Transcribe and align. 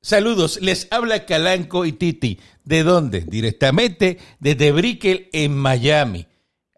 Saludos, 0.00 0.60
les 0.62 0.86
habla 0.90 1.26
Calanco 1.26 1.84
y 1.84 1.92
Titi. 1.92 2.38
¿De 2.64 2.82
dónde? 2.82 3.20
Directamente 3.22 4.18
desde 4.38 4.72
Brickell 4.72 5.28
en 5.32 5.56
Miami. 5.56 6.26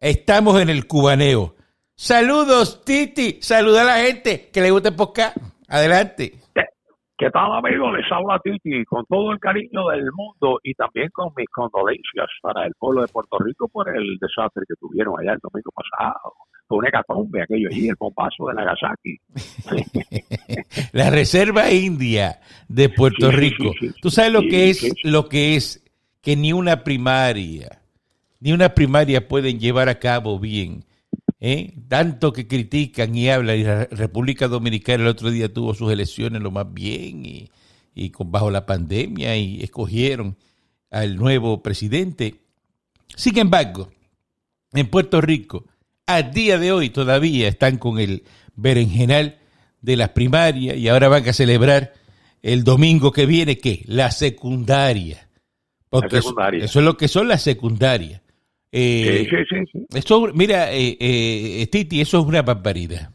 Estamos 0.00 0.60
en 0.60 0.70
el 0.70 0.86
cubaneo. 0.86 1.56
Saludos, 1.94 2.82
Titi. 2.84 3.38
Saluda 3.42 3.82
a 3.82 3.84
la 3.84 3.98
gente 3.98 4.48
que 4.50 4.62
le 4.62 4.70
gusta 4.70 4.96
el. 4.96 5.34
Adelante. 5.68 6.39
¿Qué 7.20 7.30
tal, 7.30 7.52
amigo? 7.52 7.94
Les 7.94 8.10
habla 8.10 8.40
Titi 8.42 8.82
con 8.86 9.04
todo 9.04 9.30
el 9.32 9.38
cariño 9.38 9.88
del 9.88 10.08
mundo 10.10 10.58
y 10.62 10.72
también 10.72 11.10
con 11.12 11.28
mis 11.36 11.46
condolencias 11.50 12.28
para 12.40 12.64
el 12.64 12.72
pueblo 12.78 13.02
de 13.02 13.08
Puerto 13.08 13.36
Rico 13.38 13.68
por 13.68 13.94
el 13.94 14.16
desastre 14.18 14.62
que 14.66 14.74
tuvieron 14.80 15.20
allá 15.20 15.34
el 15.34 15.38
domingo 15.42 15.70
pasado. 15.70 16.32
Fue 16.66 16.78
una 16.78 16.88
hecatombe 16.88 17.42
aquello 17.42 17.68
allí, 17.70 17.90
el 17.90 17.96
bombazo 18.00 18.46
de 18.46 18.54
Nagasaki. 18.54 19.18
la 20.92 21.10
Reserva 21.10 21.70
India 21.70 22.40
de 22.68 22.88
Puerto 22.88 23.30
Sí, 23.30 23.36
Rico. 23.36 23.64
sí, 23.78 23.88
sí. 23.90 23.94
¿Tú 24.00 24.10
sabes 24.10 24.32
lo 24.32 24.40
que 24.40 24.70
es 24.70 24.94
lo 25.04 25.28
que 25.28 25.56
es 25.56 25.84
que 26.22 26.36
ni 26.36 26.54
una 26.54 26.84
primaria, 26.84 27.82
ni 28.40 28.52
una 28.52 28.70
primaria 28.70 29.28
pueden 29.28 29.60
llevar 29.60 29.90
a 29.90 29.98
cabo 29.98 30.38
bien? 30.38 30.86
¿Eh? 31.40 31.74
Tanto 31.88 32.32
que 32.32 32.46
critican 32.46 33.14
y 33.14 33.28
hablan, 33.28 33.58
y 33.58 33.64
la 33.64 33.86
República 33.86 34.48
Dominicana 34.48 35.02
el 35.02 35.08
otro 35.08 35.30
día 35.30 35.52
tuvo 35.52 35.74
sus 35.74 35.90
elecciones 35.90 36.42
lo 36.42 36.50
más 36.50 36.72
bien 36.72 37.24
y, 37.24 37.50
y 37.94 38.10
con, 38.10 38.30
bajo 38.30 38.50
la 38.50 38.66
pandemia 38.66 39.36
y 39.36 39.62
escogieron 39.62 40.36
al 40.90 41.16
nuevo 41.16 41.62
presidente. 41.62 42.42
Sin 43.16 43.38
embargo, 43.38 43.90
en 44.72 44.88
Puerto 44.88 45.20
Rico, 45.20 45.66
a 46.06 46.22
día 46.22 46.58
de 46.58 46.72
hoy 46.72 46.90
todavía 46.90 47.48
están 47.48 47.78
con 47.78 47.98
el 47.98 48.24
berenjenal 48.54 49.38
de 49.80 49.96
las 49.96 50.10
primarias 50.10 50.76
y 50.76 50.88
ahora 50.88 51.08
van 51.08 51.28
a 51.28 51.32
celebrar 51.32 51.94
el 52.42 52.64
domingo 52.64 53.12
que 53.12 53.26
viene, 53.26 53.58
¿qué? 53.58 53.82
La 53.86 54.10
secundaria. 54.10 55.28
Porque 55.88 56.16
La 56.16 56.22
secundaria. 56.22 56.58
Eso, 56.58 56.66
eso 56.66 56.78
es 56.80 56.84
lo 56.84 56.96
que 56.96 57.08
son 57.08 57.28
las 57.28 57.42
secundarias. 57.42 58.22
Eh, 58.72 59.26
Sí, 59.28 59.36
sí, 59.48 59.56
sí, 59.72 59.86
eso, 59.94 60.28
mira, 60.34 60.72
eh, 60.72 60.96
eh, 61.00 61.66
Titi, 61.66 62.00
eso 62.00 62.20
es 62.20 62.26
una 62.26 62.42
barbaridad. 62.42 63.10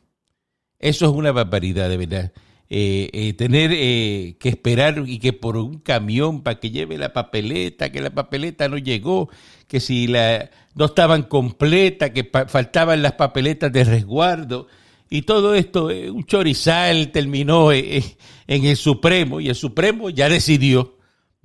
Eso 0.79 1.05
es 1.05 1.11
una 1.11 1.31
barbaridad, 1.31 1.89
de 1.89 1.97
verdad. 1.97 2.33
Eh, 2.69 3.09
eh, 3.13 3.33
tener 3.33 3.71
eh, 3.73 4.37
que 4.39 4.49
esperar 4.49 5.03
y 5.05 5.19
que 5.19 5.33
por 5.33 5.55
un 5.55 5.79
camión 5.79 6.41
para 6.41 6.59
que 6.59 6.71
lleve 6.71 6.97
la 6.97 7.13
papeleta, 7.13 7.91
que 7.91 8.01
la 8.01 8.09
papeleta 8.09 8.67
no 8.67 8.77
llegó, 8.77 9.29
que 9.67 9.79
si 9.79 10.07
la 10.07 10.49
no 10.73 10.85
estaban 10.85 11.23
completas, 11.23 12.09
que 12.09 12.23
pa- 12.23 12.47
faltaban 12.47 13.01
las 13.03 13.13
papeletas 13.13 13.71
de 13.71 13.83
resguardo 13.83 14.67
y 15.09 15.21
todo 15.21 15.53
esto, 15.53 15.85
un 15.85 16.25
chorizal 16.25 17.11
terminó 17.11 17.71
en 17.71 18.03
el 18.47 18.75
Supremo 18.75 19.39
y 19.39 19.47
el 19.49 19.55
Supremo 19.55 20.09
ya 20.09 20.27
decidió, 20.27 20.94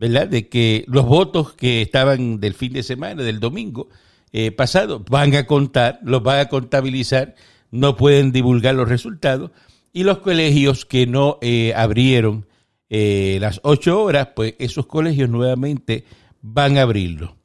¿verdad?, 0.01 0.29
de 0.29 0.49
que 0.49 0.87
los 0.89 1.05
votos 1.05 1.53
que 1.53 1.83
estaban 1.83 2.41
del 2.41 2.55
fin 2.55 2.73
de 2.73 2.83
semana, 2.83 3.23
del 3.23 3.39
domingo 3.39 3.91
eh, 4.33 4.51
pasado, 4.51 5.05
van 5.11 5.37
a 5.37 5.47
contar, 5.47 6.01
los 6.03 6.23
van 6.23 6.41
a 6.41 6.49
contabilizar, 6.49 7.35
no 7.71 7.99
pueden 7.99 8.33
divulgar 8.33 8.75
los 8.75 8.89
resultados 8.89 9.51
y 9.93 10.05
los 10.05 10.21
colegios 10.21 10.87
que 10.87 11.07
no 11.07 11.37
eh, 11.43 11.75
abrieron 11.77 12.47
eh, 12.89 13.37
las 13.43 13.61
ocho 13.63 14.03
horas, 14.03 14.29
pues 14.35 14.55
esos 14.59 14.87
colegios 14.87 15.29
nuevamente 15.29 16.07
van 16.41 16.79
a 16.79 16.83
abrirlo. 16.83 17.37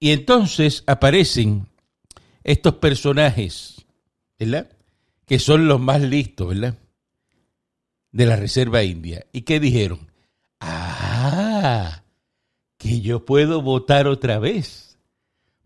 Y 0.00 0.10
entonces 0.10 0.82
aparecen 0.88 1.68
estos 2.42 2.74
personajes, 2.74 3.86
¿verdad? 4.36 4.68
Que 5.26 5.38
son 5.38 5.68
los 5.68 5.78
más 5.78 6.00
listos, 6.00 6.48
¿verdad? 6.48 6.76
De 8.10 8.26
la 8.26 8.34
Reserva 8.34 8.82
India. 8.82 9.26
¿Y 9.32 9.42
qué 9.42 9.60
dijeron? 9.60 10.07
Ah, 10.60 12.02
que 12.78 13.00
yo 13.00 13.24
puedo 13.24 13.62
votar 13.62 14.06
otra 14.06 14.38
vez. 14.38 14.98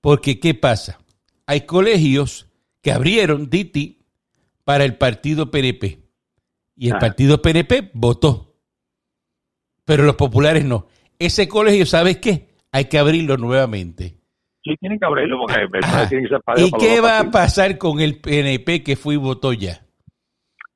Porque, 0.01 0.41
¿qué 0.41 0.55
pasa? 0.55 0.99
Hay 1.47 1.63
colegios 1.63 2.49
que 2.83 2.93
abrieron, 2.93 3.49
Titi, 3.51 4.05
para 4.65 4.85
el 4.85 4.97
partido 4.97 5.51
PNP. 5.51 6.01
Y 6.77 6.89
el 6.89 6.95
Ah. 6.97 6.99
partido 6.99 7.41
PNP 7.43 7.91
votó. 7.95 8.57
Pero 9.85 10.05
los 10.05 10.17
populares 10.17 10.65
no. 10.65 10.87
Ese 11.19 11.49
colegio, 11.49 11.87
¿sabes 11.87 12.19
qué? 12.19 12.49
Hay 12.73 12.87
que 12.87 12.99
abrirlo 12.99 13.37
nuevamente. 13.37 14.17
Sí, 14.65 14.77
tienen 14.79 14.99
que 14.99 15.05
abrirlo 15.07 15.39
porque 15.41 15.67
tiene 16.09 16.23
que 16.25 16.29
ser 16.29 16.41
para 16.43 16.61
¿Y 16.61 16.71
qué 16.73 17.01
va 17.01 17.19
a 17.19 17.31
pasar 17.31 17.79
con 17.79 18.01
el 18.01 18.21
PNP 18.21 18.83
que 18.83 18.97
fue 18.97 19.15
y 19.15 19.19
votó 19.19 19.53
ya? 19.53 19.85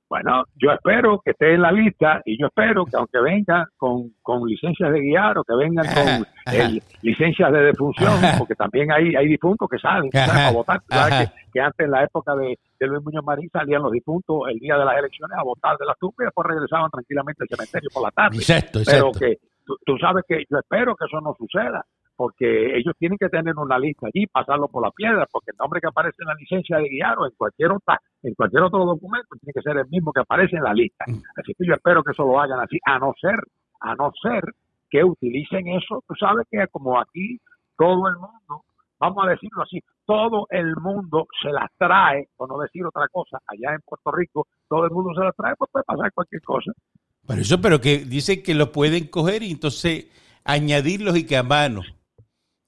Bueno, 0.09 0.45
yo 0.55 0.71
espero 0.71 1.21
que 1.25 1.33
esté 1.33 1.55
en 1.55 1.63
la 1.63 1.73
lista 1.73 2.23
y 2.25 2.39
yo 2.41 2.47
espero 2.47 2.85
que 2.85 2.97
aunque 2.97 3.19
vengan 3.21 3.65
con, 3.77 4.13
con 4.23 4.47
licencias 4.47 4.93
de 4.93 5.01
guiar 5.01 5.37
o 5.39 5.43
que 5.45 5.55
vengan 5.57 5.85
con 5.93 6.55
el- 6.55 6.83
licencias 7.03 7.53
de 7.53 7.61
defunción, 7.61 8.13
porque 8.39 8.55
también 8.55 8.93
hay, 8.93 9.17
hay 9.17 9.27
difuntos 9.27 9.69
que 9.69 9.79
salen 9.79 10.09
a 10.17 10.51
votar. 10.53 10.81
Sabes 10.89 11.29
que, 11.31 11.51
que 11.55 11.61
antes 11.61 11.85
en 11.85 11.91
la 11.91 12.05
época 12.05 12.37
de, 12.37 12.57
de 12.79 12.87
Luis 12.87 13.03
Muñoz 13.05 13.25
Marín 13.25 13.51
salían 13.53 13.83
los 13.83 13.91
difuntos 13.91 14.43
el 14.49 14.59
día 14.61 14.77
de 14.79 14.85
las 14.85 14.97
elecciones 14.97 15.37
a 15.37 15.43
votar 15.43 15.77
de 15.77 15.87
las 15.87 15.99
tumbas 15.99 16.21
y 16.21 16.25
después 16.27 16.47
regresaban 16.47 16.91
tranquilamente 16.91 17.43
al 17.43 17.49
cementerio 17.49 17.91
por 17.93 18.03
la 18.05 18.11
tarde. 18.13 18.37
Exacto, 18.37 18.81
Pero 18.87 19.09
exacto. 19.09 19.19
que 19.19 19.39
tú, 19.65 19.75
tú 19.85 19.99
sabes 19.99 20.23
que 20.29 20.45
yo 20.49 20.59
espero 20.59 20.95
que 20.95 21.07
eso 21.07 21.21
no 21.21 21.35
suceda, 21.37 21.85
porque 22.17 22.77
ellos 22.79 22.95
tienen 22.99 23.19
que 23.19 23.29
tener 23.29 23.55
una 23.57 23.79
lista 23.79 24.07
allí, 24.07 24.27
pasarlo 24.27 24.69
por 24.69 24.83
la 24.83 24.91
piedra, 24.91 25.27
porque 25.31 25.51
el 25.51 25.59
nombre 25.59 25.81
que 25.81 25.89
aparece 25.89 26.17
en 26.23 26.29
la 26.29 26.35
licencia 26.35 26.79
de 26.79 26.89
guiar 26.89 27.19
o 27.19 27.27
en 27.27 27.33
cualquier 27.37 27.73
otra, 27.73 28.01
en 28.23 28.35
cualquier 28.35 28.63
otro 28.63 28.85
documento 28.85 29.37
tiene 29.41 29.53
que 29.53 29.63
ser 29.63 29.77
el 29.77 29.89
mismo 29.89 30.13
que 30.13 30.21
aparece 30.21 30.57
en 30.57 30.65
la 30.65 30.73
lista. 30.73 31.05
Mm. 31.07 31.23
Así 31.37 31.53
que 31.55 31.67
yo 31.67 31.75
espero 31.75 32.03
que 32.03 32.13
eso 32.13 32.25
lo 32.25 32.41
hagan 32.41 32.61
así, 32.61 32.79
a 32.85 32.99
no 32.99 33.13
ser, 33.21 33.37
a 33.81 33.95
no 33.95 34.11
ser 34.23 34.43
que 34.89 35.05
utilicen 35.05 35.69
eso, 35.69 36.03
tú 36.07 36.15
sabes 36.19 36.47
que 36.51 36.67
como 36.69 36.99
aquí 36.99 37.39
todo 37.77 38.09
el 38.09 38.15
mundo, 38.15 38.65
vamos 38.99 39.27
a 39.27 39.31
decirlo 39.31 39.63
así, 39.63 39.81
todo 40.07 40.47
el 40.51 40.75
mundo 40.77 41.27
se 41.43 41.51
las 41.51 41.71
trae, 41.77 42.29
por 42.37 42.49
no 42.49 42.59
decir 42.59 42.85
otra 42.87 43.09
cosa, 43.09 43.39
allá 43.47 43.75
en 43.75 43.81
Puerto 43.85 44.11
Rico, 44.13 44.47
todo 44.69 44.85
el 44.85 44.91
mundo 44.91 45.13
se 45.15 45.25
las 45.25 45.37
trae, 45.37 45.55
pues 45.57 45.71
puede 45.71 45.85
pasar 45.85 46.13
cualquier 46.13 46.43
cosa. 46.43 46.73
Por 47.27 47.39
eso, 47.39 47.61
pero 47.61 47.81
que 47.81 47.99
dicen 47.99 48.43
que 48.43 48.55
lo 48.55 48.71
pueden 48.71 49.09
coger 49.09 49.43
y 49.43 49.51
entonces 49.51 50.07
añadirlos 50.45 51.17
y 51.17 51.27
que 51.27 51.37
a 51.37 51.43
mano. 51.43 51.83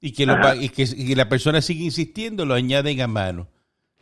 Y 0.01 0.13
que, 0.13 0.25
lo 0.25 0.35
y 0.55 0.69
que, 0.69 0.83
y 0.83 1.07
que 1.07 1.15
la 1.15 1.27
persona 1.27 1.61
sigue 1.61 1.83
insistiendo, 1.83 2.45
lo 2.45 2.53
añaden 2.53 3.01
a 3.01 3.07
mano. 3.07 3.47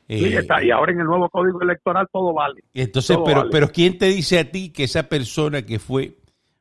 Sí, 0.07 0.23
Eh, 0.25 0.37
está. 0.37 0.63
Y 0.63 0.71
ahora 0.71 0.91
en 0.93 0.99
el 0.99 1.05
nuevo 1.05 1.29
código 1.29 1.61
electoral 1.61 2.07
todo 2.13 2.33
vale. 2.33 2.63
entonces, 2.73 3.15
todo 3.15 3.25
pero, 3.25 3.39
vale. 3.39 3.49
pero 3.51 3.71
¿quién 3.71 3.97
te 3.97 4.05
dice 4.07 4.39
a 4.39 4.49
ti 4.51 4.69
que 4.69 4.83
esa 4.83 5.09
persona 5.09 5.63
que 5.65 5.79
fue 5.79 6.17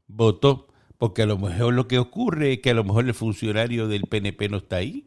votó? 0.06 0.69
Porque 0.98 1.22
a 1.22 1.26
lo 1.26 1.36
mejor 1.38 1.74
lo 1.74 1.86
que 1.86 1.98
ocurre 1.98 2.54
es 2.54 2.58
que 2.60 2.70
a 2.70 2.74
lo 2.74 2.82
mejor 2.84 3.04
el 3.04 3.12
funcionario 3.14 3.86
del 3.88 4.02
PNP 4.04 4.48
no 4.48 4.56
está 4.58 4.76
ahí. 4.76 5.06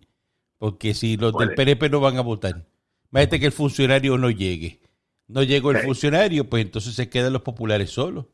Porque 0.59 0.94
si 0.94 1.17
los 1.17 1.35
del. 1.38 1.56
PNP 1.56 1.90
no 1.90 2.00
van 2.00 2.17
a 2.17 2.22
votar, 2.22 2.66
imagínate 3.11 3.40
que 3.40 3.46
el 3.47 3.51
funcionario 3.51 4.17
no 4.17 4.29
llegue. 4.29 4.81
No 5.28 5.41
llegó 5.44 5.72
el 5.72 5.78
Sí. 5.79 5.85
funcionario, 5.85 6.50
pues 6.50 6.63
entonces 6.66 6.94
se 6.96 7.09
quedan 7.09 7.34
los 7.34 7.41
populares 7.44 7.90
solos. 7.91 8.25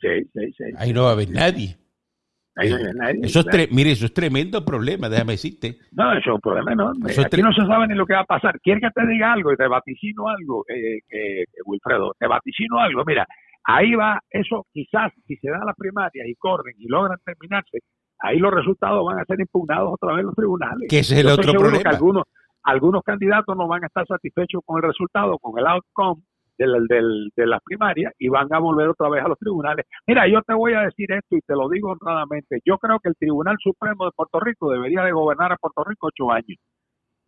Sí, 0.00 0.08
sí, 0.32 0.52
sí. 0.56 0.64
Ahí 0.76 0.92
no 0.92 1.02
va 1.04 1.10
a 1.10 1.12
haber 1.12 1.30
nadie. 1.30 1.76
Ahí 2.60 2.70
nadie. 2.94 3.20
Eso 3.22 3.40
es 3.40 3.46
tre- 3.46 3.68
mire, 3.70 3.92
eso 3.92 4.06
es 4.06 4.12
tremendo 4.14 4.64
problema, 4.64 5.08
déjame 5.08 5.32
decirte. 5.32 5.78
No, 5.92 6.12
eso 6.12 6.30
es 6.30 6.34
un 6.34 6.40
problema 6.40 6.72
enorme. 6.72 7.10
Eso 7.10 7.20
es 7.22 7.26
Aquí 7.26 7.42
no 7.42 7.52
se 7.52 7.66
sabe 7.66 7.88
ni 7.88 7.94
lo 7.94 8.06
que 8.06 8.14
va 8.14 8.20
a 8.20 8.24
pasar. 8.24 8.60
¿Quieres 8.60 8.82
que 8.82 8.90
te 9.00 9.06
diga 9.06 9.32
algo 9.32 9.52
y 9.52 9.56
te 9.56 9.66
vaticino 9.66 10.28
algo, 10.28 10.64
eh, 10.68 10.98
eh, 11.10 11.44
Wilfredo? 11.64 12.12
Te 12.18 12.26
vaticino 12.26 12.78
algo. 12.78 13.02
Mira, 13.06 13.26
ahí 13.64 13.94
va, 13.94 14.20
eso 14.30 14.66
quizás, 14.72 15.12
si 15.26 15.36
se 15.36 15.50
da 15.50 15.64
la 15.64 15.74
primaria 15.74 16.26
y 16.26 16.34
corren 16.34 16.74
y 16.78 16.86
logran 16.86 17.18
terminarse, 17.24 17.78
ahí 18.18 18.38
los 18.38 18.52
resultados 18.52 19.04
van 19.04 19.18
a 19.20 19.24
ser 19.24 19.40
impugnados 19.40 19.90
otra 19.92 20.12
vez 20.12 20.20
en 20.20 20.26
los 20.26 20.34
tribunales. 20.34 20.88
Que 20.88 20.98
ese 21.00 21.14
es 21.14 21.20
el 21.20 21.26
Yo 21.28 21.34
otro 21.34 21.52
problema. 21.52 21.82
Que 21.82 21.88
algunos, 21.88 22.24
algunos 22.62 23.02
candidatos 23.02 23.56
no 23.56 23.66
van 23.66 23.84
a 23.84 23.86
estar 23.86 24.06
satisfechos 24.06 24.60
con 24.64 24.76
el 24.82 24.88
resultado, 24.88 25.38
con 25.38 25.58
el 25.58 25.66
outcome 25.66 26.22
del, 26.66 27.30
de 27.36 27.46
las 27.46 27.62
primarias 27.64 28.12
y 28.18 28.28
van 28.28 28.52
a 28.52 28.58
volver 28.58 28.88
otra 28.88 29.08
vez 29.08 29.24
a 29.24 29.28
los 29.28 29.38
tribunales. 29.38 29.86
Mira, 30.06 30.26
yo 30.28 30.42
te 30.42 30.54
voy 30.54 30.74
a 30.74 30.82
decir 30.82 31.10
esto 31.12 31.36
y 31.36 31.40
te 31.40 31.54
lo 31.54 31.68
digo 31.68 31.92
honradamente. 31.92 32.60
Yo 32.64 32.78
creo 32.78 32.98
que 33.00 33.08
el 33.08 33.16
Tribunal 33.16 33.56
Supremo 33.60 34.04
de 34.04 34.12
Puerto 34.14 34.40
Rico 34.40 34.70
debería 34.70 35.02
de 35.02 35.12
gobernar 35.12 35.52
a 35.52 35.56
Puerto 35.56 35.84
Rico 35.84 36.08
ocho 36.08 36.30
años 36.30 36.58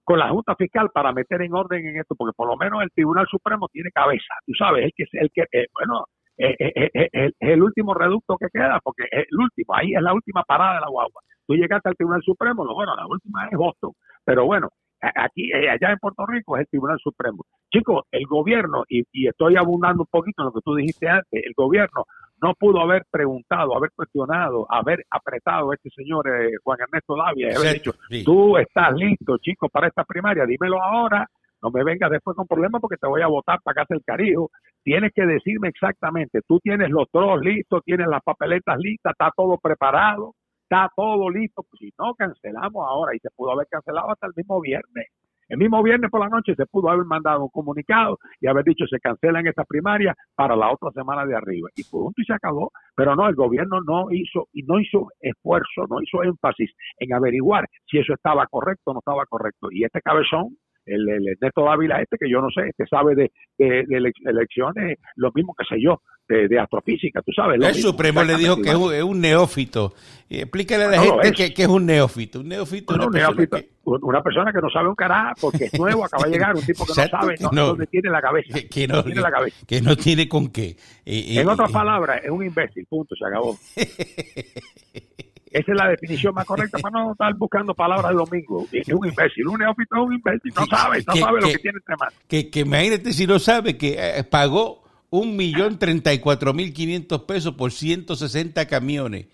con 0.04 0.18
la 0.18 0.28
Junta 0.30 0.54
Fiscal 0.56 0.90
para 0.92 1.12
meter 1.12 1.42
en 1.42 1.54
orden 1.54 1.86
en 1.86 1.96
esto, 1.96 2.14
porque 2.16 2.34
por 2.36 2.48
lo 2.48 2.56
menos 2.56 2.82
el 2.82 2.90
Tribunal 2.90 3.26
Supremo 3.30 3.68
tiene 3.72 3.90
cabeza, 3.92 4.34
tú 4.46 4.52
sabes, 4.58 4.84
el 4.84 4.92
que, 4.96 5.04
el 5.12 5.30
que 5.32 5.42
eh, 5.52 5.66
bueno, 5.72 6.06
eh, 6.38 6.56
eh, 6.58 7.08
es 7.12 7.32
el 7.38 7.62
último 7.62 7.94
reducto 7.94 8.36
que 8.36 8.48
queda, 8.52 8.80
porque 8.82 9.04
es 9.04 9.26
el 9.30 9.38
último, 9.38 9.74
ahí 9.74 9.94
es 9.94 10.02
la 10.02 10.12
última 10.12 10.42
parada 10.42 10.74
de 10.74 10.80
la 10.80 10.88
guagua. 10.88 11.22
Tú 11.46 11.54
llegaste 11.54 11.88
al 11.88 11.96
Tribunal 11.96 12.22
Supremo, 12.22 12.64
lo 12.64 12.74
bueno, 12.74 12.96
la 12.96 13.06
última 13.06 13.46
es 13.46 13.56
Boston, 13.56 13.92
pero 14.24 14.44
bueno, 14.44 14.70
aquí, 15.02 15.50
eh, 15.52 15.68
allá 15.70 15.92
en 15.92 15.98
Puerto 15.98 16.24
Rico 16.26 16.56
es 16.56 16.62
el 16.62 16.68
Tribunal 16.68 16.98
Supremo. 17.02 17.44
Chicos, 17.72 18.04
el 18.10 18.26
gobierno, 18.26 18.84
y, 18.88 19.02
y 19.12 19.28
estoy 19.28 19.56
abundando 19.56 20.02
un 20.02 20.08
poquito 20.10 20.42
en 20.42 20.46
lo 20.46 20.52
que 20.52 20.60
tú 20.64 20.74
dijiste 20.74 21.08
antes, 21.08 21.44
el 21.44 21.52
gobierno 21.56 22.04
no 22.42 22.54
pudo 22.54 22.80
haber 22.80 23.04
preguntado, 23.10 23.76
haber 23.76 23.90
cuestionado, 23.94 24.66
haber 24.68 25.04
apretado 25.10 25.70
a 25.70 25.74
este 25.74 25.90
señor 25.90 26.26
eh, 26.28 26.52
Juan 26.62 26.78
Ernesto 26.80 27.16
Davia 27.16 27.52
y 27.52 27.54
haber 27.54 27.74
dicho, 27.74 27.92
tú 28.24 28.56
estás 28.58 28.92
listo, 28.94 29.38
chico, 29.38 29.68
para 29.68 29.86
esta 29.86 30.04
primaria, 30.04 30.44
dímelo 30.44 30.82
ahora, 30.82 31.28
no 31.62 31.70
me 31.70 31.84
vengas 31.84 32.10
después 32.10 32.36
con 32.36 32.48
problemas 32.48 32.80
porque 32.80 32.96
te 32.96 33.06
voy 33.06 33.22
a 33.22 33.28
votar 33.28 33.60
para 33.62 33.82
casa 33.82 33.94
el 33.94 34.02
carijo. 34.04 34.50
tienes 34.82 35.12
que 35.14 35.24
decirme 35.24 35.68
exactamente, 35.68 36.40
tú 36.46 36.58
tienes 36.58 36.90
los 36.90 37.06
drones 37.12 37.44
listos, 37.44 37.82
tienes 37.84 38.08
las 38.08 38.22
papeletas 38.24 38.76
listas, 38.78 39.12
está 39.12 39.30
todo 39.36 39.56
preparado, 39.58 40.34
está 40.72 40.90
todo 40.96 41.30
listo. 41.30 41.62
Pues 41.68 41.78
si 41.80 41.92
no, 41.98 42.14
cancelamos 42.14 42.86
ahora 42.88 43.14
y 43.14 43.18
se 43.18 43.28
pudo 43.36 43.52
haber 43.52 43.66
cancelado 43.68 44.10
hasta 44.10 44.26
el 44.26 44.32
mismo 44.36 44.60
viernes. 44.60 45.08
El 45.48 45.58
mismo 45.58 45.82
viernes 45.82 46.10
por 46.10 46.20
la 46.20 46.30
noche 46.30 46.54
se 46.54 46.64
pudo 46.64 46.88
haber 46.88 47.04
mandado 47.04 47.42
un 47.42 47.50
comunicado 47.50 48.18
y 48.40 48.46
haber 48.46 48.64
dicho 48.64 48.86
se 48.86 48.98
cancelan 49.00 49.46
estas 49.46 49.66
primarias 49.66 50.16
para 50.34 50.56
la 50.56 50.72
otra 50.72 50.90
semana 50.92 51.26
de 51.26 51.36
arriba. 51.36 51.68
Y 51.76 51.84
punto 51.84 52.22
y 52.22 52.24
se 52.24 52.32
acabó. 52.32 52.70
Pero 52.96 53.14
no, 53.14 53.28
el 53.28 53.34
gobierno 53.34 53.80
no 53.86 54.06
hizo 54.10 54.48
y 54.54 54.62
no 54.62 54.80
hizo 54.80 55.08
esfuerzo, 55.20 55.86
no 55.90 56.00
hizo 56.00 56.22
énfasis 56.22 56.70
en 56.98 57.12
averiguar 57.12 57.68
si 57.84 57.98
eso 57.98 58.14
estaba 58.14 58.46
correcto 58.46 58.92
o 58.92 58.94
no 58.94 59.00
estaba 59.00 59.26
correcto. 59.26 59.68
Y 59.70 59.84
este 59.84 60.00
cabezón 60.00 60.56
el, 60.86 61.08
el 61.08 61.28
Ernesto 61.28 61.64
Dávila 61.64 62.00
este, 62.00 62.16
que 62.18 62.30
yo 62.30 62.40
no 62.40 62.48
sé, 62.50 62.70
que 62.76 62.86
sabe 62.86 63.14
de, 63.14 63.30
de, 63.58 64.12
elecciones, 64.24 64.98
lo 65.16 65.30
mismo 65.34 65.54
que 65.54 65.64
sé 65.64 65.80
yo, 65.80 66.02
de, 66.28 66.48
de 66.48 66.58
astrofísica, 66.58 67.20
tú 67.22 67.32
sabes. 67.32 67.60
el 67.60 67.74
Supremo 67.74 68.22
le 68.22 68.36
dijo 68.36 68.56
que 68.60 68.70
es 68.70 69.02
un, 69.02 69.20
neófito. 69.20 69.94
Explícale 70.28 70.84
a 70.84 70.88
la 70.88 71.02
gente 71.02 71.52
que, 71.52 71.62
es 71.62 71.68
un 71.68 71.86
neófito. 71.86 72.40
Un 72.40 72.48
neófito, 72.48 72.94
una, 72.94 73.08
persona 73.10 73.46
que... 73.46 73.68
una 73.84 74.22
persona 74.22 74.52
que 74.52 74.60
no 74.60 74.70
sabe 74.70 74.88
un 74.88 74.94
carajo, 74.94 75.34
porque 75.40 75.64
es 75.64 75.78
nuevo, 75.78 76.04
acaba 76.04 76.24
de 76.24 76.30
llegar, 76.32 76.54
un 76.54 76.62
tipo 76.64 76.84
que 76.84 76.92
no 76.96 77.08
sabe 77.08 77.34
dónde 77.38 77.86
tiene 77.86 78.10
la 78.10 78.20
cabeza. 78.20 78.58
Que, 78.70 78.86
no, 78.88 79.04
tiene 79.04 79.20
la 79.20 79.30
cabeza. 79.30 79.56
que 79.66 79.80
no 79.80 79.96
tiene 79.96 80.28
con 80.28 80.48
qué. 80.48 80.76
en 81.04 81.48
otras 81.48 81.70
palabras, 81.70 82.20
es 82.24 82.30
un 82.30 82.44
imbécil, 82.44 82.86
punto, 82.86 83.14
se 83.14 83.26
acabó. 83.26 83.56
Esa 85.52 85.72
es 85.72 85.78
la 85.78 85.88
definición 85.88 86.34
más 86.34 86.46
correcta 86.46 86.78
para 86.78 87.04
no 87.04 87.12
estar 87.12 87.34
buscando 87.34 87.74
palabras 87.74 88.10
de 88.10 88.16
domingo. 88.16 88.66
Es 88.72 88.88
un 88.88 89.06
imbécil, 89.06 89.46
un 89.46 89.58
neófito 89.58 89.96
es 89.96 90.02
un 90.02 90.14
imbécil, 90.14 90.52
no 90.56 90.66
sabe, 90.66 91.04
no 91.06 91.16
sabe 91.16 91.40
lo 91.42 91.48
que 91.48 91.58
tiene 91.58 91.78
entre 91.78 91.96
manos. 91.96 92.14
Que, 92.26 92.48
que 92.48 92.60
imagínate 92.60 93.12
si 93.12 93.26
no 93.26 93.38
sabe 93.38 93.76
que 93.76 93.96
eh, 93.98 94.24
pagó 94.24 94.82
un 95.10 95.36
millón 95.36 95.78
treinta 95.78 96.12
y 96.14 96.20
cuatro 96.20 96.54
mil 96.54 96.72
quinientos 96.72 97.22
pesos 97.22 97.54
por 97.54 97.70
160 97.70 98.66
camiones. 98.66 99.26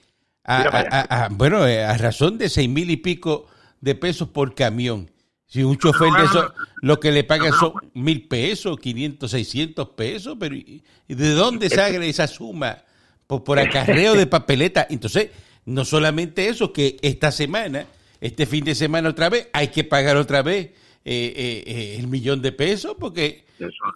bueno, 1.30 1.66
eh, 1.68 1.84
a 1.84 1.96
razón 1.96 2.36
de 2.36 2.48
seis 2.48 2.68
mil 2.68 2.90
y 2.90 2.96
pico 2.96 3.46
de 3.80 3.94
pesos 3.94 4.28
por 4.28 4.56
camión. 4.56 5.08
Si 5.46 5.62
un 5.62 5.78
chofer 5.78 6.12
de 6.12 6.24
eso, 6.24 6.52
lo 6.82 6.98
que 7.00 7.12
le 7.12 7.24
paga 7.24 7.52
son 7.52 7.72
mil 7.94 8.28
pesos, 8.28 8.76
500, 8.78 9.30
600 9.30 9.88
pesos, 9.90 10.36
pero 10.38 10.54
¿y 10.54 10.82
¿de 11.06 11.30
dónde 11.30 11.70
sale 11.70 12.06
esa 12.08 12.26
suma? 12.26 12.78
Por, 13.26 13.44
por 13.44 13.58
acarreo 13.58 14.14
de 14.14 14.26
papeleta. 14.26 14.86
Entonces, 14.90 15.30
no 15.68 15.84
solamente 15.84 16.48
eso, 16.48 16.72
que 16.72 16.96
esta 17.02 17.30
semana, 17.30 17.86
este 18.22 18.46
fin 18.46 18.64
de 18.64 18.74
semana 18.74 19.10
otra 19.10 19.28
vez, 19.28 19.48
hay 19.52 19.68
que 19.68 19.84
pagar 19.84 20.16
otra 20.16 20.40
vez 20.40 20.66
eh, 20.66 20.72
eh, 21.04 21.64
eh, 21.66 21.96
el 21.98 22.08
millón 22.08 22.40
de 22.40 22.52
pesos 22.52 22.96
porque 22.98 23.44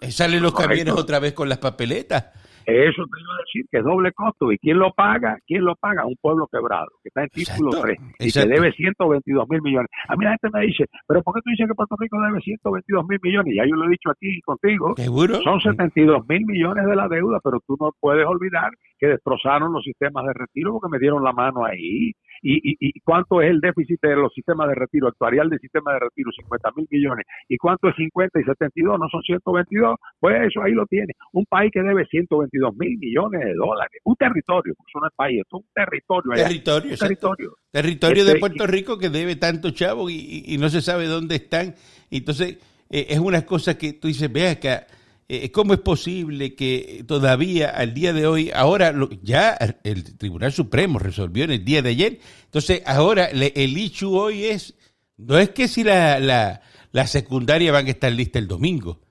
salen 0.09 0.43
los 0.43 0.53
camiones 0.53 0.93
otra 0.93 1.17
vez 1.17 1.33
con 1.33 1.49
las 1.49 1.57
papeletas. 1.57 2.25
Eso 2.65 3.03
te 3.03 3.21
iba 3.21 3.33
a 3.33 3.43
decir, 3.45 3.65
que 3.69 3.77
es 3.77 3.83
doble 3.83 4.11
costo. 4.13 4.51
¿Y 4.51 4.57
quién 4.57 4.79
lo 4.79 4.91
paga? 4.91 5.37
¿Quién 5.45 5.65
lo 5.65 5.75
paga? 5.75 6.05
Un 6.05 6.15
pueblo 6.21 6.47
quebrado, 6.51 6.87
que 7.01 7.09
está 7.09 7.23
en 7.23 7.29
título 7.29 7.71
3 7.81 7.97
y 8.19 8.31
que 8.31 8.45
debe 8.45 8.71
122 8.71 9.49
mil 9.49 9.61
millones. 9.61 9.89
A 10.07 10.15
mí 10.15 10.25
la 10.25 10.31
gente 10.31 10.49
me 10.53 10.65
dice, 10.65 10.85
¿pero 11.07 11.21
por 11.23 11.35
qué 11.35 11.41
tú 11.43 11.49
dices 11.51 11.67
que 11.67 11.75
Puerto 11.75 11.95
Rico 11.99 12.17
debe 12.21 12.39
122 12.41 13.07
mil 13.07 13.19
millones? 13.21 13.53
Ya 13.55 13.65
yo 13.65 13.75
lo 13.75 13.85
he 13.85 13.91
dicho 13.91 14.09
aquí 14.09 14.39
contigo. 14.41 14.93
¿Seguro? 14.97 15.41
Son 15.41 15.59
72 15.59 16.27
mil 16.27 16.45
millones 16.45 16.85
de 16.85 16.95
la 16.95 17.07
deuda, 17.07 17.39
pero 17.43 17.59
tú 17.65 17.75
no 17.79 17.91
puedes 17.99 18.25
olvidar 18.25 18.71
que 18.97 19.07
destrozaron 19.07 19.73
los 19.73 19.83
sistemas 19.83 20.25
de 20.25 20.33
retiro 20.33 20.71
porque 20.71 20.91
me 20.91 20.99
dieron 20.99 21.23
la 21.23 21.33
mano 21.33 21.65
ahí 21.65 22.13
y, 22.43 22.75
y, 22.79 22.99
cuánto 22.99 23.41
es 23.41 23.49
el 23.49 23.61
déficit 23.61 24.01
de 24.01 24.15
los 24.15 24.33
sistemas 24.33 24.67
de 24.67 24.75
retiro, 24.75 25.07
actuarial 25.07 25.49
del 25.49 25.59
sistema 25.59 25.93
de 25.93 25.99
retiro, 25.99 26.29
50 26.35 26.69
mil 26.75 26.87
millones, 26.91 27.25
y 27.47 27.57
cuánto 27.57 27.87
es 27.87 27.95
50 27.95 28.39
y 28.39 28.43
72, 28.43 28.99
no 28.99 29.07
son 29.09 29.21
122, 29.21 29.95
pues 30.19 30.35
eso 30.47 30.61
ahí 30.61 30.73
lo 30.73 30.85
tiene. 30.85 31.13
Un 31.31 31.45
país 31.45 31.71
que 31.73 31.81
debe 31.81 32.05
122 32.05 32.75
mil 32.75 32.97
millones 32.97 33.45
de 33.45 33.53
dólares, 33.53 34.01
un 34.03 34.15
territorio, 34.15 34.73
eso 34.73 34.99
no 34.99 35.07
es 35.07 35.13
país, 35.15 35.39
es 35.39 35.53
un 35.53 35.65
territorio. 35.73 36.33
Territorio, 36.33 36.91
un 36.91 36.97
territorio. 36.97 37.53
Territorio 37.71 38.25
de 38.25 38.29
este, 38.31 38.39
Puerto 38.39 38.67
Rico 38.67 38.97
que 38.97 39.09
debe 39.09 39.37
tanto 39.37 39.71
chavo 39.71 40.09
y, 40.09 40.57
no 40.59 40.69
se 40.69 40.81
sabe 40.81 41.07
dónde 41.07 41.35
están. 41.35 41.75
Entonces, 42.11 42.59
eh, 42.89 43.07
es 43.09 43.19
una 43.19 43.45
cosa 43.45 43.77
que 43.77 43.93
tú 43.93 44.07
dices, 44.07 44.31
ve 44.31 44.49
acá 44.49 44.85
eh, 45.29 45.51
¿Cómo 45.51 45.73
es 45.73 45.79
posible 45.79 46.55
que 46.55 47.03
todavía 47.07 47.69
al 47.69 47.93
día 47.93 48.13
de 48.13 48.27
hoy, 48.27 48.51
ahora 48.53 48.93
ya 49.21 49.57
el 49.83 50.17
Tribunal 50.17 50.51
Supremo 50.51 50.99
resolvió 50.99 51.45
en 51.45 51.51
el 51.51 51.65
día 51.65 51.81
de 51.81 51.89
ayer, 51.89 52.19
entonces 52.45 52.81
ahora 52.85 53.25
el 53.25 53.77
issue 53.77 54.15
hoy 54.15 54.45
es, 54.45 54.75
no 55.17 55.37
es 55.37 55.49
que 55.49 55.67
si 55.67 55.83
la, 55.83 56.19
la, 56.19 56.61
la 56.91 57.07
secundaria 57.07 57.71
van 57.71 57.87
a 57.87 57.91
estar 57.91 58.11
lista 58.11 58.39
el 58.39 58.47
domingo, 58.47 59.01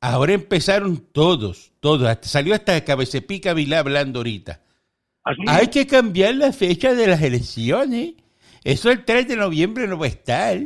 ahora 0.00 0.32
empezaron 0.32 0.96
todos, 1.12 1.72
todos, 1.80 2.08
hasta, 2.08 2.28
salió 2.28 2.54
hasta 2.54 2.84
Cabecepica 2.84 3.54
Vilá 3.54 3.80
hablando 3.80 4.20
ahorita. 4.20 4.62
Hay 5.46 5.68
que 5.68 5.86
cambiar 5.86 6.34
la 6.36 6.52
fecha 6.52 6.94
de 6.94 7.06
las 7.06 7.20
elecciones. 7.22 8.14
Eso 8.64 8.90
el 8.90 9.04
3 9.04 9.28
de 9.28 9.36
noviembre 9.36 9.86
no 9.86 9.98
va 9.98 10.06
a 10.06 10.08
estar. 10.08 10.58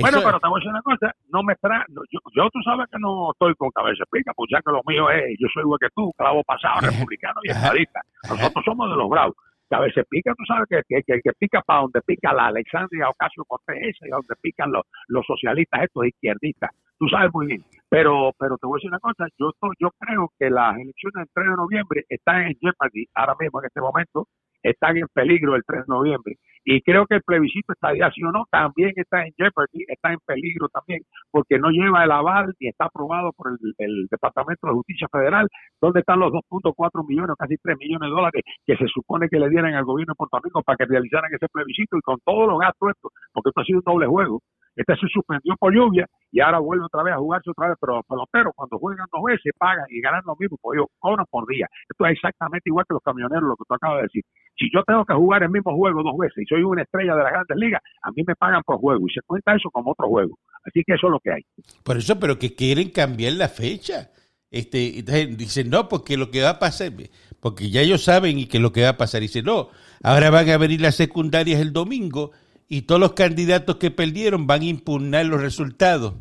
Bueno, 0.00 0.18
pero 0.24 0.40
te 0.40 0.48
voy 0.48 0.58
a 0.58 0.60
decir 0.60 0.70
una 0.70 0.82
cosa, 0.82 1.14
no 1.28 1.42
me 1.42 1.54
tra 1.56 1.84
yo, 1.88 2.18
yo, 2.34 2.48
tú 2.50 2.60
sabes 2.62 2.86
que 2.90 2.98
no 2.98 3.32
estoy 3.32 3.54
con 3.54 3.70
cabeza 3.70 4.04
pica, 4.10 4.32
pues 4.34 4.50
ya 4.50 4.60
que 4.60 4.72
lo 4.72 4.82
mío 4.86 5.10
es, 5.10 5.36
yo 5.38 5.48
soy 5.52 5.62
igual 5.62 5.78
que 5.80 5.88
tú, 5.94 6.12
clavo 6.16 6.42
pasado, 6.44 6.80
republicano 6.90 7.40
y 7.44 7.50
estadista. 7.50 8.00
Nosotros 8.28 8.64
somos 8.64 8.90
de 8.90 8.96
los 8.96 9.08
bravos. 9.08 9.36
Cabeza 9.68 10.02
pica, 10.08 10.34
tú 10.36 10.44
sabes 10.46 10.66
que, 10.68 10.82
que, 10.88 11.20
que, 11.22 11.32
pica 11.38 11.62
para 11.62 11.82
donde 11.82 12.02
pica 12.02 12.32
la 12.32 12.46
Alexandria 12.46 13.08
Ocasio 13.08 13.44
Cortés 13.44 13.96
y 14.02 14.08
donde 14.08 14.34
pican 14.42 14.72
los, 14.72 14.82
los 15.06 15.24
socialistas 15.24 15.84
estos 15.84 16.06
izquierdistas. 16.06 16.70
Tú 16.98 17.06
sabes 17.08 17.30
muy 17.32 17.46
bien. 17.46 17.64
Pero, 17.88 18.32
pero 18.38 18.58
te 18.58 18.66
voy 18.66 18.76
a 18.76 18.78
decir 18.78 18.90
una 18.90 18.98
cosa, 18.98 19.26
yo, 19.38 19.52
yo 19.78 19.90
creo 19.98 20.32
que 20.38 20.50
las 20.50 20.74
elecciones 20.76 21.14
del 21.14 21.28
3 21.32 21.50
de 21.50 21.56
noviembre 21.56 22.04
están 22.08 22.42
en 22.48 22.58
jeopardy 22.60 23.06
ahora 23.14 23.36
mismo, 23.38 23.60
en 23.60 23.66
este 23.66 23.80
momento, 23.80 24.26
están 24.62 24.96
en 24.96 25.06
peligro 25.12 25.56
el 25.56 25.62
3 25.66 25.86
de 25.86 25.94
noviembre. 25.94 26.36
Y 26.64 26.82
creo 26.82 27.06
que 27.06 27.16
el 27.16 27.22
plebiscito 27.22 27.72
estadía 27.72 28.10
sí 28.14 28.22
o 28.22 28.30
no 28.30 28.44
también 28.50 28.92
está 28.94 29.24
en 29.24 29.32
jeopardy, 29.36 29.84
está 29.88 30.12
en 30.12 30.18
peligro 30.26 30.68
también, 30.68 31.00
porque 31.30 31.58
no 31.58 31.70
lleva 31.70 32.04
el 32.04 32.10
aval 32.10 32.52
ni 32.60 32.68
está 32.68 32.84
aprobado 32.84 33.32
por 33.32 33.48
el, 33.78 34.06
Departamento 34.10 34.66
de 34.66 34.74
Justicia 34.74 35.08
Federal, 35.10 35.48
donde 35.80 36.00
están 36.00 36.20
los 36.20 36.32
2.4 36.32 37.06
millones, 37.06 37.36
casi 37.38 37.56
3 37.56 37.78
millones 37.78 38.08
de 38.08 38.14
dólares 38.14 38.42
que 38.66 38.76
se 38.76 38.86
supone 38.88 39.28
que 39.28 39.38
le 39.38 39.48
dieran 39.48 39.74
al 39.74 39.84
gobierno 39.84 40.12
de 40.12 40.16
Puerto 40.16 40.38
Rico 40.42 40.62
para 40.62 40.76
que 40.76 40.84
realizaran 40.84 41.32
ese 41.32 41.48
plebiscito 41.48 41.96
y 41.96 42.00
con 42.02 42.18
todos 42.24 42.48
los 42.48 42.58
gastos 42.58 42.90
estos, 42.90 43.12
porque 43.32 43.48
esto 43.50 43.60
ha 43.60 43.64
sido 43.64 43.78
un 43.78 43.84
doble 43.84 44.06
juego. 44.06 44.40
Este 44.80 44.96
se 44.96 45.08
suspendió 45.12 45.54
por 45.58 45.74
lluvia 45.74 46.06
y 46.32 46.40
ahora 46.40 46.58
vuelve 46.58 46.86
otra 46.86 47.02
vez 47.02 47.12
a 47.12 47.18
jugarse 47.18 47.50
otra 47.50 47.68
vez, 47.68 47.76
pero 47.78 47.96
los 47.96 48.06
peloteros 48.06 48.54
cuando 48.56 48.78
juegan 48.78 49.06
dos 49.12 49.22
veces 49.22 49.52
pagan 49.58 49.84
y 49.90 50.00
ganan 50.00 50.22
lo 50.24 50.34
mismo, 50.38 50.56
pues 50.62 50.78
ellos 50.78 50.88
cobran 50.98 51.26
por 51.28 51.46
día. 51.46 51.68
Esto 51.86 52.06
es 52.06 52.12
exactamente 52.12 52.70
igual 52.70 52.86
que 52.88 52.94
los 52.94 53.02
camioneros, 53.02 53.42
lo 53.42 53.56
que 53.56 53.64
tú 53.68 53.74
acabas 53.74 53.98
de 53.98 54.02
decir. 54.04 54.24
Si 54.56 54.70
yo 54.72 54.82
tengo 54.84 55.04
que 55.04 55.12
jugar 55.12 55.42
el 55.42 55.50
mismo 55.50 55.76
juego 55.76 56.02
dos 56.02 56.16
veces 56.16 56.38
y 56.38 56.46
soy 56.46 56.62
una 56.62 56.80
estrella 56.80 57.14
de 57.14 57.22
las 57.22 57.32
grandes 57.32 57.58
ligas, 57.58 57.82
a 58.02 58.10
mí 58.12 58.22
me 58.26 58.34
pagan 58.36 58.62
por 58.64 58.78
juego 58.78 59.04
y 59.06 59.12
se 59.12 59.20
cuenta 59.26 59.54
eso 59.54 59.68
como 59.70 59.92
otro 59.92 60.08
juego. 60.08 60.38
Así 60.64 60.82
que 60.86 60.94
eso 60.94 61.08
es 61.08 61.12
lo 61.12 61.20
que 61.20 61.32
hay. 61.32 61.42
Por 61.84 61.98
eso, 61.98 62.18
pero 62.18 62.38
que 62.38 62.54
quieren 62.54 62.88
cambiar 62.88 63.34
la 63.34 63.48
fecha. 63.48 64.08
Este, 64.50 65.04
dicen, 65.36 65.68
no, 65.68 65.88
porque 65.88 66.16
lo 66.16 66.30
que 66.30 66.42
va 66.42 66.50
a 66.50 66.58
pasar, 66.58 66.90
porque 67.38 67.68
ya 67.68 67.82
ellos 67.82 68.02
saben 68.02 68.38
y 68.38 68.46
que 68.46 68.58
lo 68.58 68.72
que 68.72 68.82
va 68.82 68.90
a 68.90 68.96
pasar, 68.96 69.20
dicen, 69.20 69.44
no, 69.44 69.68
ahora 70.02 70.30
van 70.30 70.48
a 70.48 70.56
venir 70.56 70.80
las 70.80 70.96
secundarias 70.96 71.60
el 71.60 71.74
domingo 71.74 72.32
y 72.72 72.82
todos 72.82 73.00
los 73.00 73.14
candidatos 73.14 73.76
que 73.76 73.90
perdieron 73.90 74.46
van 74.46 74.62
a 74.62 74.66
impugnar 74.66 75.26
los 75.26 75.42
resultados. 75.42 76.14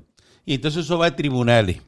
Y 0.45 0.55
entonces 0.55 0.85
eso 0.85 0.97
va 0.97 1.05
a 1.05 1.15
tribunales. 1.15 1.81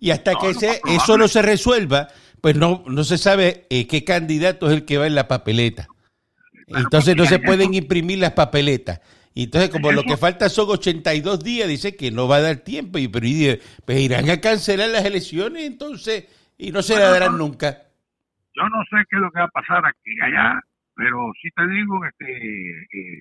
Y 0.00 0.10
hasta 0.10 0.34
que 0.34 0.50
eso 0.50 1.16
no 1.16 1.28
se 1.28 1.42
resuelva, 1.42 2.08
pues 2.40 2.56
no, 2.56 2.82
no 2.88 3.04
se 3.04 3.18
sabe 3.18 3.66
eh, 3.70 3.86
qué 3.86 4.02
candidato 4.04 4.66
es 4.66 4.72
el 4.72 4.84
que 4.84 4.98
va 4.98 5.06
en 5.06 5.14
la 5.14 5.28
papeleta. 5.28 5.86
Entonces 6.66 7.14
no 7.14 7.24
se 7.24 7.38
pueden 7.38 7.72
imprimir 7.72 8.18
las 8.18 8.32
papeletas. 8.32 9.00
Y 9.32 9.44
entonces, 9.44 9.70
como 9.70 9.92
lo 9.92 10.02
que 10.02 10.16
falta 10.16 10.48
son 10.48 10.70
82 10.70 11.44
días, 11.44 11.68
dice 11.68 11.94
que 11.94 12.10
no 12.10 12.26
va 12.26 12.36
a 12.36 12.40
dar 12.40 12.56
tiempo. 12.56 12.98
Y 12.98 13.06
pero 13.06 13.60
pues 13.84 14.00
irán 14.00 14.28
a 14.28 14.40
cancelar 14.40 14.90
las 14.90 15.04
elecciones 15.04 15.62
entonces 15.62 16.24
y 16.58 16.72
no 16.72 16.82
se 16.82 16.96
la 16.96 17.10
darán 17.10 17.38
nunca. 17.38 17.78
Yo 18.56 18.68
no 18.68 18.82
sé 18.90 18.96
qué 19.08 19.16
es 19.16 19.22
lo 19.22 19.30
que 19.30 19.38
va 19.38 19.44
a 19.44 19.48
pasar 19.48 19.84
aquí 19.86 20.10
allá, 20.20 20.60
pero 21.00 21.32
sí 21.40 21.48
te 21.56 21.66
digo 21.66 22.04
este, 22.04 22.26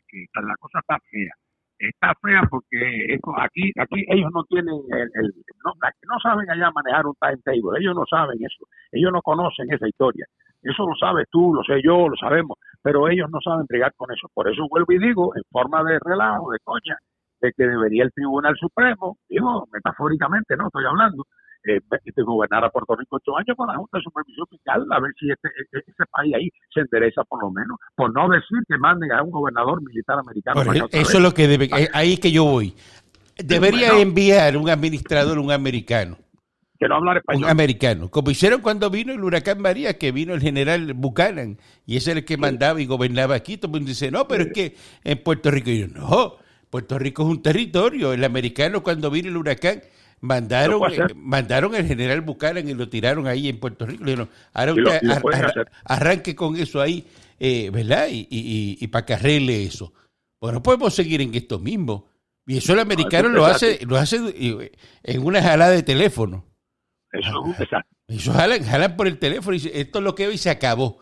que 0.09 0.27
la 0.35 0.55
cosa 0.59 0.79
está 0.79 0.97
fea. 1.09 1.31
Está 1.79 2.13
fea 2.21 2.41
porque 2.49 3.17
aquí 3.37 3.71
aquí 3.79 4.05
ellos 4.09 4.29
no 4.33 4.43
tienen 4.43 4.75
el, 4.91 5.33
no, 5.63 5.71
no 5.79 6.19
saben 6.21 6.49
allá 6.51 6.71
manejar 6.71 7.07
un 7.07 7.15
timetable, 7.15 7.79
ellos 7.79 7.95
no 7.95 8.03
saben 8.05 8.37
eso, 8.43 8.67
ellos 8.91 9.13
no 9.13 9.21
conocen 9.21 9.71
esa 9.71 9.87
historia. 9.87 10.25
Eso 10.61 10.85
lo 10.85 10.93
sabes 10.99 11.25
tú, 11.31 11.53
lo 11.53 11.63
sé 11.63 11.81
yo, 11.81 12.09
lo 12.09 12.17
sabemos, 12.17 12.57
pero 12.83 13.07
ellos 13.07 13.29
no 13.31 13.39
saben 13.39 13.61
entregar 13.61 13.93
con 13.95 14.11
eso. 14.11 14.27
Por 14.33 14.51
eso 14.51 14.67
vuelvo 14.69 14.91
y 14.91 14.99
digo, 14.99 15.31
en 15.37 15.43
forma 15.49 15.81
de 15.85 15.99
relajo, 16.03 16.51
de 16.51 16.59
coña, 16.61 16.97
de 17.39 17.53
que 17.55 17.63
debería 17.63 18.03
el 18.03 18.11
Tribunal 18.11 18.57
Supremo, 18.57 19.15
digo, 19.29 19.65
metafóricamente, 19.71 20.57
no 20.57 20.67
estoy 20.67 20.83
hablando, 20.83 21.23
eh, 21.65 21.79
de 22.15 22.23
gobernar 22.23 22.63
a 22.63 22.69
Puerto 22.69 22.95
Rico 22.95 23.17
ocho 23.17 23.37
años 23.37 23.55
con 23.57 23.67
la 23.67 23.75
Junta 23.75 23.97
de 23.97 24.03
Supervisión 24.03 24.47
Fiscal, 24.49 24.85
a 24.91 24.99
ver 24.99 25.11
si 25.19 25.29
este, 25.29 25.49
este, 25.61 25.89
este, 25.89 26.03
país 26.11 26.33
ahí 26.35 26.49
se 26.73 26.81
endereza 26.81 27.23
por 27.23 27.41
lo 27.41 27.51
menos, 27.51 27.77
por 27.95 28.13
no 28.13 28.29
decir 28.29 28.59
que 28.67 28.77
manden 28.77 29.11
a 29.11 29.23
un 29.23 29.31
gobernador 29.31 29.81
militar 29.81 30.19
americano. 30.19 30.61
eso 30.91 31.17
es 31.17 31.23
lo 31.23 31.33
que 31.33 31.47
debe, 31.47 31.65
eh, 31.65 31.89
ahí 31.93 32.13
es 32.13 32.19
que 32.19 32.31
yo 32.31 32.45
voy. 32.45 32.73
Debería 33.37 33.99
enviar 33.99 34.57
un 34.57 34.69
administrador, 34.69 35.39
un 35.39 35.51
americano, 35.51 36.17
que 36.79 36.87
no 36.87 36.95
hablar 36.95 37.17
español. 37.17 37.43
Un 37.43 37.49
americano. 37.49 38.09
Como 38.09 38.31
hicieron 38.31 38.61
cuando 38.61 38.89
vino 38.89 39.11
el 39.11 39.23
huracán 39.23 39.61
María, 39.61 39.97
que 39.97 40.11
vino 40.11 40.33
el 40.33 40.41
general 40.41 40.93
Buchanan, 40.93 41.57
y 41.85 41.97
ese 41.97 42.11
es 42.11 42.17
el 42.17 42.25
que 42.25 42.37
mandaba 42.37 42.81
y 42.81 42.85
gobernaba 42.85 43.35
aquí. 43.35 43.57
Todo 43.57 43.67
el 43.67 43.79
mundo 43.79 43.89
dice, 43.89 44.09
no, 44.11 44.27
pero 44.27 44.43
es 44.43 44.53
que 44.53 44.75
en 45.03 45.21
Puerto 45.21 45.51
Rico, 45.51 45.71
yo, 45.71 45.87
no, 45.87 46.37
Puerto 46.69 46.97
Rico 46.97 47.23
es 47.23 47.29
un 47.29 47.41
territorio. 47.41 48.13
El 48.13 48.23
americano 48.23 48.81
cuando 48.81 49.11
vino 49.11 49.27
el 49.27 49.35
huracán, 49.35 49.81
mandaron 50.21 50.81
eh, 50.91 51.13
mandaron 51.15 51.75
el 51.75 51.85
general 51.85 52.21
Buchanan 52.21 52.67
y 52.67 52.73
lo 52.73 52.89
tiraron 52.89 53.27
ahí 53.27 53.49
en 53.49 53.59
Puerto 53.59 53.85
Rico. 53.85 54.03
Le 54.03 54.11
dijeron, 54.11 54.29
ahora 54.53 54.73
usted 54.73 54.99
arranque 55.85 56.35
con 56.35 56.55
eso 56.55 56.81
ahí, 56.81 57.05
eh, 57.39 57.69
¿verdad? 57.71 58.07
Y, 58.09 58.27
y, 58.29 58.77
y, 58.79 58.87
para 58.87 59.05
que 59.05 59.13
arregle 59.13 59.63
eso. 59.63 59.93
Bueno, 60.39 60.63
podemos 60.63 60.93
seguir 60.93 61.21
en 61.21 61.33
esto 61.35 61.59
mismo. 61.59 62.07
Y 62.45 62.57
eso 62.57 62.73
el 62.73 62.79
americano 62.79 63.29
lo 63.29 63.45
hace, 63.45 63.79
lo 63.85 63.97
hace 63.97 64.17
en 65.03 65.23
una 65.23 65.41
jalada 65.41 65.71
de 65.71 65.83
teléfono. 65.83 66.45
Eso. 67.11 67.43
Eso 68.07 68.33
jalan, 68.33 68.63
jalan 68.63 68.95
por 68.95 69.07
el 69.07 69.19
teléfono 69.19 69.55
y 69.55 69.71
esto 69.73 69.99
es 69.99 70.03
lo 70.03 70.15
que 70.15 70.27
hoy 70.27 70.37
se 70.37 70.49
acabó. 70.49 70.99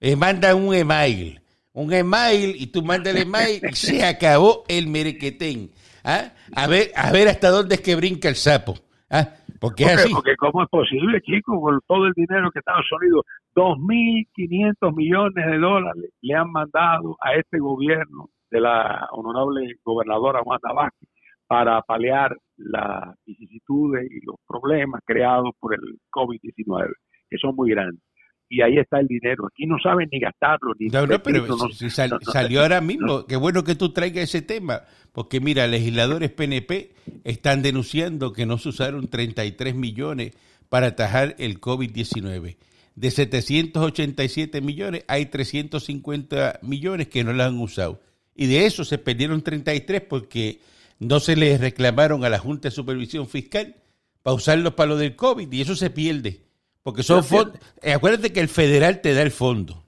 Eh, 0.00 0.16
mandan 0.16 0.56
un 0.56 0.74
email. 0.74 1.40
Un 1.74 1.92
email 1.92 2.54
y 2.56 2.68
tú 2.68 2.82
mandas 2.82 3.14
el 3.14 3.22
email 3.22 3.60
y 3.68 3.74
se 3.74 4.04
acabó 4.04 4.64
el 4.68 4.86
merequetén. 4.86 5.70
¿Ah? 6.04 6.32
A 6.54 6.66
ver, 6.66 6.90
a 6.96 7.10
ver 7.12 7.28
hasta 7.28 7.50
dónde 7.50 7.74
es 7.76 7.80
que 7.80 7.96
brinca 7.96 8.28
el 8.28 8.36
sapo. 8.36 8.74
¿Ah? 9.10 9.28
Porque, 9.60 9.84
así. 9.86 10.12
porque 10.12 10.36
cómo 10.36 10.62
es 10.62 10.68
posible, 10.68 11.20
chicos, 11.22 11.58
con 11.60 11.80
todo 11.86 12.06
el 12.06 12.12
dinero 12.14 12.50
que 12.50 12.58
Estados 12.58 12.86
Unidos, 13.00 13.24
2.500 13.54 14.94
millones 14.94 15.46
de 15.46 15.58
dólares 15.58 16.10
le 16.20 16.34
han 16.34 16.50
mandado 16.50 17.16
a 17.20 17.34
este 17.34 17.58
gobierno 17.58 18.28
de 18.50 18.60
la 18.60 19.08
honorable 19.12 19.76
gobernadora 19.82 20.42
Wanda 20.42 20.72
Vázquez 20.72 21.08
para 21.46 21.80
paliar 21.82 22.36
las 22.56 23.16
vicisitudes 23.26 24.10
y 24.10 24.24
los 24.24 24.36
problemas 24.46 25.00
creados 25.04 25.50
por 25.58 25.74
el 25.74 25.98
COVID-19, 26.10 26.92
que 27.30 27.38
son 27.38 27.56
muy 27.56 27.70
grandes. 27.70 28.02
Y 28.48 28.62
ahí 28.62 28.78
está 28.78 29.00
el 29.00 29.06
dinero. 29.06 29.46
Aquí 29.46 29.66
no 29.66 29.76
saben 29.82 30.08
ni 30.12 30.20
gastarlo. 30.20 30.74
Ni 30.78 30.86
no, 30.86 31.06
no, 31.06 31.22
pero 31.22 31.46
salió 31.88 32.62
ahora 32.62 32.80
mismo. 32.80 33.26
Qué 33.26 33.36
bueno 33.36 33.64
que 33.64 33.74
tú 33.74 33.92
traigas 33.92 34.24
ese 34.24 34.42
tema. 34.42 34.82
Porque 35.12 35.40
mira, 35.40 35.66
legisladores 35.66 36.30
PNP 36.30 36.92
están 37.24 37.62
denunciando 37.62 38.32
que 38.32 38.46
no 38.46 38.58
se 38.58 38.70
usaron 38.70 39.08
33 39.08 39.74
millones 39.74 40.32
para 40.68 40.88
atajar 40.88 41.36
el 41.38 41.60
COVID-19. 41.60 42.56
De 42.96 43.10
787 43.10 44.60
millones, 44.60 45.04
hay 45.08 45.26
350 45.26 46.60
millones 46.62 47.08
que 47.08 47.24
no 47.24 47.32
lo 47.32 47.42
han 47.42 47.60
usado. 47.60 48.00
Y 48.36 48.46
de 48.46 48.66
eso 48.66 48.84
se 48.84 48.98
perdieron 48.98 49.42
33 49.42 50.02
porque 50.02 50.60
no 50.98 51.20
se 51.20 51.36
les 51.36 51.60
reclamaron 51.60 52.24
a 52.24 52.28
la 52.28 52.38
Junta 52.38 52.68
de 52.68 52.74
Supervisión 52.74 53.28
Fiscal 53.28 53.76
para 54.22 54.34
usarlos 54.34 54.74
para 54.74 54.90
lo 54.90 54.96
del 54.96 55.16
COVID 55.16 55.52
y 55.52 55.60
eso 55.60 55.76
se 55.76 55.90
pierde. 55.90 56.43
Porque 56.84 57.02
son 57.02 57.24
fondos. 57.24 57.58
Eh, 57.82 57.92
acuérdate 57.92 58.32
que 58.32 58.38
el 58.38 58.48
federal 58.48 59.00
te 59.00 59.12
da 59.12 59.22
el 59.22 59.32
fondo. 59.32 59.82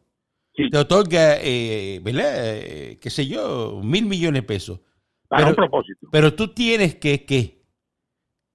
Te 0.54 0.76
otorga, 0.76 1.36
eh, 1.40 2.00
¿verdad? 2.02 2.32
Eh, 2.34 2.98
qué 3.00 3.10
sé 3.10 3.28
yo, 3.28 3.80
mil 3.84 4.06
millones 4.06 4.42
de 4.42 4.46
pesos. 4.46 4.80
Para 5.28 5.42
pero, 5.42 5.50
un 5.50 5.56
propósito. 5.56 6.08
Pero 6.10 6.34
tú 6.34 6.48
tienes 6.48 6.96
que, 6.96 7.24
que 7.24 7.62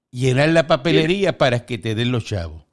llenar 0.10 0.50
la 0.50 0.67
papelería 0.67 1.38
para 1.38 1.65
que 1.65 1.77
te 1.77 1.95
den 1.95 2.12
los 2.12 2.25
chavos 2.25 2.65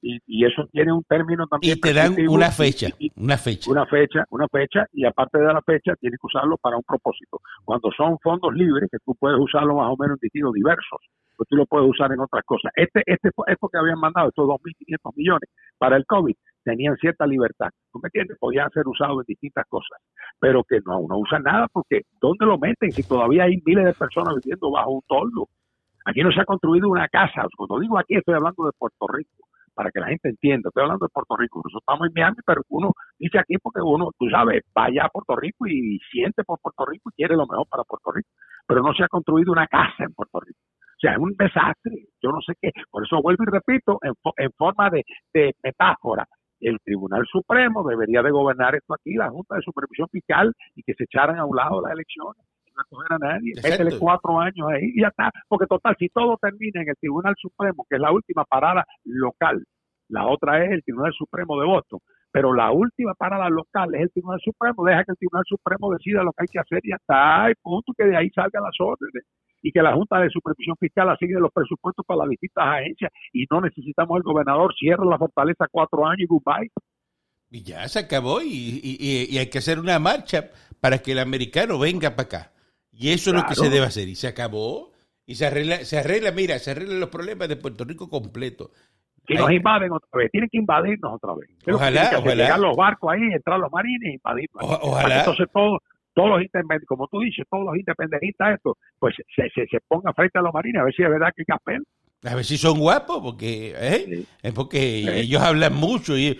y, 0.00 0.44
eso 0.44 0.66
tiene 0.70 0.92
un 0.92 1.02
término 1.04 1.46
también. 1.46 1.76
Y 1.76 1.80
te 1.80 1.92
dan 1.92 2.14
una 2.28 2.50
fecha, 2.50 2.88
una 3.16 3.36
fecha. 3.36 3.70
Una 3.70 3.86
fecha, 3.86 4.24
una 4.30 4.46
fecha, 4.48 4.86
y 4.92 5.04
aparte 5.04 5.38
de 5.38 5.52
la 5.52 5.62
fecha, 5.62 5.94
tienes 5.96 6.18
que 6.20 6.26
usarlo 6.26 6.56
para 6.58 6.76
un 6.76 6.82
propósito. 6.82 7.40
Cuando 7.64 7.90
son 7.96 8.18
fondos 8.20 8.54
libres, 8.54 8.88
que 8.90 8.98
tú 9.04 9.14
puedes 9.14 9.38
usarlo 9.38 9.76
más 9.76 9.90
o 9.90 9.96
menos 9.96 10.16
en 10.16 10.20
destinos 10.22 10.52
diversos, 10.52 11.00
pues 11.38 11.48
tú 11.48 11.56
lo 11.56 11.66
puedes 11.66 11.88
usar 11.88 12.12
en 12.12 12.18
otras 12.18 12.44
cosas. 12.44 12.72
Este, 12.74 13.00
este, 13.06 13.30
esto 13.46 13.68
que 13.68 13.78
habían 13.78 14.00
mandado, 14.00 14.28
estos 14.28 14.48
2.500 14.48 15.12
millones 15.14 15.48
para 15.78 15.96
el 15.96 16.04
COVID, 16.04 16.34
tenían 16.64 16.96
cierta 16.96 17.26
libertad. 17.26 17.68
¿Tú 17.92 18.00
me 18.02 18.08
entiendes? 18.08 18.36
Podían 18.40 18.68
ser 18.70 18.86
usados 18.88 19.20
en 19.20 19.24
distintas 19.26 19.64
cosas, 19.68 20.02
pero 20.40 20.64
que 20.64 20.80
no, 20.84 21.00
no 21.08 21.18
usan 21.18 21.44
nada 21.44 21.68
porque 21.72 22.02
¿dónde 22.20 22.44
lo 22.44 22.58
meten 22.58 22.90
si 22.90 23.06
todavía 23.06 23.44
hay 23.44 23.62
miles 23.64 23.84
de 23.84 23.94
personas 23.94 24.34
viviendo 24.42 24.70
bajo 24.72 24.90
un 24.90 25.02
toldo? 25.06 25.46
Aquí 26.04 26.22
no 26.22 26.32
se 26.32 26.40
ha 26.40 26.44
construido 26.44 26.88
una 26.88 27.06
casa. 27.06 27.46
Cuando 27.56 27.78
digo 27.78 27.98
aquí, 27.98 28.16
estoy 28.16 28.34
hablando 28.34 28.64
de 28.66 28.72
Puerto 28.76 29.06
Rico 29.06 29.46
para 29.74 29.92
que 29.92 30.00
la 30.00 30.08
gente 30.08 30.30
entienda. 30.30 30.70
Estoy 30.70 30.82
hablando 30.82 31.06
de 31.06 31.14
Puerto 31.14 31.36
Rico, 31.36 31.58
nosotros 31.58 31.82
estamos 31.82 32.08
en 32.08 32.12
Miami, 32.14 32.36
pero 32.44 32.62
uno 32.68 32.90
dice 33.16 33.38
aquí 33.38 33.58
porque 33.62 33.80
uno, 33.80 34.10
tú 34.18 34.28
sabes, 34.28 34.64
vaya 34.74 35.04
a 35.04 35.08
Puerto 35.08 35.36
Rico 35.36 35.68
y 35.68 36.00
siente 36.10 36.42
por 36.42 36.58
Puerto 36.58 36.84
Rico 36.84 37.10
y 37.10 37.14
quiere 37.14 37.36
lo 37.36 37.46
mejor 37.46 37.64
para 37.68 37.84
Puerto 37.84 38.10
Rico, 38.10 38.28
pero 38.66 38.82
no 38.82 38.92
se 38.92 39.04
ha 39.04 39.08
construido 39.08 39.52
una 39.52 39.68
casa 39.68 40.02
en 40.02 40.12
Puerto 40.14 40.40
Rico. 40.40 40.58
O 40.98 41.00
sea, 41.00 41.12
es 41.12 41.18
un 41.18 41.34
desastre, 41.38 42.08
yo 42.20 42.30
no 42.30 42.40
sé 42.44 42.54
qué. 42.60 42.72
Por 42.90 43.04
eso 43.04 43.22
vuelvo 43.22 43.44
y 43.44 43.52
repito, 43.52 43.98
en, 44.02 44.14
en 44.36 44.50
forma 44.52 44.90
de, 44.90 45.04
de 45.32 45.54
metáfora, 45.62 46.26
el 46.60 46.78
Tribunal 46.84 47.24
Supremo 47.30 47.88
debería 47.88 48.20
de 48.20 48.32
gobernar 48.32 48.74
esto 48.74 48.94
aquí, 48.94 49.14
la 49.14 49.30
Junta 49.30 49.54
de 49.54 49.62
Supervisión 49.62 50.08
Fiscal, 50.10 50.52
y 50.74 50.82
que 50.82 50.94
se 50.94 51.04
echaran 51.04 51.38
a 51.38 51.44
un 51.44 51.56
lado 51.56 51.80
las 51.80 51.92
elecciones 51.92 52.44
no 52.78 52.84
coger 52.88 53.12
a 53.12 53.18
nadie, 53.18 53.52
métele 53.56 53.98
cuatro 53.98 54.38
años 54.38 54.66
ahí 54.70 54.92
y 54.94 55.02
ya 55.02 55.08
está, 55.08 55.30
porque 55.48 55.66
total, 55.66 55.96
si 55.98 56.08
todo 56.08 56.36
termina 56.40 56.82
en 56.82 56.88
el 56.88 56.96
Tribunal 56.96 57.34
Supremo, 57.36 57.84
que 57.88 57.96
es 57.96 58.00
la 58.00 58.12
última 58.12 58.44
parada 58.44 58.84
local, 59.04 59.64
la 60.08 60.26
otra 60.26 60.64
es 60.64 60.70
el 60.70 60.82
Tribunal 60.84 61.12
Supremo 61.12 61.60
de 61.60 61.66
Boston, 61.66 62.00
pero 62.30 62.54
la 62.54 62.70
última 62.70 63.14
parada 63.14 63.48
local 63.48 63.94
es 63.94 64.02
el 64.02 64.12
Tribunal 64.12 64.40
Supremo, 64.42 64.84
deja 64.84 65.04
que 65.04 65.12
el 65.12 65.18
Tribunal 65.18 65.44
Supremo 65.46 65.92
decida 65.92 66.22
lo 66.22 66.32
que 66.32 66.42
hay 66.42 66.48
que 66.48 66.60
hacer 66.60 66.80
y 66.84 66.90
ya 66.90 66.96
está, 66.96 67.50
y 67.50 67.54
punto, 67.60 67.92
que 67.96 68.04
de 68.04 68.16
ahí 68.16 68.30
salgan 68.30 68.62
las 68.62 68.76
órdenes 68.80 69.24
y 69.62 69.72
que 69.72 69.82
la 69.82 69.94
Junta 69.94 70.20
de 70.20 70.30
Supervisión 70.30 70.76
Fiscal 70.78 71.08
asigne 71.10 71.40
los 71.40 71.52
presupuestos 71.52 72.04
para 72.06 72.20
las 72.20 72.28
distintas 72.28 72.64
agencias 72.64 73.10
y 73.32 73.46
no 73.50 73.60
necesitamos 73.60 74.16
el 74.18 74.22
gobernador, 74.22 74.74
cierra 74.78 75.04
la 75.04 75.18
fortaleza 75.18 75.66
cuatro 75.70 76.06
años 76.06 76.20
y 76.20 76.26
goodbye. 76.26 76.70
Y 77.50 77.62
ya 77.62 77.88
se 77.88 78.00
acabó 78.00 78.42
y, 78.42 78.80
y 78.82 79.38
hay 79.38 79.46
que 79.48 79.58
hacer 79.58 79.78
una 79.78 79.98
marcha 79.98 80.50
para 80.80 80.98
que 80.98 81.12
el 81.12 81.18
americano 81.18 81.78
venga 81.78 82.10
para 82.10 82.22
acá. 82.22 82.52
Y 82.92 83.10
eso 83.10 83.30
es 83.30 83.36
lo 83.36 83.46
que 83.46 83.54
se 83.54 83.70
debe 83.70 83.86
hacer. 83.86 84.08
Y 84.08 84.16
se 84.16 84.26
acabó. 84.26 84.92
Y 85.24 85.34
se 85.34 85.46
arregla, 85.46 85.84
se 85.84 85.98
arregla, 85.98 86.32
mira, 86.32 86.58
se 86.58 86.70
arreglan 86.70 87.00
los 87.00 87.10
problemas 87.10 87.48
de 87.48 87.56
Puerto 87.56 87.84
Rico 87.84 88.08
completo. 88.08 88.70
Que 89.26 89.34
nos 89.34 89.50
invaden 89.52 89.92
otra 89.92 90.08
vez. 90.14 90.30
Tienen 90.32 90.48
que 90.50 90.56
invadirnos 90.56 91.12
otra 91.14 91.34
vez. 91.34 91.50
Ojalá, 91.70 92.12
ojalá. 92.16 92.44
Llegar 92.44 92.58
los 92.58 92.74
barcos 92.74 93.12
ahí, 93.12 93.22
entrar 93.34 93.60
los 93.60 93.70
marines 93.70 94.10
y 94.10 94.14
invadirnos. 94.14 94.64
ojalá. 94.64 95.18
Entonces 95.18 95.46
todos, 95.52 95.80
todos 96.18 96.30
los 96.30 96.40
independentistas, 96.40 96.88
como 96.88 97.06
tú 97.06 97.20
dices, 97.20 97.46
todos 97.48 97.64
los 97.64 97.76
independentistas, 97.76 98.56
esto, 98.56 98.76
pues 98.98 99.14
se, 99.36 99.48
se, 99.50 99.68
se 99.68 99.78
pongan 99.86 100.12
frente 100.14 100.36
a 100.36 100.42
los 100.42 100.52
marines 100.52 100.80
a 100.80 100.84
ver 100.84 100.92
si 100.92 101.04
es 101.04 101.08
verdad 101.08 101.28
que 101.28 101.44
hay 101.46 101.58
que 101.70 102.28
A 102.28 102.34
ver 102.34 102.44
si 102.44 102.58
son 102.58 102.80
guapos, 102.80 103.20
porque 103.22 103.72
¿eh? 103.76 104.24
es 104.42 104.52
porque 104.52 105.20
ellos 105.20 105.40
hablan 105.40 105.74
mucho 105.74 106.18
y, 106.18 106.36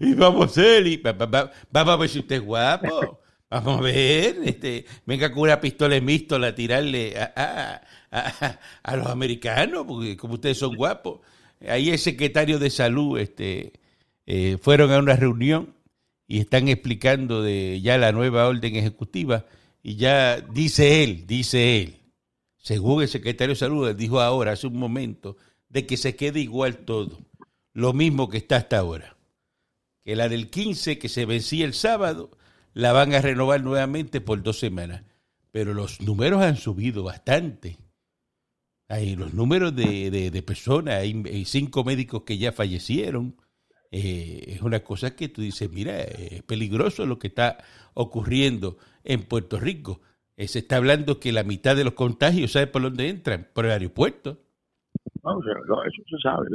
y 0.00 0.14
vamos 0.16 0.42
a 0.42 0.44
hacer, 0.44 0.86
y 0.86 0.98
vamos 0.98 1.94
a 1.94 1.96
ver 1.96 2.08
si 2.10 2.18
usted 2.18 2.36
es 2.36 2.42
guapo. 2.42 3.20
Vamos 3.52 3.80
a 3.80 3.82
ver, 3.82 4.36
este, 4.44 4.84
venga 5.04 5.32
con 5.32 5.42
una 5.42 5.60
pistola 5.60 5.96
en 5.96 6.06
a 6.08 6.54
tirarle 6.54 7.14
a, 7.18 7.82
a, 8.84 8.96
los 8.96 9.08
americanos, 9.08 9.86
porque 9.88 10.16
como 10.16 10.34
ustedes 10.34 10.56
son 10.56 10.76
guapos. 10.76 11.18
Ahí 11.68 11.90
el 11.90 11.98
secretario 11.98 12.60
de 12.60 12.70
salud 12.70 13.18
este, 13.18 13.72
eh, 14.24 14.56
fueron 14.62 14.92
a 14.92 15.00
una 15.00 15.16
reunión 15.16 15.74
y 16.30 16.38
están 16.38 16.68
explicando 16.68 17.42
de 17.42 17.80
ya 17.80 17.98
la 17.98 18.12
nueva 18.12 18.46
orden 18.46 18.76
ejecutiva 18.76 19.46
y 19.82 19.96
ya 19.96 20.40
dice 20.40 21.02
él, 21.02 21.26
dice 21.26 21.82
él, 21.82 21.96
según 22.56 23.02
el 23.02 23.08
secretario 23.08 23.54
de 23.54 23.58
salud 23.58 23.92
dijo 23.96 24.20
ahora, 24.20 24.52
hace 24.52 24.68
un 24.68 24.76
momento, 24.76 25.36
de 25.68 25.86
que 25.86 25.96
se 25.96 26.14
quede 26.14 26.38
igual 26.38 26.78
todo, 26.78 27.18
lo 27.72 27.92
mismo 27.94 28.28
que 28.28 28.36
está 28.36 28.58
hasta 28.58 28.78
ahora. 28.78 29.16
Que 30.04 30.14
la 30.14 30.28
del 30.28 30.50
15 30.50 31.00
que 31.00 31.08
se 31.08 31.26
vencía 31.26 31.64
el 31.64 31.74
sábado 31.74 32.30
la 32.74 32.92
van 32.92 33.12
a 33.12 33.20
renovar 33.20 33.64
nuevamente 33.64 34.20
por 34.20 34.40
dos 34.40 34.60
semanas. 34.60 35.02
Pero 35.50 35.74
los 35.74 36.00
números 36.00 36.42
han 36.42 36.56
subido 36.56 37.02
bastante. 37.02 37.76
Hay 38.86 39.16
los 39.16 39.34
números 39.34 39.74
de, 39.74 40.10
de, 40.10 40.42
personas, 40.42 40.94
hay, 40.94 41.44
cinco 41.44 41.82
médicos 41.82 42.22
que 42.22 42.38
ya 42.38 42.52
fallecieron. 42.52 43.34
Eh, 43.90 44.44
es 44.46 44.62
una 44.62 44.80
cosa 44.80 45.16
que 45.16 45.28
tú 45.28 45.42
dices, 45.42 45.70
mira, 45.70 45.98
es 46.00 46.42
peligroso 46.42 47.06
lo 47.06 47.18
que 47.18 47.28
está 47.28 47.58
ocurriendo 47.94 48.76
en 49.04 49.22
Puerto 49.22 49.58
Rico. 49.58 50.00
Eh, 50.36 50.48
se 50.48 50.60
está 50.60 50.76
hablando 50.76 51.18
que 51.18 51.32
la 51.32 51.42
mitad 51.42 51.76
de 51.76 51.84
los 51.84 51.94
contagios, 51.94 52.52
¿sabes 52.52 52.68
por 52.68 52.82
dónde 52.82 53.08
entran? 53.08 53.48
Por 53.52 53.66
el 53.66 53.72
aeropuerto. 53.72 54.38
No, 55.22 55.40
eso 55.84 56.02
se 56.08 56.18
sabe 56.22 56.46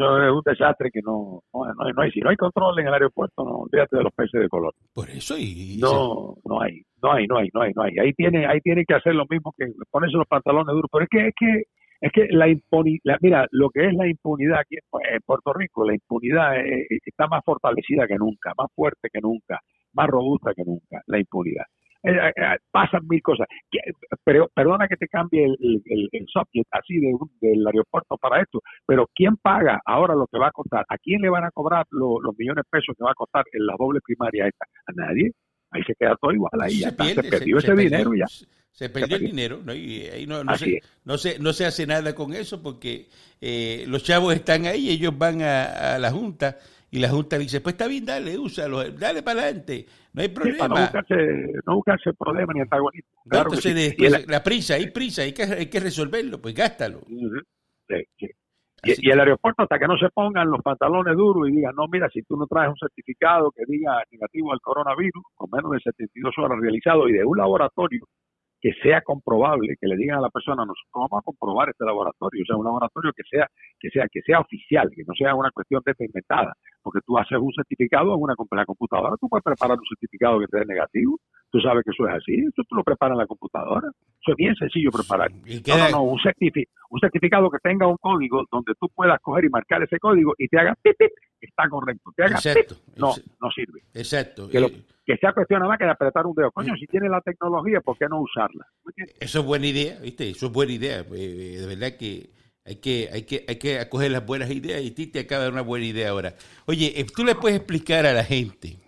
es 0.00 0.32
un 0.32 0.42
desastre 0.44 0.90
que 0.90 1.00
no, 1.02 1.42
no, 1.52 2.02
hay, 2.02 2.10
si 2.10 2.20
no 2.20 2.30
hay 2.30 2.36
control 2.36 2.78
en 2.78 2.86
el 2.86 2.94
aeropuerto, 2.94 3.44
no 3.44 3.50
olvídate 3.62 3.96
de 3.96 4.02
los 4.02 4.12
peces 4.12 4.40
de 4.40 4.48
color. 4.48 4.74
Por 4.92 5.10
eso 5.10 5.36
y, 5.36 5.78
no, 5.80 6.36
no 6.44 6.60
hay, 6.60 6.82
no 7.02 7.12
hay, 7.12 7.26
no 7.26 7.38
hay, 7.38 7.48
no 7.52 7.62
hay, 7.62 7.72
no 7.74 7.82
hay. 7.82 7.98
Ahí 7.98 8.12
tiene, 8.14 8.46
ahí 8.46 8.60
tiene 8.60 8.84
que 8.84 8.94
hacer 8.94 9.14
lo 9.14 9.26
mismo 9.28 9.52
que 9.56 9.66
ponerse 9.90 10.16
los 10.16 10.26
pantalones 10.26 10.72
duros. 10.72 10.90
Pero 10.90 11.04
es 11.04 11.10
que, 11.10 11.28
es 11.28 11.34
que, 11.38 11.62
es 12.00 12.12
que 12.12 12.28
la 12.30 12.48
impunidad, 12.48 13.18
mira, 13.20 13.46
lo 13.50 13.70
que 13.70 13.86
es 13.86 13.94
la 13.94 14.08
impunidad 14.08 14.60
aquí 14.60 14.76
en 14.76 15.20
Puerto 15.24 15.52
Rico, 15.52 15.86
la 15.86 15.94
impunidad 15.94 16.54
está 17.04 17.26
más 17.26 17.44
fortalecida 17.44 18.06
que 18.06 18.16
nunca, 18.16 18.52
más 18.56 18.68
fuerte 18.74 19.08
que 19.12 19.20
nunca, 19.20 19.60
más 19.92 20.08
robusta 20.08 20.52
que 20.54 20.64
nunca, 20.64 21.02
la 21.06 21.18
impunidad. 21.18 21.64
eh, 22.02 22.32
eh, 22.34 22.56
pasan 22.70 23.06
mil 23.06 23.20
cosas. 23.20 23.46
Pero 24.24 24.48
perdona 24.54 24.88
que 24.88 24.96
te 24.96 25.08
cambie 25.08 25.44
el, 25.44 25.82
el, 25.84 26.26
subject 26.28 26.68
así 26.70 26.98
de, 26.98 27.12
del 27.40 27.66
aeropuerto 27.66 28.16
para 28.16 28.40
esto, 28.40 28.60
pero 28.86 29.06
¿quién 29.14 29.36
paga 29.36 29.80
ahora 29.84 30.14
lo 30.14 30.26
que 30.26 30.38
va 30.38 30.48
a 30.48 30.52
costar? 30.52 30.84
¿A 30.88 30.96
quién 30.96 31.20
le 31.20 31.28
van 31.28 31.44
a 31.44 31.50
cobrar 31.50 31.84
los 31.90 32.20
millones 32.38 32.64
de 32.64 32.70
pesos 32.70 32.96
que 32.96 33.04
va 33.04 33.10
a 33.10 33.14
costar 33.14 33.44
en 33.52 33.66
la 33.66 33.74
doble 33.78 34.00
primaria 34.02 34.46
esta? 34.46 34.64
A 34.86 34.92
nadie. 34.92 35.32
Ahí 35.72 35.82
se 35.84 35.94
queda 35.94 36.16
todo 36.20 36.32
igual, 36.32 36.50
ahí 36.60 36.80
se, 36.80 36.92
perdió 37.22 37.58
ese 37.58 37.76
dinero 37.76 38.10
ya. 38.12 38.26
Se 38.72 38.88
perdió 38.88 39.16
el 39.16 39.26
dinero, 39.26 39.60
¿no? 39.64 39.74
Y 39.74 40.02
ahí 40.02 40.26
no, 40.26 40.42
no, 40.42 40.56
se, 40.56 40.80
no, 41.04 41.18
se, 41.18 41.38
no, 41.38 41.52
se, 41.52 41.66
hace 41.66 41.86
nada 41.86 42.14
con 42.14 42.32
eso 42.32 42.62
porque 42.62 43.08
eh, 43.40 43.84
los 43.86 44.02
chavos 44.02 44.34
están 44.34 44.66
ahí, 44.66 44.88
ellos 44.88 45.16
van 45.16 45.42
a, 45.42 45.94
a 45.94 45.98
la 45.98 46.10
Junta 46.10 46.56
y 46.90 46.98
la 46.98 47.08
Junta 47.08 47.38
dice, 47.38 47.60
pues 47.60 47.74
está 47.74 47.86
bien, 47.86 48.04
dale, 48.04 48.36
úsalo, 48.36 48.90
dale 48.90 49.22
para 49.22 49.42
adelante, 49.42 49.86
no 50.12 50.22
hay 50.22 50.28
problema. 50.28 50.66
no, 50.66 50.74
buscarse, 50.76 51.14
no 51.66 51.74
buscarse 51.76 52.12
problema 52.14 52.52
ni 52.52 52.60
antagonismo. 52.60 53.10
Claro 53.28 53.50
entonces, 53.52 54.26
la, 54.28 54.42
prisa, 54.42 54.74
hay 54.74 54.90
prisa, 54.90 55.22
hay 55.22 55.32
que, 55.32 55.42
hay 55.44 55.66
que 55.66 55.80
resolverlo, 55.80 56.40
pues 56.40 56.54
gástalo. 56.54 57.02
Sí, 57.06 57.96
Y, 58.82 59.10
el 59.10 59.20
aeropuerto, 59.20 59.62
hasta 59.62 59.78
que 59.78 59.86
no 59.86 59.96
se 59.98 60.08
pongan 60.10 60.50
los 60.50 60.62
pantalones 60.62 61.16
duros 61.16 61.48
y 61.48 61.52
digan, 61.52 61.74
no, 61.76 61.86
mira, 61.86 62.08
si 62.12 62.22
tú 62.22 62.36
no 62.36 62.46
traes 62.46 62.70
un 62.70 62.78
certificado 62.78 63.52
que 63.52 63.62
diga 63.68 64.02
negativo 64.10 64.52
al 64.52 64.60
coronavirus, 64.60 65.22
con 65.36 65.48
menos 65.52 65.70
de 65.72 65.80
72 65.80 66.34
horas 66.38 66.58
realizado 66.60 67.08
y 67.08 67.12
de 67.12 67.24
un 67.24 67.38
laboratorio 67.38 68.04
que 68.60 68.72
sea 68.82 69.00
comprobable, 69.00 69.76
que 69.80 69.86
le 69.86 69.96
digan 69.96 70.18
a 70.18 70.20
la 70.20 70.30
persona, 70.30 70.64
nosotros 70.64 70.92
vamos 70.92 71.22
a 71.22 71.24
comprobar 71.24 71.70
este 71.70 71.84
laboratorio, 71.84 72.42
o 72.42 72.46
sea, 72.46 72.56
un 72.56 72.64
laboratorio 72.64 73.12
que 73.16 73.22
sea, 73.28 73.46
que 73.78 73.88
sea, 73.90 74.06
que 74.10 74.20
sea 74.22 74.40
oficial, 74.40 74.90
que 74.94 75.02
no 75.06 75.14
sea 75.14 75.34
una 75.34 75.50
cuestión 75.50 75.82
de 75.84 75.94
inventada, 75.98 76.52
porque 76.82 77.00
tú 77.06 77.18
haces 77.18 77.38
un 77.38 77.52
certificado 77.52 78.14
en 78.14 78.20
una 78.20 78.34
la 78.52 78.66
computadora, 78.66 79.16
tú 79.20 79.28
puedes 79.28 79.44
preparar 79.44 79.78
un 79.78 79.86
certificado 79.86 80.40
que 80.40 80.46
sea 80.46 80.64
negativo, 80.64 81.18
tú 81.50 81.60
sabes 81.60 81.84
que 81.84 81.90
eso 81.90 82.08
es 82.08 82.14
así, 82.14 82.34
eso 82.34 82.62
tú 82.68 82.74
lo 82.74 82.82
preparas 82.84 83.14
en 83.14 83.18
la 83.18 83.26
computadora, 83.26 83.88
eso 83.88 84.32
es 84.32 84.36
bien 84.36 84.54
sencillo 84.56 84.90
preparar. 84.90 85.30
No, 85.30 85.78
no, 85.78 85.90
no, 85.90 86.02
un, 86.02 86.18
un 86.90 87.00
certificado 87.00 87.50
que 87.50 87.58
tenga 87.62 87.86
un 87.86 87.96
código 87.96 88.44
donde 88.50 88.72
tú 88.78 88.88
puedas 88.94 89.20
coger 89.20 89.44
y 89.44 89.48
marcar 89.48 89.82
ese 89.82 89.98
código 89.98 90.34
y 90.38 90.48
te 90.48 90.58
haga 90.58 90.74
pip, 90.82 90.96
pip, 90.98 91.12
está 91.40 91.68
correcto, 91.68 92.10
te 92.16 92.24
haga 92.24 92.38
pip, 92.38 92.70
no, 92.96 93.12
no 93.40 93.50
sirve. 93.50 93.80
Exacto. 93.94 94.48
Que, 94.48 94.60
que 95.04 95.16
sea 95.16 95.32
cuestión 95.32 95.60
nada 95.60 95.76
que 95.76 95.84
de 95.84 95.90
apretar 95.90 96.26
un 96.26 96.34
dedo. 96.34 96.50
Coño, 96.52 96.74
si 96.76 96.86
tiene 96.86 97.08
la 97.08 97.20
tecnología, 97.20 97.80
¿por 97.80 97.96
qué 97.98 98.06
no 98.08 98.20
usarla? 98.20 98.66
Eso 99.18 99.40
es 99.40 99.44
buena 99.44 99.66
idea, 99.66 99.98
¿viste? 100.00 100.30
Eso 100.30 100.46
es 100.46 100.52
buena 100.52 100.72
idea. 100.72 101.00
Eh, 101.00 101.56
de 101.58 101.66
verdad 101.66 101.96
que 101.98 102.30
hay 102.70 102.76
que, 102.76 103.10
hay 103.12 103.22
que, 103.22 103.44
hay 103.48 103.56
que 103.56 103.80
acoger 103.80 104.12
las 104.12 104.24
buenas 104.24 104.48
ideas 104.48 104.80
y 104.80 104.92
Titi 104.92 105.18
acaba 105.18 105.40
de 105.40 105.46
dar 105.46 105.52
una 105.54 105.62
buena 105.62 105.86
idea 105.86 106.10
ahora. 106.10 106.36
Oye, 106.66 106.92
eh, 106.94 107.04
tú 107.04 107.24
le 107.24 107.34
puedes 107.34 107.56
explicar 107.56 108.06
a 108.06 108.12
la 108.12 108.22
gente 108.22 108.78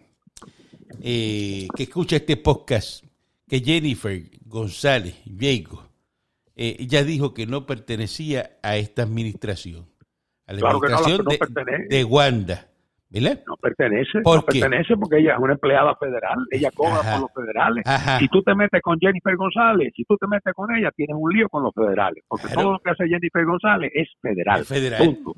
eh, 1.01 1.67
que 1.77 1.83
escucha 1.83 2.15
este 2.15 2.37
podcast 2.37 3.05
que 3.49 3.59
Jennifer 3.59 4.23
González 4.45 5.17
Diego 5.25 5.85
eh, 6.55 6.87
ya 6.87 7.03
dijo 7.03 7.35
que 7.35 7.45
no 7.45 7.67
pertenecía 7.67 8.57
a 8.63 8.77
esta 8.77 9.03
administración, 9.03 9.89
a 10.47 10.53
la 10.53 10.71
administración 10.71 11.27
de, 11.89 12.05
Wanda. 12.05 12.69
No 13.47 13.57
pertenece, 13.57 14.21
no 14.25 14.43
pertenece 14.43 14.97
porque 14.97 15.19
ella 15.19 15.35
es 15.35 15.39
una 15.39 15.53
empleada 15.53 15.95
federal, 15.97 16.39
ella 16.51 16.71
cobra 16.75 17.01
por 17.03 17.21
los 17.21 17.33
federales. 17.35 17.85
Si 18.19 18.29
tú 18.29 18.43
te 18.43 18.55
metes 18.55 18.81
con 18.81 18.99
Jennifer 18.99 19.37
González, 19.37 19.93
si 19.95 20.05
tú 20.05 20.17
te 20.17 20.27
metes 20.27 20.55
con 20.55 20.75
ella, 20.75 20.91
tienes 20.97 21.17
un 21.19 21.31
lío 21.31 21.49
con 21.49 21.63
los 21.63 21.75
federales, 21.75 22.25
porque 22.27 22.49
todo 22.55 22.73
lo 22.73 22.79
que 22.79 22.91
hace 22.91 23.07
Jennifer 23.07 23.45
González 23.45 23.91
es 23.95 24.09
federal. 24.21 24.65
Punto. 24.99 25.35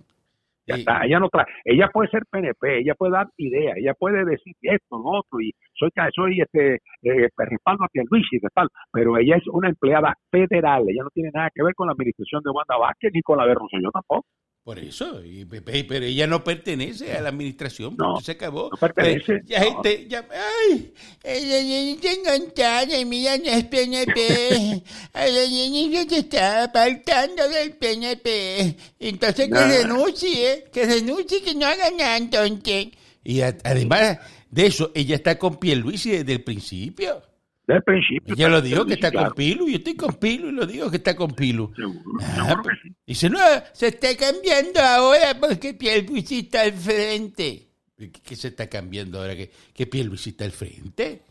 Ya 0.66 0.76
está, 0.76 1.04
ella 1.04 1.19
no 1.19 1.28
trae, 1.28 1.45
ella 1.64 1.90
puede 1.93 2.09
ser 2.09 2.23
PNP, 2.31 2.78
ella 2.78 2.95
puede 2.95 3.12
dar 3.12 3.26
ideas, 3.37 3.76
ella 3.76 3.93
puede 3.93 4.25
decir 4.25 4.54
esto, 4.62 4.97
lo 4.97 5.19
otro, 5.19 5.40
y 5.40 5.52
soy, 5.75 5.90
soy 6.14 6.40
este, 6.40 6.76
eh, 7.02 7.28
respaldo 7.37 7.85
a 7.85 7.88
Luis 8.11 8.26
y 8.33 8.40
tal, 8.54 8.69
pero 8.90 9.19
ella 9.19 9.37
es 9.37 9.47
una 9.49 9.69
empleada 9.69 10.14
federal, 10.31 10.85
ella 10.88 11.02
no 11.02 11.11
tiene 11.11 11.31
nada 11.35 11.50
que 11.54 11.62
ver 11.62 11.75
con 11.75 11.88
la 11.88 11.93
administración 11.93 12.43
de 12.43 12.50
Wanda 12.50 12.78
Vázquez 12.78 13.11
ni 13.12 13.21
con 13.21 13.37
la 13.37 13.47
de 13.47 13.54
Rosselló 13.54 13.90
tampoco. 13.90 14.25
Por 14.64 14.78
eso, 14.78 15.23
y, 15.23 15.44
pero 15.44 16.06
ella 16.06 16.26
no 16.26 16.42
pertenece 16.42 17.12
a 17.12 17.21
la 17.21 17.28
administración, 17.28 17.97
no, 17.99 18.18
se 18.23 18.33
acabó. 18.33 18.71
No 18.71 18.78
pertenece. 18.78 19.42
Ya 19.44 19.61
gente, 19.61 20.06
ya, 20.09 20.26
ay, 20.62 20.90
y 21.23 23.04
mira, 23.04 23.37
no 23.37 23.50
es 23.50 23.64
PNP. 23.64 24.83
Se 26.09 26.16
está 26.16 26.64
apartando 26.64 27.46
del 27.50 27.74
PNP. 27.74 28.74
Entonces 29.00 29.50
que 29.50 29.83
renuncie, 29.83 30.64
que 30.72 30.87
renuncie, 30.87 31.42
que 31.42 31.55
no 31.55 31.66
haga 31.66 31.90
nada 31.90 32.16
entonces. 32.16 32.88
Y 33.22 33.42
además 33.42 34.18
de 34.50 34.66
eso, 34.66 34.92
ella 34.94 35.16
está 35.16 35.38
con 35.38 35.59
Pierluisi 35.59 36.11
desde 36.11 36.33
el 36.33 36.42
principio 36.42 37.22
del 37.66 37.83
principio. 37.83 38.35
Ya 38.35 38.48
lo 38.48 38.61
dijo 38.61 38.85
que 38.85 38.94
está 38.94 39.11
con 39.11 39.33
Pilu, 39.35 39.68
yo 39.68 39.77
estoy 39.77 39.96
con 39.96 40.14
Pilu 40.14 40.48
y 40.48 40.53
lo 40.53 40.66
digo 40.66 40.90
que 40.90 40.98
está 40.98 41.16
con 41.16 41.31
Pilu. 41.33 41.72
Seguro, 41.74 42.18
ah, 42.20 42.61
pues, 42.62 42.79
Dice, 43.07 43.31
no, 43.31 43.38
se 43.72 43.88
está 43.88 44.14
cambiando 44.16 44.81
ahora 44.81 45.38
porque 45.40 45.74
Pierluisi 45.74 46.40
está 46.40 46.62
al 46.62 46.72
frente. 46.72 47.68
¿Qué, 47.96 48.37
se 48.37 48.48
está 48.48 48.68
cambiando 48.68 49.20
ahora 49.20 49.37
que, 49.37 49.50
que 49.72 49.87
Pierluisi 49.87 50.31
está 50.31 50.44
al 50.44 50.53
frente? 50.53 51.22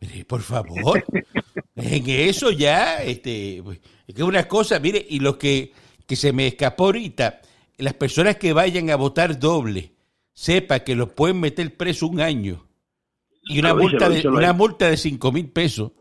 Mire, 0.00 0.24
por 0.24 0.42
favor, 0.42 1.04
en 1.76 2.10
eso 2.10 2.50
ya, 2.50 3.02
este, 3.02 3.60
pues, 3.62 3.80
es 4.06 4.14
que 4.14 4.22
una 4.22 4.46
cosa, 4.48 4.78
mire, 4.78 5.04
y 5.08 5.20
lo 5.20 5.38
que, 5.38 5.72
que 6.06 6.16
se 6.16 6.32
me 6.32 6.46
escapó 6.46 6.86
ahorita, 6.86 7.40
las 7.78 7.94
personas 7.94 8.36
que 8.36 8.52
vayan 8.52 8.90
a 8.90 8.96
votar 8.96 9.38
doble, 9.38 9.92
sepa 10.32 10.80
que 10.80 10.94
los 10.94 11.10
pueden 11.10 11.40
meter 11.40 11.76
preso 11.76 12.06
un 12.06 12.20
año 12.20 12.66
y 13.46 13.58
una, 13.58 13.74
multa, 13.74 14.08
de, 14.08 14.28
una 14.28 14.52
multa 14.52 14.88
de 14.88 14.96
5 14.96 15.32
mil 15.32 15.50
pesos. 15.50 15.92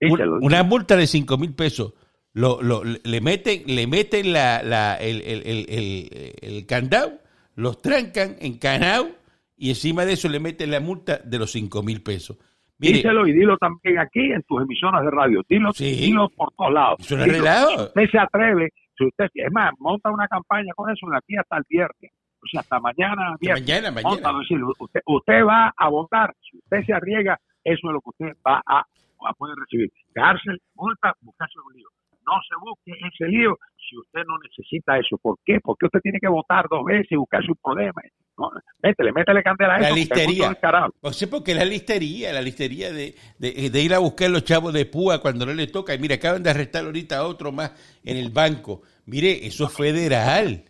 Una 0.00 0.62
multa 0.62 0.96
de 0.96 1.06
5 1.06 1.38
mil 1.38 1.54
pesos. 1.54 1.94
Lo, 2.32 2.60
lo, 2.60 2.82
le 2.84 3.20
meten, 3.20 3.62
le 3.66 3.86
meten 3.86 4.32
la, 4.32 4.62
la, 4.62 4.96
el, 4.96 5.22
el, 5.22 5.42
el, 5.46 6.32
el, 6.42 6.66
candado, 6.66 7.18
los 7.54 7.80
trancan 7.80 8.36
en 8.40 8.58
canao 8.58 9.08
y 9.56 9.70
encima 9.70 10.04
de 10.04 10.12
eso 10.12 10.28
le 10.28 10.38
meten 10.38 10.70
la 10.70 10.80
multa 10.80 11.18
de 11.24 11.38
los 11.38 11.50
5 11.52 11.82
mil 11.82 12.02
pesos. 12.02 12.36
Díselo 12.78 13.26
y 13.26 13.32
dilo 13.32 13.56
también 13.56 13.98
aquí 13.98 14.20
en 14.20 14.42
tus 14.42 14.60
emisoras 14.60 15.02
de 15.02 15.10
radio. 15.10 15.42
Dilo, 15.48 15.72
dilo 15.72 16.28
por 16.28 16.52
todos 16.52 16.74
lados. 16.74 16.98
¿Es 17.00 17.10
usted 17.10 18.10
se 18.10 18.18
atreve, 18.18 18.70
si 18.98 19.04
usted, 19.06 19.28
es 19.32 19.50
más, 19.50 19.72
monta 19.78 20.10
una 20.10 20.28
campaña 20.28 20.74
con 20.76 20.90
eso 20.90 21.06
de 21.08 21.16
aquí 21.16 21.36
hasta 21.38 21.56
el 21.56 21.64
viernes 21.66 22.12
o 22.46 22.48
sea, 22.48 22.60
hasta 22.60 22.80
mañana, 22.80 23.36
mañana, 23.40 23.90
mañana. 23.90 24.32
usted, 24.78 25.00
usted 25.06 25.44
va 25.44 25.74
a 25.76 25.88
votar, 25.88 26.34
si 26.40 26.58
usted 26.58 26.84
se 26.86 26.92
arriesga, 26.92 27.38
eso 27.64 27.88
es 27.88 27.92
lo 27.92 28.00
que 28.00 28.10
usted 28.10 28.36
va 28.46 28.62
a, 28.64 28.80
a 28.80 29.32
poder 29.34 29.56
recibir. 29.58 29.90
Cárcel, 30.14 30.60
multa, 30.74 31.12
buscarse 31.20 31.58
un 31.58 31.74
lío. 31.74 31.88
No 32.26 32.32
se 32.48 32.56
busque 32.60 32.92
ese 33.06 33.28
lío 33.30 33.56
si 33.88 33.96
usted 33.96 34.22
no 34.26 34.36
necesita 34.38 34.98
eso. 34.98 35.16
¿Por 35.18 35.38
qué? 35.44 35.58
Porque 35.62 35.86
usted 35.86 36.00
tiene 36.00 36.18
que 36.20 36.28
votar 36.28 36.66
dos 36.68 36.84
veces 36.84 37.06
y 37.10 37.16
buscarse 37.16 37.48
un 37.48 37.58
problema. 37.62 38.02
No, 38.36 38.50
métele, 38.82 39.12
métele 39.12 39.42
candela 39.42 39.74
a 39.74 39.76
eso. 39.78 39.88
La 39.88 39.94
listería. 39.94 40.58
O 41.00 41.12
sea, 41.12 41.30
porque 41.30 41.54
la 41.54 41.64
listería, 41.64 42.32
la 42.32 42.42
listería 42.42 42.92
de, 42.92 43.14
de, 43.38 43.70
de, 43.70 43.82
ir 43.82 43.94
a 43.94 43.98
buscar 43.98 44.30
los 44.30 44.44
chavos 44.44 44.72
de 44.72 44.86
púa 44.86 45.20
cuando 45.20 45.46
no 45.46 45.54
le 45.54 45.68
toca. 45.68 45.94
Y 45.94 45.98
mire, 45.98 46.14
acaban 46.14 46.42
de 46.42 46.50
arrestar 46.50 46.84
ahorita 46.84 47.18
a 47.18 47.26
otro 47.26 47.52
más 47.52 47.72
en 48.04 48.16
el 48.16 48.30
banco. 48.30 48.82
Mire, 49.06 49.46
eso 49.46 49.66
es 49.66 49.76
federal. 49.76 50.64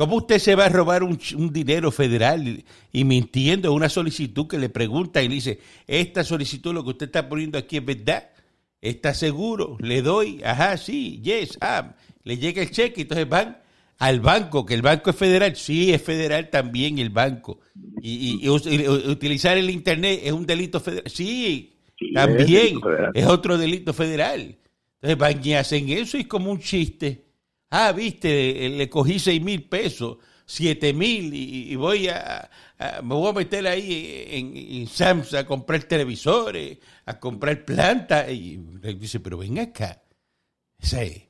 ¿Cómo 0.00 0.16
usted 0.16 0.38
se 0.38 0.54
va 0.54 0.64
a 0.64 0.68
robar 0.70 1.02
un, 1.02 1.18
dinero 1.52 1.90
federal 1.90 2.64
y, 2.90 3.04
mintiendo 3.04 3.70
una 3.74 3.90
solicitud 3.90 4.46
que 4.46 4.56
le 4.58 4.70
pregunta 4.70 5.22
y 5.22 5.28
le 5.28 5.34
dice, 5.34 5.60
esta 5.86 6.24
solicitud, 6.24 6.72
lo 6.72 6.82
que 6.82 6.88
usted 6.88 7.06
está 7.08 7.28
poniendo 7.28 7.58
aquí 7.58 7.76
es 7.76 7.84
verdad? 7.84 8.30
¿Está 8.80 9.12
seguro? 9.12 9.76
Le 9.78 10.00
doy, 10.00 10.40
ajá, 10.42 10.78
sí, 10.78 11.20
yes, 11.22 11.58
ah, 11.60 11.94
le 12.24 12.38
llega 12.38 12.62
el 12.62 12.70
cheque, 12.70 13.02
entonces 13.02 13.28
van 13.28 13.58
al 13.98 14.20
banco, 14.20 14.64
que 14.64 14.72
el 14.72 14.80
banco 14.80 15.10
es 15.10 15.16
federal, 15.16 15.54
sí, 15.54 15.92
es 15.92 16.00
federal 16.00 16.48
también 16.48 16.98
el 16.98 17.10
banco. 17.10 17.60
Y, 18.00 18.48
utilizar 18.48 19.58
el 19.58 19.68
Internet 19.68 20.22
es 20.24 20.32
un 20.32 20.46
delito 20.46 20.80
federal, 20.80 21.10
sí, 21.10 21.74
también 22.14 22.80
es, 23.12 23.26
otro 23.26 23.58
delito 23.58 23.92
federal. 23.92 24.56
Entonces 24.94 25.18
van 25.18 25.46
y 25.46 25.52
hacen 25.52 25.90
eso 25.90 26.16
y 26.16 26.22
es 26.22 26.26
como 26.26 26.50
un 26.50 26.58
chiste. 26.58 27.29
Ah, 27.70 27.92
viste, 27.92 28.68
le 28.68 28.88
cogí 28.90 29.18
seis 29.20 29.40
mil 29.40 29.62
pesos, 29.68 30.18
siete 30.44 30.92
mil 30.92 31.32
y, 31.32 31.76
voy 31.76 32.08
a, 32.08 32.50
me 33.02 33.14
voy 33.14 33.30
a 33.30 33.32
meter 33.32 33.66
ahí 33.68 34.24
en, 34.28 34.56
en 34.56 34.86
Samsung 34.88 35.36
a 35.36 35.46
comprar 35.46 35.84
televisores, 35.84 36.78
a 37.06 37.18
comprar 37.20 37.64
plantas. 37.64 38.28
Y 38.30 38.56
dice, 38.96 39.20
pero 39.20 39.38
ven 39.38 39.60
acá. 39.60 40.02
Sí, 40.80 41.28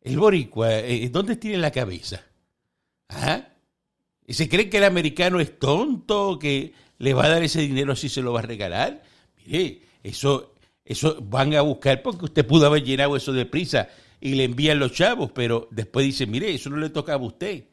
el 0.00 0.18
boricua, 0.18 0.78
eh, 0.78 1.08
¿dónde 1.10 1.36
tiene 1.36 1.58
la 1.58 1.70
cabeza? 1.70 2.22
¿Ah? 3.08 3.46
¿Y 4.26 4.34
se 4.34 4.48
cree 4.48 4.70
que 4.70 4.78
el 4.78 4.84
americano 4.84 5.40
es 5.40 5.58
tonto, 5.58 6.38
que 6.38 6.72
le 6.98 7.12
va 7.12 7.26
a 7.26 7.28
dar 7.28 7.42
ese 7.42 7.60
dinero 7.60 7.94
si 7.96 8.08
se 8.08 8.22
lo 8.22 8.32
va 8.32 8.40
a 8.40 8.44
regalar? 8.44 9.02
Mire, 9.44 9.82
eso, 10.02 10.54
eso 10.84 11.18
van 11.20 11.54
a 11.54 11.60
buscar 11.60 12.00
porque 12.02 12.24
usted 12.24 12.46
pudo 12.46 12.66
haber 12.66 12.82
llenado 12.82 13.16
eso 13.16 13.32
de 13.32 13.44
prisa 13.44 13.88
y 14.22 14.36
le 14.36 14.44
envían 14.44 14.78
los 14.78 14.92
chavos, 14.92 15.32
pero 15.32 15.66
después 15.72 16.06
dice, 16.06 16.26
mire, 16.26 16.54
eso 16.54 16.70
no 16.70 16.76
le 16.76 16.90
toca 16.90 17.14
a 17.14 17.16
usted, 17.16 17.64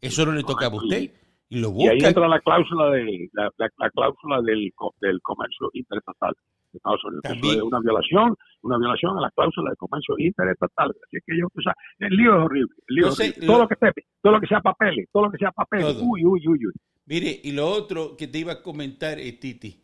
eso 0.00 0.24
no 0.24 0.32
le 0.32 0.44
toca 0.44 0.66
a 0.66 0.74
usted. 0.74 1.10
Y, 1.48 1.58
lo 1.60 1.74
y 1.76 1.88
ahí 1.88 1.98
entra 1.98 2.28
la 2.28 2.40
cláusula, 2.40 2.90
de, 2.90 3.28
la, 3.32 3.90
cláusula 3.90 4.40
del, 4.42 4.72
del 5.00 5.20
comercio 5.20 5.68
interestatal. 5.74 6.34
Estados 6.72 7.04
Unidos. 7.04 7.24
Eso 7.24 7.52
es 7.52 7.62
una 7.62 7.80
violación, 7.80 8.34
una 8.62 8.78
violación 8.78 9.18
a 9.18 9.22
las 9.22 9.32
cláusulas 9.34 9.72
de 9.72 9.76
comercio 9.76 10.14
interestatal. 10.16 10.90
Así 11.04 11.18
que 11.26 11.38
yo, 11.38 11.46
o 11.46 11.62
sea, 11.62 11.74
el 11.98 12.16
lío 12.16 12.32
es 12.32 12.44
horrible. 12.44 12.74
El 12.88 12.94
lío 12.96 13.08
es 13.08 13.20
horrible. 13.20 13.46
Todo, 13.46 13.58
lo... 13.58 13.68
que 13.68 13.74
esté, 13.74 13.92
todo 14.22 14.32
lo 14.32 14.40
que 14.40 14.46
sea 14.46 14.60
papeles, 14.60 15.08
todo 15.12 15.24
lo 15.24 15.30
que 15.32 15.38
sea 15.38 15.50
papeles, 15.50 15.98
uy, 16.00 16.24
uy, 16.24 16.40
uy, 16.46 16.66
uy. 16.66 16.72
Mire, 17.04 17.40
y 17.42 17.52
lo 17.52 17.66
otro 17.66 18.16
que 18.16 18.28
te 18.28 18.38
iba 18.38 18.52
a 18.52 18.62
comentar, 18.62 19.18
Titi, 19.18 19.81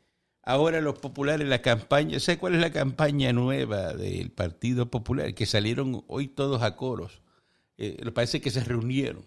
ahora 0.49 0.81
los 0.81 0.99
populares, 0.99 1.47
la 1.47 1.61
campaña, 1.61 2.19
¿sabes 2.21 2.39
cuál 2.39 2.55
es 2.55 2.61
la 2.61 2.73
campaña 2.73 3.33
nueva 3.35 3.93
del 3.93 4.31
Partido 4.31 4.91
Popular? 4.91 5.35
Que 5.35 5.45
salieron 5.45 6.05
hoy 6.07 6.29
todos 6.29 6.63
a 6.63 6.75
coros. 6.75 7.21
Eh, 7.77 8.11
parece 8.13 8.41
que 8.41 8.51
se 8.51 8.65
reunieron 8.65 9.25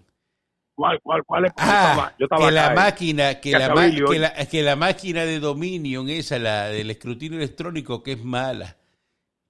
¿Cuál, 0.76 1.00
cuál, 1.04 1.24
cuál 1.24 1.46
es? 1.46 1.52
Ah, 1.58 2.12
yo 2.18 2.26
estaba, 2.26 2.48
que 2.48 2.52
la 2.52 2.74
máquina, 2.74 3.40
que 3.40 3.52
la, 3.52 3.74
que, 3.74 4.20
la, 4.20 4.34
que 4.48 4.64
la, 4.64 4.76
máquina 4.76 5.26
de 5.26 5.40
Dominion, 5.40 6.10
esa, 6.10 6.40
la 6.40 6.70
del 6.70 6.90
escrutinio 6.90 7.38
electrónico, 7.38 8.02
que 8.02 8.14
es 8.14 8.24
mala, 8.24 8.78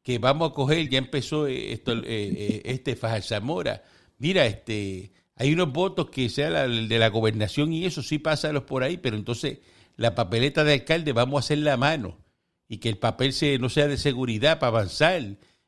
que 0.03 0.19
vamos 0.19 0.51
a 0.51 0.53
coger, 0.53 0.89
ya 0.89 0.97
empezó 0.97 1.47
esto, 1.47 1.93
eh, 1.93 2.03
eh, 2.05 2.61
este. 2.65 2.97
Mira, 4.17 4.45
este, 4.45 5.13
hay 5.37 5.53
unos 5.53 5.71
votos 5.71 6.09
que 6.09 6.27
sea 6.27 6.65
el 6.65 6.89
de 6.89 6.99
la 6.99 7.07
gobernación 7.07 7.71
y 7.71 7.85
eso 7.85 8.01
sí 8.01 8.19
pásalos 8.19 8.63
por 8.63 8.83
ahí, 8.83 8.97
pero 8.97 9.15
entonces 9.15 9.59
la 9.97 10.15
papeleta 10.15 10.63
de 10.63 10.73
alcalde 10.73 11.13
vamos 11.13 11.37
a 11.37 11.45
hacer 11.45 11.59
la 11.59 11.77
mano 11.77 12.17
y 12.67 12.77
que 12.77 12.89
el 12.89 12.97
papel 12.97 13.33
se, 13.33 13.59
no 13.59 13.69
sea 13.69 13.87
de 13.87 13.97
seguridad 13.97 14.59
para 14.59 14.69
avanzar. 14.69 15.21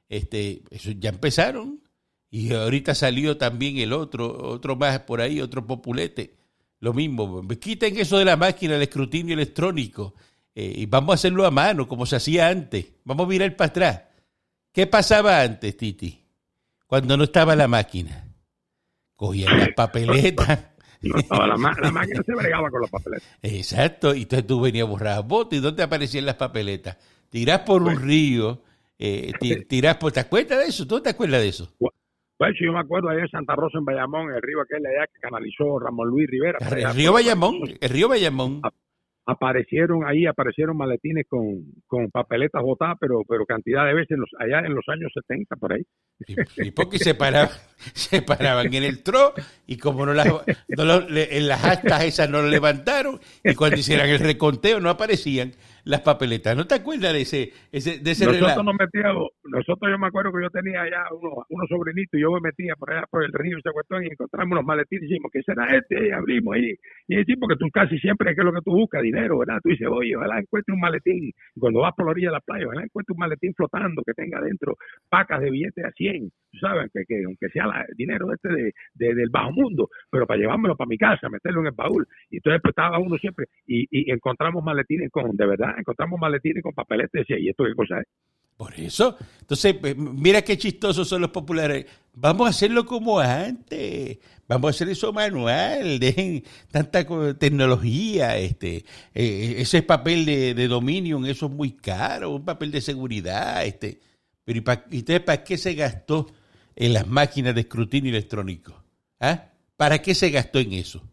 Este, 0.08 0.64
eso 0.70 0.92
ya 0.92 1.10
empezaron. 1.10 1.84
Y 2.30 2.54
ahorita 2.54 2.96
salió 2.96 3.38
también 3.38 3.78
el 3.78 3.94
otro, 3.94 4.50
otro 4.50 4.76
más 4.76 5.00
por 5.02 5.22
ahí, 5.22 5.42
otro 5.42 5.68
populete. 5.68 6.38
Lo 6.80 6.94
mismo, 6.94 7.48
quiten 7.60 7.98
eso 7.98 8.18
de 8.18 8.26
la 8.26 8.38
máquina, 8.38 8.76
el 8.76 8.82
escrutinio 8.82 9.34
electrónico, 9.34 10.16
eh, 10.56 10.74
y 10.78 10.86
vamos 10.86 11.14
a 11.14 11.16
hacerlo 11.16 11.46
a 11.46 11.52
mano, 11.52 11.88
como 11.88 12.06
se 12.06 12.16
hacía 12.16 12.48
antes. 12.48 12.88
Vamos 13.04 13.26
a 13.26 13.30
mirar 13.30 13.56
para 13.56 13.70
atrás. 13.70 14.02
¿Qué 14.72 14.88
pasaba 14.88 15.42
antes, 15.42 15.78
Titi? 15.78 16.26
Cuando 16.88 17.18
no 17.18 17.26
estaba 17.26 17.56
la 17.56 17.68
máquina. 17.68 18.34
Cogían 19.16 19.60
las 19.60 19.70
papeletas. 19.76 20.73
No 21.04 21.18
estaba 21.18 21.48
la, 21.48 21.58
máquina, 21.58 22.24
se 22.26 22.34
bregaba 22.34 22.70
con 22.70 22.82
las 22.82 22.90
papeletas. 22.90 23.38
Exacto, 23.42 24.16
y 24.16 24.24
entonces 24.24 24.48
tú 24.48 24.62
venías 24.62 24.88
a 24.88 24.90
borrar 24.90 25.24
votos. 25.28 25.60
¿Y 25.60 25.62
dónde 25.62 25.84
aparecían 25.84 26.26
las 26.26 26.36
papeletas? 26.36 26.98
Tirás 27.30 27.60
por 27.60 27.82
un 27.84 28.00
río, 28.00 28.62
eh, 28.98 29.32
tirás 29.68 29.98
por... 29.98 30.12
¿Te 30.12 30.22
acuerdas 30.22 30.60
de 30.60 30.66
eso? 30.66 30.88
¿Tú 30.88 31.02
te 31.02 31.10
acuerdas 31.10 31.42
de 31.42 31.50
eso? 31.50 31.70
Pues 32.38 32.56
yo 32.60 32.72
me 32.72 32.80
acuerdo 32.80 33.10
ahí 33.10 33.20
en 33.20 33.30
Santa 33.30 33.56
Rosa, 33.56 33.78
en 33.78 33.86
Bayamón, 33.86 34.32
el 34.32 34.42
río 34.42 34.62
aquel 34.62 34.86
allá 34.86 35.08
que 35.08 35.20
canalizó 35.20 35.80
Ramón 35.80 36.10
Luis 36.10 36.30
Rivera. 36.30 36.58
El 36.60 36.94
río 36.94 37.14
Bayamón, 37.14 37.56
el 37.80 37.90
río 37.90 38.10
Bayamón. 38.10 38.62
Aparecieron 39.26 40.06
ahí, 40.06 40.26
aparecieron 40.26 40.76
maletines 40.76 41.26
con, 41.28 41.64
con 41.88 42.12
papeletas 42.12 42.62
botadas, 42.62 42.98
pero, 43.00 43.22
pero 43.28 43.46
cantidad 43.46 43.86
de 43.86 43.94
veces 43.94 44.18
allá 44.38 44.60
en 44.60 44.76
los 44.76 44.84
años 44.90 45.12
70, 45.14 45.56
por 45.56 45.74
ahí. 45.74 45.84
Y, 46.58 46.72
porque 46.72 47.00
se 47.00 47.16
paraban, 47.16 47.56
se 47.94 48.22
paraban 48.22 48.74
en 48.74 48.84
el 48.84 49.02
tro 49.02 49.34
y 49.66 49.78
como 49.78 50.06
no 50.06 50.14
las, 50.14 50.28
en 50.48 51.48
las 51.48 51.64
actas 51.64 52.04
esas 52.04 52.30
no 52.30 52.42
lo 52.42 52.50
levantaron 52.50 53.20
y 53.44 53.56
cuando 53.56 53.78
hicieran 53.78 54.10
el 54.10 54.20
reconteo 54.20 54.80
no 54.80 54.90
aparecían 54.90 55.54
las 55.86 56.02
papeletas. 56.02 56.56
¿No 56.56 56.66
te 56.66 56.76
acuerdas 56.76 57.14
de 57.14 57.22
ese, 57.22 57.52
ese, 57.72 58.00
de 58.00 58.12
ese 58.12 58.26
Nosotros 58.26 58.66
nos 58.66 58.76
metíamos, 58.76 59.30
nosotros 59.44 59.92
yo 59.92 59.98
me 59.98 60.08
acuerdo 60.08 60.32
que 60.32 60.44
yo 60.44 60.50
tenía 60.50 60.82
allá 60.82 61.04
unos, 61.12 61.46
unos 61.50 61.70
sobrinitos 61.70 62.18
y 62.18 62.22
yo 62.22 62.32
me 62.32 62.40
metía 62.42 62.76
por 62.76 62.92
allá 62.92 63.06
por 63.10 63.24
el 63.24 63.34
río 63.34 63.58
ese 63.58 63.72
cuestión 63.72 64.04
y 64.04 64.08
encontramos 64.08 64.54
unos 64.54 64.66
maletines 64.66 65.04
y 65.04 65.08
dijimos, 65.08 65.32
¿qué 65.32 65.42
será 65.44 65.76
este? 65.76 66.08
Y 66.08 66.12
abrimos 66.12 66.56
ahí. 66.56 66.74
Y 67.08 67.16
decimos 67.16 67.40
porque 67.42 67.60
tú 67.60 67.70
casi 67.72 67.98
siempre 68.00 68.32
es 68.32 68.38
que 68.38 68.44
lo 68.44 68.54
que 68.54 68.62
tú 68.62 68.72
buscas, 68.72 69.02
dinero, 69.02 69.40
¿verdad? 69.40 69.60
Tú 69.62 69.70
dices, 69.70 69.88
oye, 69.90 70.16
ojalá 70.16 70.40
encuentre 70.40 70.74
un 70.74 70.80
maletín. 70.80 71.32
Y 71.56 71.60
cuando 71.60 71.82
vas 71.82 71.94
por 71.96 72.06
la 72.06 72.12
orilla 72.12 72.28
de 72.30 72.34
la 72.34 72.42
playa, 72.42 72.66
ojalá 72.68 72.84
encuentre 72.84 73.14
un 73.14 73.20
maletín 73.20 73.54
flotando 73.54 74.02
que 74.06 74.14
tenga 74.14 74.42
dentro 74.42 74.78
pacas 75.10 75.42
de 75.42 75.52
billetes 75.52 75.86
a 75.86 75.92
100. 75.92 76.32
Sabes, 76.60 76.92
que, 76.94 77.04
que 77.06 77.24
aunque 77.26 77.50
sea 77.50 77.66
la, 77.68 77.86
dinero 77.96 78.32
este 78.34 78.50
de, 78.50 79.16
del 79.16 79.30
bajo 79.30 79.52
mundo, 79.52 79.90
pero 80.10 80.28
para 80.28 80.40
llevármelo 80.40 80.76
para 80.76 80.88
mi 80.88 80.98
casa, 80.98 81.30
meterlo 81.30 81.62
en 81.62 81.68
el 81.68 81.74
baúl. 81.74 82.08
Y 82.30 82.38
entonces 82.38 82.62
pues, 82.62 82.72
estaba 82.72 83.00
uno 83.00 83.18
siempre 83.18 83.48
y, 83.66 84.12
encontramos 84.12 84.64
maletines 84.64 85.10
con, 85.12 85.36
de 85.36 85.46
verdad, 85.46 85.76
encontramos 85.78 86.20
maletines 86.20 86.64
con 86.64 86.74
papeletes 86.74 87.26
y 87.30 87.50
esto 87.50 87.64
qué 87.64 87.74
cosa 87.76 88.00
es. 88.00 88.08
Por 88.56 88.76
eso, 88.76 89.18
entonces, 89.42 89.74
pues, 89.74 89.98
mira 89.98 90.44
qué 90.44 90.58
chistosos 90.58 91.08
son 91.08 91.22
los 91.22 91.32
populares. 91.32 91.86
Vamos 92.14 92.46
a 92.46 92.50
hacerlo 92.52 92.86
como 92.86 93.20
antes. 93.20 94.20
Vamos 94.48 94.68
a 94.68 94.70
hacer 94.70 94.90
eso 94.90 95.12
manual. 95.12 96.00
Dejen 96.00 96.44
tanta 96.72 97.04
tecnología. 97.38 98.38
Este, 98.38 98.86
eh, 99.14 99.56
ese 99.58 99.82
papel 99.82 100.26
de, 100.26 100.54
de 100.54 100.66
eso 101.32 101.48
es 101.48 101.52
muy 101.52 101.72
caro. 101.72 102.30
Un 102.30 102.46
papel 102.46 102.72
de 102.72 102.82
seguridad. 102.82 103.66
Este. 103.66 104.00
Pero 104.46 104.60
¿y, 104.60 104.62
para, 104.62 104.86
para 105.26 105.44
qué 105.44 105.58
se 105.58 105.74
gastó 105.74 106.28
en 106.76 106.94
las 106.94 107.08
máquinas 107.08 107.56
de 107.56 107.62
escrutinio 107.62 108.12
electrónico? 108.12 108.84
¿Ah? 109.20 109.46
¿Para 109.78 110.02
qué 110.02 110.16
se 110.16 110.30
gastó 110.30 110.60
en 110.60 110.74
eso? 110.74 111.04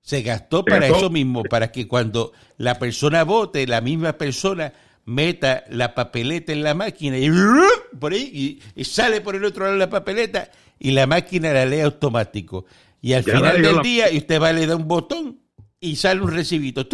Se 0.00 0.22
gastó 0.22 0.64
para 0.64 0.88
eso 0.88 1.10
mismo, 1.10 1.44
para 1.44 1.70
que 1.70 1.86
cuando 1.86 2.32
la 2.56 2.78
persona 2.78 3.22
vote, 3.22 3.66
la 3.66 3.80
misma 3.80 4.14
persona 4.14 4.72
meta 5.04 5.64
la 5.70 5.94
papeleta 5.94 6.52
en 6.52 6.62
la 6.62 6.74
máquina 6.74 7.18
y 7.18 7.28
por 8.00 8.12
ahí 8.12 8.60
y, 8.74 8.84
sale 8.84 9.20
por 9.20 9.36
el 9.36 9.44
otro 9.44 9.64
lado 9.64 9.76
la 9.76 9.90
papeleta 9.90 10.50
y 10.78 10.90
la 10.92 11.06
máquina 11.06 11.52
la 11.52 11.66
lee 11.66 11.80
automático. 11.80 12.66
Y 13.00 13.14
al 13.14 13.24
final 13.24 13.62
del 13.62 13.80
día 13.82 14.10
y 14.10 14.18
usted 14.18 14.40
va 14.40 14.52
le 14.52 14.66
da 14.66 14.76
un 14.76 14.86
botón 14.86 15.40
y 15.80 15.96
sale 15.96 16.20
un 16.20 16.32
recibito 16.32 16.86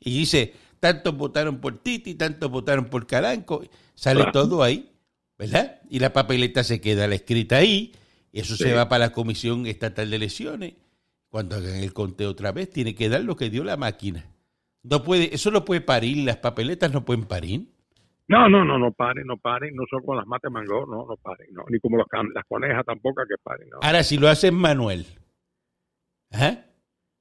y 0.00 0.18
dice, 0.18 0.54
tantos 0.80 1.16
votaron 1.16 1.60
por 1.60 1.78
Titi, 1.82 2.14
tantos 2.14 2.50
votaron 2.50 2.86
por 2.86 3.06
Calanco, 3.06 3.62
sale 3.94 4.26
todo 4.32 4.62
ahí, 4.62 4.90
¿verdad? 5.38 5.80
Y 5.88 6.00
la 6.00 6.12
papeleta 6.12 6.64
se 6.64 6.80
queda 6.80 7.06
la 7.06 7.14
escrita 7.14 7.56
ahí, 7.56 7.92
y 8.32 8.40
eso 8.40 8.56
se 8.56 8.74
va 8.74 8.88
para 8.88 9.06
la 9.06 9.12
Comisión 9.12 9.66
Estatal 9.66 10.10
de 10.10 10.16
Elecciones 10.16 10.74
cuando 11.28 11.56
hagan 11.56 11.76
el 11.76 11.92
conteo 11.92 12.30
otra 12.30 12.52
vez, 12.52 12.70
tiene 12.70 12.94
que 12.94 13.08
dar 13.08 13.22
lo 13.22 13.36
que 13.36 13.50
dio 13.50 13.64
la 13.64 13.76
máquina. 13.76 14.24
No 14.82 15.02
puede, 15.02 15.34
eso 15.34 15.50
no 15.50 15.64
puede 15.64 15.80
parir, 15.80 16.24
las 16.24 16.38
papeletas 16.38 16.92
no 16.92 17.04
pueden 17.04 17.24
parir. 17.24 17.66
No, 18.28 18.48
no, 18.48 18.64
no, 18.64 18.78
no 18.78 18.92
paren, 18.92 19.26
no 19.26 19.36
paren, 19.38 19.74
no 19.74 19.84
son 19.90 20.02
con 20.02 20.16
las 20.16 20.26
mates 20.26 20.50
mango, 20.50 20.86
no, 20.86 21.06
no 21.06 21.16
paren, 21.16 21.46
no, 21.52 21.64
ni 21.68 21.78
como 21.80 21.96
las 21.96 22.44
conejas 22.46 22.84
tampoco 22.84 23.22
que 23.28 23.36
paren. 23.42 23.68
No. 23.70 23.78
Ahora, 23.80 24.02
si 24.02 24.18
lo 24.18 24.28
hacen 24.28 24.54
manual, 24.54 25.06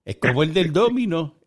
es 0.06 0.16
como 0.18 0.44
el 0.44 0.54
del 0.54 0.72
domino, 0.74 1.40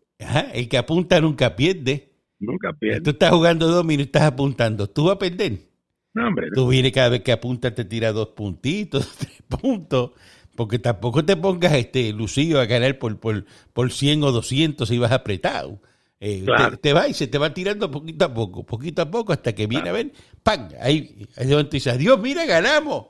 el 0.53 0.67
que 0.67 0.77
apunta 0.77 1.21
nunca 1.21 1.55
pierde. 1.55 2.11
Nunca 2.39 2.73
pierde. 2.73 3.01
Tú 3.01 3.11
estás 3.11 3.31
jugando 3.31 3.67
domino 3.67 4.01
y 4.01 4.05
estás 4.05 4.23
apuntando, 4.23 4.89
tú 4.89 5.05
vas 5.05 5.15
a 5.15 5.19
perder. 5.19 5.70
No, 6.13 6.27
hombre. 6.27 6.47
Tú 6.53 6.67
vienes 6.67 6.91
cada 6.91 7.09
vez 7.09 7.21
que 7.21 7.31
apuntas, 7.31 7.73
te 7.73 7.85
tira 7.85 8.11
dos 8.11 8.29
puntitos, 8.29 9.09
tres 9.17 9.41
puntos. 9.47 10.11
Porque 10.55 10.79
tampoco 10.79 11.23
te 11.23 11.37
pongas 11.37 11.73
este 11.73 12.11
lucido 12.11 12.59
a 12.59 12.65
ganar 12.65 12.99
por, 12.99 13.17
por, 13.19 13.45
por 13.73 13.91
100 13.91 14.23
o 14.23 14.31
200 14.31 14.87
si 14.87 14.97
vas 14.97 15.11
apretado. 15.11 15.79
Eh, 16.23 16.45
te, 16.81 16.93
va 16.93 17.07
y 17.07 17.15
se 17.15 17.25
te 17.25 17.39
va 17.39 17.51
tirando 17.51 17.89
poquito 17.89 18.25
a 18.25 18.31
poco, 18.31 18.63
poquito 18.63 19.01
a 19.01 19.09
poco, 19.09 19.33
hasta 19.33 19.55
que 19.55 19.65
viene 19.65 19.89
a 19.89 19.93
ver, 19.93 20.11
¡pam! 20.43 20.69
Ahí, 20.79 21.27
ahí 21.35 21.47
donde 21.47 21.71
dices, 21.71 21.97
Dios, 21.97 22.19
mira, 22.21 22.45
ganamos, 22.45 23.07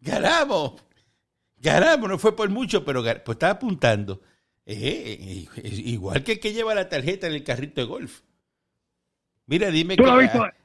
ganamos, 0.00 0.72
ganamos, 1.58 2.08
no 2.08 2.18
fue 2.18 2.34
por 2.34 2.50
mucho, 2.50 2.84
pero 2.84 3.04
pues 3.04 3.36
estaba 3.36 3.52
apuntando. 3.52 4.22
Eh, 4.66 5.46
eh, 5.56 5.68
igual 5.68 6.24
que 6.24 6.32
el 6.32 6.40
que 6.40 6.52
lleva 6.52 6.74
la 6.74 6.88
tarjeta 6.88 7.28
en 7.28 7.34
el 7.34 7.44
carrito 7.44 7.80
de 7.80 7.86
golf. 7.86 8.22
Mira, 9.48 9.70
dime 9.70 9.96
que 9.96 10.04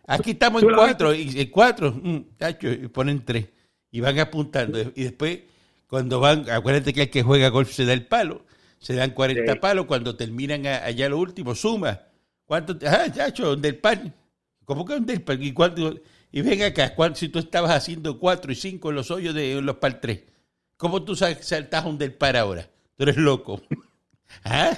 aquí 0.06 0.32
estamos 0.32 0.62
en 0.62 0.74
cuatro, 0.76 1.15
y 1.15 1.39
en 1.39 1.50
cuatro, 1.50 1.91
mm, 1.91 2.89
ponen 2.91 3.26
tres, 3.26 3.48
y 3.89 4.02
van 4.02 4.19
apuntando, 4.19 4.80
y 4.93 5.04
después 5.04 5.39
cuando 5.88 6.19
van, 6.19 6.50
acuérdate 6.50 6.91
que 6.91 7.04
el 7.04 7.10
que 7.10 7.24
juega 7.24 7.48
golf 7.50 7.72
se 7.72 7.86
da 7.86 7.93
el 7.93 8.06
palo, 8.06 8.46
se 8.80 8.96
dan 8.96 9.12
40 9.12 9.62
palos, 9.62 9.86
cuando 9.86 10.15
terminan 10.15 10.65
allá 10.67 11.08
lo 11.08 11.17
último, 11.17 11.56
suma. 11.56 12.02
¿Cuánto? 12.46 12.78
Ah, 12.86 13.06
chacho, 13.10 13.46
donde 13.46 13.69
el 13.69 13.78
pan. 13.78 14.13
¿Cómo 14.65 14.86
que 14.86 14.96
donde 14.96 15.13
el 15.13 15.22
pan? 15.22 15.41
¿Y, 15.41 15.54
cuánto, 15.54 15.96
y 16.32 16.41
ven 16.41 16.63
acá, 16.63 16.93
si 17.13 17.30
tú 17.30 17.39
estabas 17.39 17.72
haciendo 17.72 18.19
4 18.19 18.52
y 18.52 18.56
5 18.56 18.89
en 18.89 18.96
los 18.96 19.12
hoyos 19.12 19.34
de 19.34 19.62
los 19.62 19.78
par 19.78 20.02
3, 20.02 20.24
¿cómo 20.76 21.04
tú 21.04 21.15
saltas 21.15 21.86
un 21.86 21.98
del 21.98 22.13
par 22.13 22.36
ahora? 22.36 22.67
Tú 22.98 23.04
eres 23.04 23.15
loco. 23.15 23.62
¿Ah? 24.43 24.78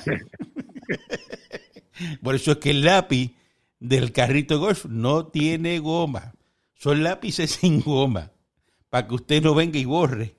Por 2.22 2.36
eso 2.36 2.52
es 2.52 2.58
que 2.58 2.72
el 2.72 2.84
lápiz 2.84 3.32
del 3.88 4.12
carrito 4.12 4.56
de 4.56 4.60
golf 4.60 4.86
no 4.86 5.28
tiene 5.28 5.80
goma. 5.80 6.34
Son 6.74 7.04
lápices 7.04 7.52
sin 7.60 7.82
goma. 7.82 8.32
Para 8.90 9.08
que 9.08 9.16
usted 9.16 9.44
no 9.44 9.56
venga 9.56 9.78
y 9.78 9.86
borre 9.86 10.36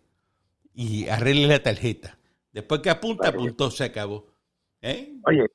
y 0.75 1.09
arregle 1.09 1.47
la 1.47 1.63
tarjeta. 1.63 2.19
Después 2.53 2.81
que 2.81 2.91
apunta, 2.91 3.29
apuntó, 3.29 3.71
se 3.71 3.85
acabó. 3.85 4.27
¿Eh? 4.81 5.19
Oye, 5.27 5.47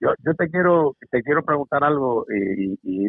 yo, 0.00 0.10
yo 0.24 0.34
te 0.34 0.48
quiero 0.48 0.96
te 1.10 1.22
quiero 1.22 1.44
preguntar 1.44 1.82
algo 1.82 2.24
y, 2.28 2.78
y, 2.82 3.08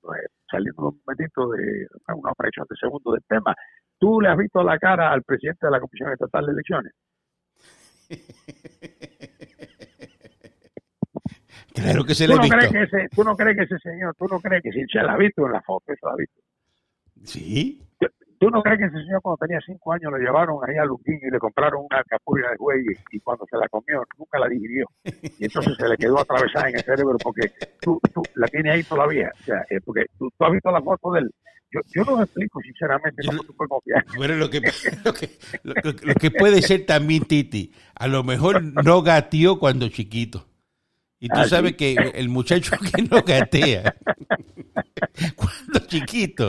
pues, 0.00 0.26
saliendo 0.50 0.88
un 0.88 1.00
momentito 1.04 1.50
de 1.50 1.86
una 2.14 2.34
fracción 2.34 2.66
de 2.68 2.76
segundo 2.80 3.12
del 3.12 3.24
tema. 3.28 3.54
¿Tú 3.98 4.20
le 4.20 4.28
has 4.28 4.38
visto 4.38 4.62
la 4.62 4.78
cara 4.78 5.12
al 5.12 5.22
presidente 5.22 5.66
de 5.66 5.72
la 5.72 5.80
Comisión 5.80 6.12
Estatal 6.12 6.46
de 6.46 6.52
Elecciones? 6.52 6.92
Claro 11.82 12.04
que 12.04 12.14
se 12.14 12.26
¿Tú 12.26 12.32
le 12.32 12.36
no, 12.36 12.42
he 12.42 12.44
visto. 12.44 12.56
crees 12.58 12.72
que 12.72 12.82
ese, 12.98 13.08
tú 13.14 13.24
no 13.24 13.36
crees 13.36 13.56
que 13.56 13.62
ese 13.64 13.78
señor, 13.78 14.14
tú 14.18 14.26
no 14.30 14.40
crees 14.40 14.62
que 14.62 14.70
si 14.72 14.84
se 14.86 15.02
la 15.02 15.12
ha 15.14 15.16
visto 15.16 15.46
en 15.46 15.52
la 15.52 15.62
foto, 15.62 15.86
se 15.88 16.06
la 16.06 16.12
ha 16.12 16.16
visto. 16.16 16.40
Sí. 17.24 17.82
¿Tú 18.38 18.48
no 18.48 18.62
crees 18.62 18.78
que 18.78 18.84
ese 18.86 19.04
señor 19.04 19.20
cuando 19.20 19.36
tenía 19.36 19.60
cinco 19.66 19.92
años 19.92 20.10
lo 20.12 20.16
llevaron 20.16 20.56
ahí 20.66 20.74
a 20.78 20.84
Luquín 20.86 21.20
y 21.22 21.30
le 21.30 21.38
compraron 21.38 21.84
una 21.90 22.02
capurria 22.04 22.48
de 22.48 22.56
güey 22.56 22.80
y, 23.12 23.20
cuando 23.20 23.44
se 23.50 23.58
la 23.58 23.68
comió 23.68 24.02
nunca 24.18 24.38
la 24.38 24.48
digirió? 24.48 24.86
Y 25.38 25.44
entonces 25.44 25.76
se 25.76 25.86
le 25.86 25.96
quedó 25.98 26.18
atravesada 26.20 26.70
en 26.70 26.76
el 26.76 26.82
cerebro 26.82 27.18
porque 27.22 27.52
tú, 27.82 28.00
tú 28.14 28.22
la 28.36 28.46
tienes 28.48 28.72
ahí 28.74 28.82
todavía. 28.82 29.30
O 29.40 29.44
sea, 29.44 29.62
eh, 29.68 29.78
porque 29.84 30.06
tú, 30.18 30.30
tú 30.38 30.44
has 30.46 30.52
visto 30.52 30.70
la 30.70 30.80
foto 30.80 31.12
de 31.12 31.20
él. 31.20 31.30
Yo, 31.70 31.80
yo 31.94 32.02
no 32.04 32.16
me 32.16 32.24
explico 32.24 32.60
sinceramente 32.62 33.22
Yo 33.22 33.28
cómo 33.28 33.42
no- 33.42 33.46
tú 33.46 33.54
puedes 33.54 33.68
confiar. 33.68 34.04
Bueno, 34.16 34.34
lo 34.36 34.48
que, 34.48 34.60
lo 35.04 35.12
que, 35.12 35.28
lo, 35.62 35.74
lo 36.02 36.14
que 36.14 36.30
puede 36.30 36.62
ser 36.62 36.86
también, 36.86 37.24
Titi, 37.24 37.72
a 37.94 38.08
lo 38.08 38.24
mejor 38.24 38.62
no 38.62 39.02
gateó 39.02 39.58
cuando 39.58 39.86
chiquito. 39.90 40.46
Y 41.20 41.28
tú 41.28 41.34
Ah, 41.36 41.46
sabes 41.46 41.72
sí. 41.72 41.76
que 41.76 42.12
el 42.14 42.28
muchacho 42.30 42.76
que 42.94 43.02
no 43.02 43.22
gatea 43.22 43.94
cuando 45.36 45.86
chiquito 45.86 46.48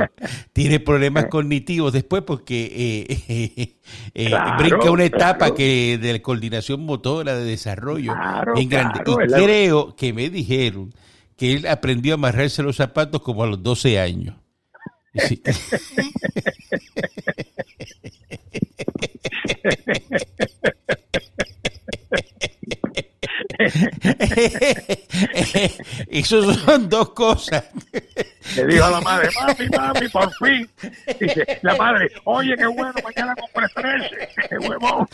tiene 0.54 0.80
problemas 0.80 1.26
cognitivos 1.26 1.92
después 1.92 2.24
porque 2.24 2.66
eh, 2.74 3.24
eh, 3.28 3.76
eh, 4.14 4.28
Claro, 4.30 4.58
brinca 4.64 4.92
una 4.92 5.04
etapa 5.06 5.38
claro. 5.38 5.56
que 5.56 5.98
de 6.02 6.22
coordinación 6.22 6.86
motora, 6.86 7.36
de 7.36 7.44
desarrollo 7.46 8.14
Claro, 8.14 8.54
bien 8.56 8.70
grande. 8.70 9.00
claro, 9.04 9.26
y 9.26 9.28
la- 9.28 9.38
creo 9.38 9.96
que 9.96 10.14
me 10.14 10.30
dijeron 10.30 10.94
que 11.36 11.54
él 11.54 11.68
aprendió 11.68 12.14
a 12.14 12.16
amarrarse 12.16 12.64
los 12.64 12.78
zapatos 12.78 13.22
como 13.22 13.44
a 13.44 13.48
los 13.48 13.62
12 13.62 14.00
años. 14.00 14.36
Sí. 15.28 15.42
Esos 26.10 26.58
son 26.58 26.90
dos 26.90 27.12
cosas. 27.12 27.64
Le 28.56 28.66
dijo 28.66 28.86
a 28.86 28.92
la 28.92 29.02
madre, 29.02 29.30
mami, 29.40 29.70
mami, 29.70 30.08
por 30.10 30.34
fin. 30.36 30.68
Dice, 31.20 31.60
la 31.62 31.76
madre, 31.76 32.10
oye, 32.26 32.56
qué 32.56 32.66
bueno, 32.66 32.94
mañana 33.04 33.36
compré 33.36 33.68
13. 33.76 34.30
Qué 34.50 34.58
huevón. 34.58 35.08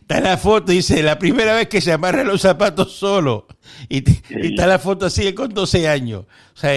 Está 0.00 0.20
la 0.20 0.36
foto, 0.36 0.72
dice, 0.72 1.02
la 1.02 1.18
primera 1.18 1.54
vez 1.54 1.68
que 1.68 1.80
se 1.80 1.92
amarra 1.92 2.24
los 2.24 2.42
zapatos 2.42 2.92
solo. 2.92 3.46
Y, 3.88 4.04
y 4.08 4.46
está 4.48 4.66
la 4.66 4.78
foto 4.78 5.06
así 5.06 5.32
con 5.34 5.52
12 5.52 5.88
años. 5.88 6.24
O 6.54 6.56
sea, 6.56 6.72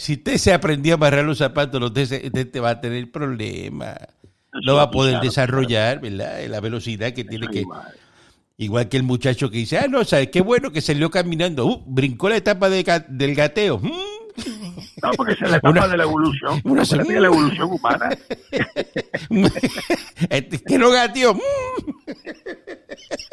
si 0.00 0.14
usted 0.14 0.38
se 0.38 0.54
aprendió 0.54 0.94
a 0.94 0.96
amarrar 0.96 1.26
los 1.26 1.36
zapatos, 1.36 1.82
usted, 1.82 2.62
va 2.62 2.70
a 2.70 2.80
tener 2.80 3.12
problemas. 3.12 3.98
No 4.64 4.76
va 4.76 4.84
a 4.84 4.90
poder 4.90 5.20
desarrollar, 5.20 6.00
¿verdad? 6.00 6.42
La 6.48 6.60
velocidad 6.60 7.12
que 7.12 7.22
tiene 7.22 7.48
que... 7.48 7.66
Igual. 8.56 8.88
Que 8.88 8.96
el 8.96 9.02
muchacho 9.02 9.50
que 9.50 9.58
dice, 9.58 9.76
ah, 9.76 9.88
no, 9.88 10.02
¿sabes? 10.04 10.28
Qué 10.30 10.40
bueno 10.40 10.72
que 10.72 10.80
salió 10.80 11.10
caminando. 11.10 11.66
Uh, 11.66 11.84
brincó 11.86 12.30
la 12.30 12.36
etapa 12.36 12.70
de 12.70 13.04
del 13.08 13.34
gateo. 13.34 13.78
Mm. 13.78 13.90
No, 15.02 15.10
porque 15.16 15.32
es 15.32 15.40
la 15.40 15.56
etapa 15.56 15.70
Una- 15.70 15.88
de 15.88 15.96
la 15.96 16.02
evolución. 16.04 16.60
una 16.64 16.82
de 16.84 17.20
la 17.20 17.26
evolución 17.28 17.72
humana. 17.72 18.10
Este, 20.30 20.58
que 20.64 20.78
no. 20.78 20.90
Mm. 20.90 20.94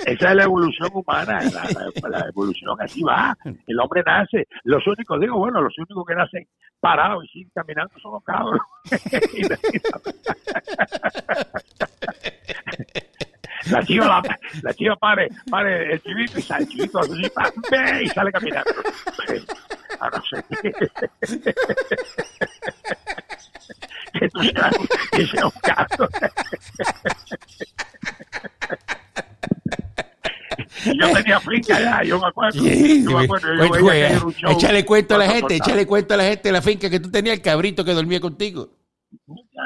Esa 0.06 0.30
es 0.30 0.36
la 0.36 0.44
evolución 0.44 0.90
humana. 0.94 1.40
La, 1.42 1.64
la- 1.64 2.10
la 2.10 2.20
evolución 2.30 2.76
así 2.80 3.02
va. 3.04 3.36
El 3.68 3.80
hombre 3.80 4.04
nace. 4.06 4.48
Los 4.64 4.86
únicos, 4.88 5.20
digo, 5.20 5.38
bueno, 5.38 5.62
los 5.62 5.78
únicos 5.78 6.06
que 6.08 6.16
nacen 6.16 6.48
parados 6.80 7.26
y 7.26 7.28
siguen 7.30 7.52
caminando 7.54 7.94
son 8.00 8.14
los 8.14 8.24
cabros. 8.24 8.60
La- 13.72 13.84
chiva, 13.84 14.06
la, 14.08 14.22
la 14.64 14.74
chiva 14.74 14.96
pare, 14.96 15.30
pare 15.50 15.94
el 15.94 16.02
chivito 16.02 16.40
y 16.40 16.42
sale 16.42 16.64
el 16.64 16.70
chivito 16.70 17.00
así, 17.00 17.22
ve, 17.72 18.04
y 18.04 18.08
sale 18.10 18.32
caminando. 18.32 18.72
A 20.00 20.10
no 20.10 20.22
ser 20.30 20.44
que, 24.20 24.28
tú 24.30 24.44
seas, 24.44 24.76
que 25.12 25.26
sea 25.28 25.46
un 25.46 25.52
caso. 25.62 26.08
Yo 30.86 31.14
tenía 31.14 31.40
finca 31.40 31.80
ya, 31.80 32.04
yo 32.04 32.20
me 32.20 32.28
acuerdo. 32.28 32.62
Sí, 32.64 33.04
yo 33.04 33.18
me 33.18 33.26
acuerdo, 33.26 33.48
yo 33.56 33.84
Bueno, 33.84 34.26
un 34.26 34.34
show 34.34 34.52
échale 34.52 34.86
cuento 34.86 35.16
a 35.16 35.18
la 35.18 35.30
gente, 35.30 35.56
échale 35.56 35.86
cuento 35.86 36.14
a 36.14 36.18
la 36.18 36.24
gente 36.24 36.50
de 36.50 36.54
la 36.54 36.62
finca 36.62 36.90
que 36.90 37.00
tú 37.00 37.10
tenías, 37.12 37.36
el 37.38 37.42
cabrito 37.42 37.84
que 37.84 37.94
dormía 37.94 38.20
contigo. 38.20 38.70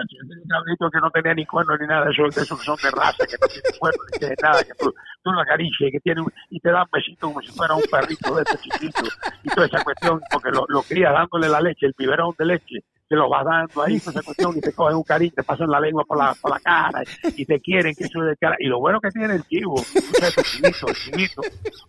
Tenía 0.07 0.41
un 0.43 0.47
cabrito 0.49 0.89
que 0.91 0.99
no 0.99 1.11
tenía 1.11 1.33
ni 1.33 1.45
cuerno 1.45 1.77
ni 1.77 1.87
nada 1.87 2.09
eso, 2.09 2.23
de 2.23 2.41
esos 2.41 2.63
son 2.63 2.75
de 2.81 2.91
raza, 2.91 3.25
que 3.25 3.37
no 3.41 3.47
tienen 3.47 3.79
cuerno 3.79 4.01
ni 4.11 4.19
tienen 4.19 4.37
nada, 4.41 4.63
que 4.63 4.73
tú, 4.79 4.93
lo 5.23 5.41
acaricias 5.41 5.89
que 5.91 5.99
tiene 5.99 6.21
un- 6.21 6.33
y 6.49 6.59
te 6.59 6.71
dan 6.71 6.85
besito 6.91 7.27
como 7.27 7.41
si 7.41 7.51
fuera 7.51 7.75
un 7.75 7.83
perrito 7.89 8.35
de 8.35 8.43
este 8.43 8.57
chiquito 8.57 9.03
y 9.43 9.49
toda 9.49 9.67
esa 9.67 9.83
cuestión, 9.83 10.19
porque 10.31 10.49
lo, 10.51 10.65
lo 10.69 10.81
crías 10.83 11.13
dándole 11.13 11.47
la 11.49 11.61
leche, 11.61 11.85
el 11.85 11.93
biberón 11.97 12.33
de 12.37 12.45
leche, 12.45 12.79
te 13.11 13.17
lo 13.17 13.27
vas 13.27 13.43
dando 13.43 13.83
ahí, 13.83 13.97
esa 13.97 14.21
cuestión, 14.21 14.57
y 14.57 14.61
te 14.61 14.71
cogen 14.71 14.95
un 14.95 15.03
cariño, 15.03 15.33
te 15.35 15.43
pasan 15.43 15.69
la 15.69 15.81
lengua 15.81 16.05
por 16.05 16.17
la, 16.17 16.33
por 16.33 16.49
la 16.49 16.61
cara 16.61 17.03
y 17.35 17.45
te 17.45 17.59
quieren, 17.59 17.93
que 17.93 18.05
eso 18.05 18.21
es 18.23 18.29
de 18.29 18.37
cara. 18.37 18.55
Y 18.57 18.67
lo 18.67 18.79
bueno 18.79 19.01
que 19.01 19.09
tiene 19.09 19.35
el 19.35 19.43
chivo, 19.43 19.75
el 19.75 20.43
chivito, 20.45 20.87
el 20.87 20.95
chivito, 20.95 21.41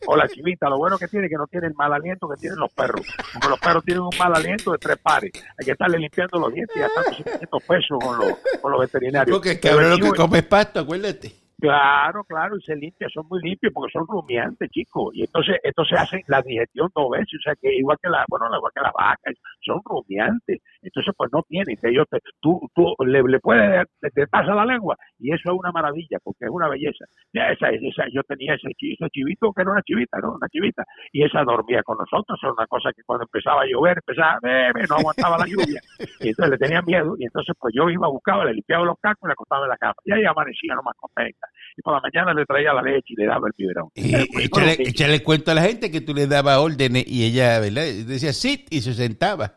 o 0.07 0.17
la 0.17 0.27
chivita, 0.27 0.69
lo 0.69 0.79
bueno 0.79 0.99
que 0.99 1.07
tiene 1.07 1.27
es 1.27 1.31
que 1.31 1.37
no 1.37 1.47
tiene 1.47 1.69
el 1.69 1.75
mal 1.75 1.93
aliento 1.93 2.29
que 2.29 2.41
tienen 2.41 2.59
los 2.59 2.73
perros, 2.73 3.07
porque 3.35 3.49
los 3.49 3.61
perros 3.61 3.85
tienen 3.85 4.03
un 4.03 4.19
mal 4.19 4.35
aliento 4.35 4.73
de 4.73 4.79
tres 4.79 4.99
pares, 4.99 5.31
hay 5.57 5.65
que 5.65 5.71
estarle 5.71 6.01
limpiando 6.01 6.41
los 6.41 6.53
dientes 6.53 6.77
y 6.77 6.81
gastando 6.81 7.17
700 7.17 7.63
pesos 7.63 7.99
con 8.03 8.19
los, 8.19 8.39
con 8.61 8.73
los 8.73 8.81
veterinarios. 8.81 9.37
Porque 9.37 9.53
el 9.53 9.61
Pero 9.61 9.77
cabrón 9.77 9.93
el 9.93 9.99
lo 10.01 10.11
que 10.11 10.17
come 10.19 10.39
es 10.39 10.45
pasto, 10.47 10.81
acuérdate. 10.81 11.42
Claro, 11.63 12.25
claro, 12.25 12.57
y 12.59 12.63
se 12.63 12.75
limpia, 12.75 13.09
son 13.15 13.25
muy 13.31 13.41
limpios 13.41 13.73
porque 13.73 13.93
son 13.93 14.05
rumiantes, 14.09 14.69
chicos. 14.71 15.15
Y 15.15 15.23
entonces, 15.23 15.59
entonces 15.63 15.97
hacen 15.97 16.21
la 16.27 16.43
digestión 16.43 16.91
dos 16.93 17.09
veces, 17.11 17.39
o 17.39 17.43
sea 17.45 17.55
que 17.55 17.73
igual 17.77 17.97
que 18.03 18.11
la, 18.11 18.25
bueno, 18.29 18.47
igual 18.57 18.73
que 18.75 18.81
las 18.83 18.93
vacas, 18.93 19.35
son 19.65 19.81
rumiantes. 19.85 20.61
Entonces, 20.83 21.15
pues 21.17 21.31
no 21.33 21.45
tienen, 21.49 21.77
que 21.81 21.89
ellos 21.91 22.07
te- 22.11 22.19
tú, 22.41 22.61
tú 22.75 22.97
le, 23.07 23.23
le 23.23 23.39
puedes, 23.39 23.87
te, 24.01 24.27
pasa 24.27 24.57
la 24.57 24.67
lengua, 24.67 24.97
y 25.21 25.33
eso 25.33 25.53
es 25.53 25.57
una 25.61 25.71
maravilla, 25.71 26.19
porque 26.25 26.47
es 26.47 26.51
una 26.51 26.69
belleza. 26.69 27.05
Ya 27.33 27.51
esa, 27.53 27.71
esa, 27.71 28.07
yo 28.13 28.25
tenía 28.25 28.55
ese, 28.55 28.71
ese 28.81 29.11
chivito 29.11 29.53
que 29.53 29.63
era 29.63 29.71
una 29.71 29.83
chivita, 29.83 30.19
¿no? 30.19 30.35
Una 30.35 30.49
chivita, 30.49 30.85
y 31.13 31.23
esa 31.25 31.45
dormía 31.45 31.85
con 31.85 31.97
nosotros, 31.99 32.41
era 32.43 32.53
una 32.55 32.67
cosa 32.67 32.93
que 32.93 33.05
cuando 33.07 33.23
empezaba 33.25 33.63
a 33.63 33.67
llover, 33.67 33.99
empezaba 33.99 34.33
a 34.35 34.41
beber, 34.43 34.89
no 34.91 34.97
aguantaba 34.97 35.39
la 35.39 35.47
lluvia, 35.47 35.81
y 36.21 36.31
entonces 36.31 36.51
le 36.51 36.59
tenía 36.59 36.83
miedo, 36.83 37.15
y 37.19 37.25
entonces 37.25 37.55
pues 37.59 37.73
yo 37.75 37.89
iba, 37.89 38.09
buscaba, 38.09 38.45
le 38.47 38.55
limpiaba 38.55 38.85
los 38.85 38.99
cacos 38.99 39.23
y 39.25 39.29
la 39.29 39.35
acostaba 39.35 39.65
en 39.65 39.71
la 39.71 39.77
cama, 39.79 39.95
y 40.05 40.13
ahí 40.13 40.25
amanecía 40.25 40.75
nomás 40.75 40.97
contenta 40.99 41.47
y 41.77 41.83
por 41.83 41.95
la 41.95 42.01
mañana 42.01 42.35
le 42.35 42.45
traía 42.45 42.73
la 42.73 42.83
leche 42.83 43.15
y 43.15 43.17
le 43.17 43.27
daba 43.27 43.47
el 43.49 43.55
biberón. 43.57 43.89
Y 43.95 44.13
pues, 44.33 44.47
échale, 44.47 44.77
échale 44.79 45.23
cuento 45.23 45.51
a 45.51 45.55
la 45.55 45.63
gente 45.63 45.91
que 45.91 46.01
tú 46.01 46.15
le 46.15 46.27
dabas 46.27 46.59
órdenes 46.59 47.05
y 47.07 47.25
ella, 47.25 47.59
¿verdad? 47.61 47.85
Decía 48.07 48.33
sit 48.33 48.67
y 48.71 48.81
se 48.81 48.95
sentaba. 48.95 49.55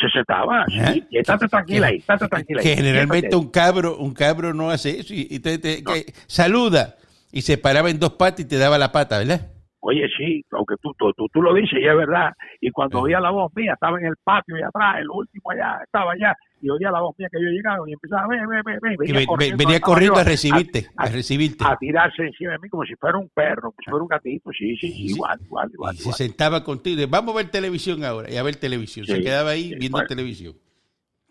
se 0.00 0.08
sentaba, 0.10 0.64
Ajá. 0.64 0.92
sí, 0.92 1.04
y 1.10 1.18
estate 1.18 1.48
tranquila 1.48 1.86
ahí, 1.88 1.96
estate 1.98 2.28
tranquila 2.28 2.60
ahí. 2.60 2.66
Que 2.66 2.76
generalmente 2.76 3.34
un 3.36 3.50
cabro, 3.50 3.96
un 3.98 4.12
cabro 4.14 4.52
no 4.54 4.70
hace 4.70 5.00
eso 5.00 5.14
y, 5.14 5.26
y 5.30 5.38
te, 5.40 5.58
te- 5.58 5.82
que 5.84 6.12
saluda 6.26 6.96
y 7.32 7.42
se 7.42 7.58
paraba 7.58 7.90
en 7.90 7.98
dos 7.98 8.12
patas 8.12 8.40
y 8.40 8.48
te 8.48 8.58
daba 8.58 8.78
la 8.78 8.90
pata, 8.92 9.18
¿verdad? 9.18 9.52
Oye, 9.80 10.06
sí, 10.18 10.44
aunque 10.50 10.74
tú, 10.82 10.92
tú, 10.98 11.12
tú, 11.16 11.28
tú 11.32 11.40
lo 11.40 11.54
dices 11.54 11.78
y 11.80 11.86
es 11.86 11.96
verdad. 11.96 12.32
Y 12.60 12.70
cuando 12.72 13.00
oía 13.00 13.20
la 13.20 13.30
voz 13.30 13.52
mía, 13.54 13.74
estaba 13.74 13.98
en 14.00 14.06
el 14.06 14.14
patio 14.24 14.56
allá 14.56 14.68
atrás, 14.68 14.96
el 15.00 15.08
último 15.08 15.50
allá, 15.52 15.78
estaba 15.84 16.12
allá, 16.12 16.34
y 16.60 16.68
oía 16.70 16.90
la 16.90 17.00
voz 17.00 17.14
mía 17.18 17.28
que 17.30 17.38
yo 17.40 17.48
llegaba 17.48 17.88
y 17.88 17.92
empezaba, 17.92 18.26
ven, 18.28 18.40
ven, 18.48 18.62
ven, 18.64 18.78
ven. 18.82 18.92
Y 18.94 18.96
Venía 18.96 19.12
ve- 19.14 19.20
ve- 19.20 19.26
corriendo, 19.26 19.56
venía 19.58 19.80
corriendo 19.80 20.18
a 20.18 20.24
recibirte, 20.24 20.88
a, 20.96 21.04
a- 21.04 21.08
recibirte. 21.10 21.64
a 21.64 21.76
tirarse 21.76 22.22
encima 22.22 22.52
de 22.52 22.58
mí 22.58 22.68
como 22.68 22.84
si 22.84 22.94
fuera 22.96 23.16
un 23.18 23.28
perro, 23.28 23.70
como 23.72 23.76
si 23.84 23.90
fuera 23.90 24.02
un 24.02 24.08
gatito, 24.08 24.50
sí, 24.50 24.76
sí, 24.76 24.90
Sí, 24.92 25.06
igual, 25.14 25.38
igual, 25.44 25.70
igual. 25.72 25.94
y 25.94 25.98
se 25.98 26.02
igual. 26.02 26.16
sentaba 26.16 26.64
contigo 26.64 27.02
vamos 27.08 27.34
a 27.34 27.38
ver 27.38 27.50
televisión 27.50 28.04
ahora, 28.04 28.30
y 28.30 28.36
a 28.36 28.42
ver 28.42 28.56
televisión. 28.56 29.06
se 29.06 29.16
Sí, 29.16 29.22
quedaba 29.22 29.50
ahí 29.50 29.68
sí, 29.70 29.74
viendo 29.78 29.96
bueno. 29.98 30.08
televisión. 30.08 30.54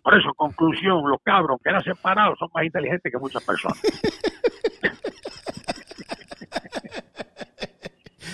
Por 0.04 0.18
eso, 0.18 0.34
conclusión, 0.36 1.10
los 1.10 1.20
cabros 1.22 1.60
que 1.62 1.70
eran 1.70 1.84
separados 1.84 2.40
son 2.40 2.48
más 2.54 2.64
inteligentes 2.64 3.12
que 3.12 3.18
muchas 3.20 3.44
personas. 3.44 3.78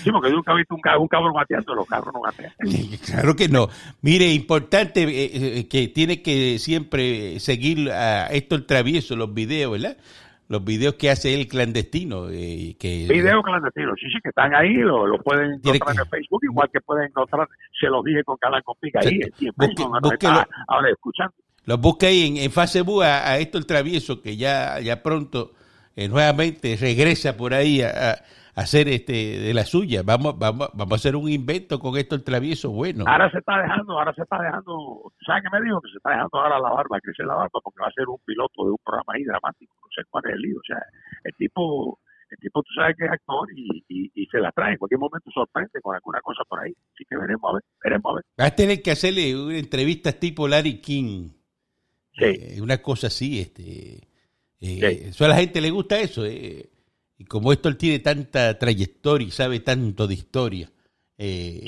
Sí, 0.03 0.11
porque 0.11 0.29
yo 0.29 0.35
nunca 0.35 0.51
he 0.53 0.57
visto 0.57 0.75
un, 0.75 0.81
un 0.99 1.07
cabrón 1.07 1.33
gateando, 1.33 1.73
los 1.75 1.87
cabros 1.87 2.13
no 2.13 2.21
gatean. 2.21 2.51
Claro 3.05 3.35
que 3.35 3.47
no. 3.47 3.69
Mire, 4.01 4.31
importante 4.33 5.03
eh, 5.03 5.59
eh, 5.59 5.67
que 5.67 5.87
tiene 5.87 6.21
que 6.21 6.59
siempre 6.59 7.39
seguir 7.39 7.89
a 7.91 8.27
Héctor 8.27 8.63
Travieso 8.63 9.15
los 9.15 9.33
videos, 9.33 9.71
¿verdad? 9.71 9.97
Los 10.49 10.63
videos 10.63 10.95
que 10.95 11.09
hace 11.09 11.33
él 11.33 11.47
clandestino. 11.47 12.29
eh, 12.29 12.75
que, 12.77 13.07
Videos 13.09 13.43
clandestinos, 13.43 13.95
sí, 13.99 14.07
sí, 14.11 14.19
que 14.21 14.29
están 14.29 14.53
ahí, 14.53 14.73
lo, 14.75 15.07
lo 15.07 15.17
pueden 15.23 15.53
encontrar 15.53 15.95
que- 15.95 16.01
en 16.01 16.09
Facebook, 16.09 16.41
igual 16.43 16.69
que 16.71 16.81
pueden 16.81 17.05
encontrar, 17.07 17.47
se 17.79 17.87
los 17.87 18.03
dije 18.03 18.23
con 18.23 18.35
Canal 18.37 18.61
Compica 18.63 18.99
ahí, 18.99 19.19
en 19.21 19.53
Busque- 19.55 19.77
Facebook, 19.77 20.47
ahora 20.67 20.89
escuchando. 20.91 21.33
Los 21.65 21.79
busca 21.79 22.07
ahí 22.07 22.27
en, 22.27 22.37
en 22.37 22.51
Facebook 22.51 23.03
a, 23.03 23.29
a 23.31 23.39
Héctor 23.39 23.63
Travieso, 23.63 24.21
que 24.21 24.35
ya, 24.35 24.79
ya 24.81 25.01
pronto 25.01 25.53
eh, 25.95 26.09
nuevamente 26.09 26.75
regresa 26.75 27.37
por 27.37 27.53
ahí 27.53 27.81
a, 27.81 28.21
hacer 28.55 28.87
este 28.87 29.13
de 29.39 29.53
la 29.53 29.65
suya. 29.65 30.03
Vamos, 30.03 30.37
vamos, 30.37 30.69
vamos 30.73 30.91
a 30.91 30.95
hacer 30.95 31.15
un 31.15 31.29
invento 31.29 31.79
con 31.79 31.97
esto 31.97 32.15
el 32.15 32.23
travieso 32.23 32.69
bueno. 32.71 33.05
Ahora 33.07 33.29
se 33.31 33.39
está 33.39 33.61
dejando, 33.61 33.97
ahora 33.97 34.13
se 34.13 34.21
está 34.21 34.41
dejando, 34.41 35.11
¿sabes 35.25 35.43
qué 35.43 35.49
me 35.57 35.65
dijo? 35.65 35.81
Que 35.81 35.91
se 35.91 35.97
está 35.97 36.11
dejando 36.11 36.37
ahora 36.37 36.59
la 36.59 36.69
barba, 36.69 36.99
crecer 37.01 37.25
la 37.25 37.35
barba, 37.35 37.59
porque 37.63 37.81
va 37.81 37.87
a 37.87 37.93
ser 37.93 38.07
un 38.07 38.19
piloto 38.25 38.65
de 38.65 38.71
un 38.71 38.81
programa 38.83 39.13
ahí 39.15 39.23
dramático, 39.23 39.75
no 39.81 39.87
sé 39.95 40.07
cuál 40.09 40.23
es 40.27 40.33
el 40.33 40.41
lío. 40.41 40.57
O 40.57 40.65
sea, 40.65 40.77
el 41.23 41.33
tipo, 41.35 41.99
el 42.29 42.37
tipo 42.37 42.61
tú 42.61 42.73
sabes 42.75 42.95
que 42.97 43.05
es 43.05 43.11
actor 43.11 43.47
y, 43.55 43.83
y, 43.89 44.25
se 44.27 44.39
la 44.39 44.51
trae, 44.51 44.73
en 44.73 44.77
cualquier 44.77 44.99
momento 44.99 45.29
sorprende 45.31 45.81
con 45.81 45.95
alguna 45.95 46.19
cosa 46.21 46.43
por 46.47 46.59
ahí. 46.59 46.73
Así 46.93 47.05
que 47.09 47.17
veremos 47.17 47.49
a 47.49 47.53
ver, 47.53 47.63
veremos 47.83 48.11
a 48.11 48.15
ver. 48.15 48.25
Vas 48.37 48.51
a 48.51 48.55
tener 48.55 48.81
que 48.81 48.91
hacerle 48.91 49.35
una 49.35 49.57
entrevista 49.57 50.11
tipo 50.11 50.47
Larry 50.47 50.79
King. 50.79 51.29
Sí. 52.13 52.25
Eh, 52.25 52.61
una 52.61 52.77
cosa 52.77 53.07
así, 53.07 53.41
este. 53.41 54.07
Eh, 54.61 55.11
a 55.19 55.27
la 55.27 55.35
gente 55.35 55.59
le 55.59 55.71
gusta 55.71 55.99
eso. 55.99 56.25
Eh 56.25 56.69
y 57.17 57.25
como 57.25 57.53
esto 57.53 57.69
él 57.69 57.77
tiene 57.77 57.99
tanta 57.99 58.57
trayectoria 58.57 59.27
y 59.27 59.31
sabe 59.31 59.59
tanto 59.59 60.07
de 60.07 60.13
historia, 60.13 60.71
eh, 61.17 61.63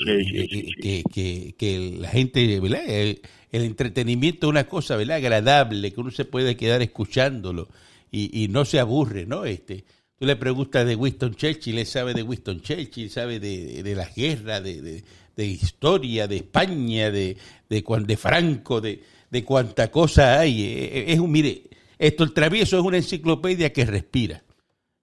eh, 0.82 1.02
que, 1.12 1.54
que, 1.56 1.96
la 2.00 2.08
gente, 2.08 2.60
¿verdad? 2.60 2.82
El, 2.86 3.20
entretenimiento 3.52 4.46
es 4.46 4.50
una 4.50 4.68
cosa, 4.68 4.96
¿verdad? 4.96 5.16
Agradable, 5.16 5.92
que 5.92 6.00
uno 6.00 6.10
se 6.10 6.26
puede 6.26 6.56
quedar 6.56 6.82
escuchándolo 6.82 7.68
y, 8.10 8.48
no 8.48 8.64
se 8.64 8.80
aburre, 8.80 9.24
¿no? 9.24 9.44
Este, 9.44 9.84
tú 10.18 10.26
le 10.26 10.36
preguntas 10.36 10.86
de 10.86 10.94
Winston 10.94 11.34
Churchill, 11.34 11.78
él 11.78 11.86
sabe 11.86 12.12
de 12.12 12.22
Winston 12.22 12.60
Churchill, 12.60 13.08
sabe 13.08 13.40
de, 13.40 13.82
de 13.82 13.94
la 13.94 14.10
guerra, 14.10 14.60
de, 14.60 15.02
de, 15.36 15.46
historia, 15.46 16.26
de 16.26 16.36
España, 16.36 17.10
de, 17.10 17.36
de, 17.68 17.84
de 18.06 18.16
Franco, 18.16 18.80
de, 18.80 19.02
de 19.30 19.44
cuánta 19.44 19.90
cosa 19.90 20.40
hay. 20.40 20.62
Eh, 20.62 21.12
es 21.12 21.18
un, 21.18 21.30
mire, 21.30 21.62
esto 21.98 22.24
el 22.24 22.32
travieso 22.34 22.78
es 22.78 22.84
una 22.84 22.98
enciclopedia 22.98 23.72
que 23.72 23.86
respira. 23.86 24.42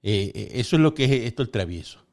Eh, 0.03 0.31
eh, 0.35 0.47
eso 0.59 0.75
es 0.75 0.81
lo 0.81 0.93
que 0.93 1.05
es 1.05 1.11
esto 1.11 1.41
el 1.41 1.49
travieso. 1.49 2.03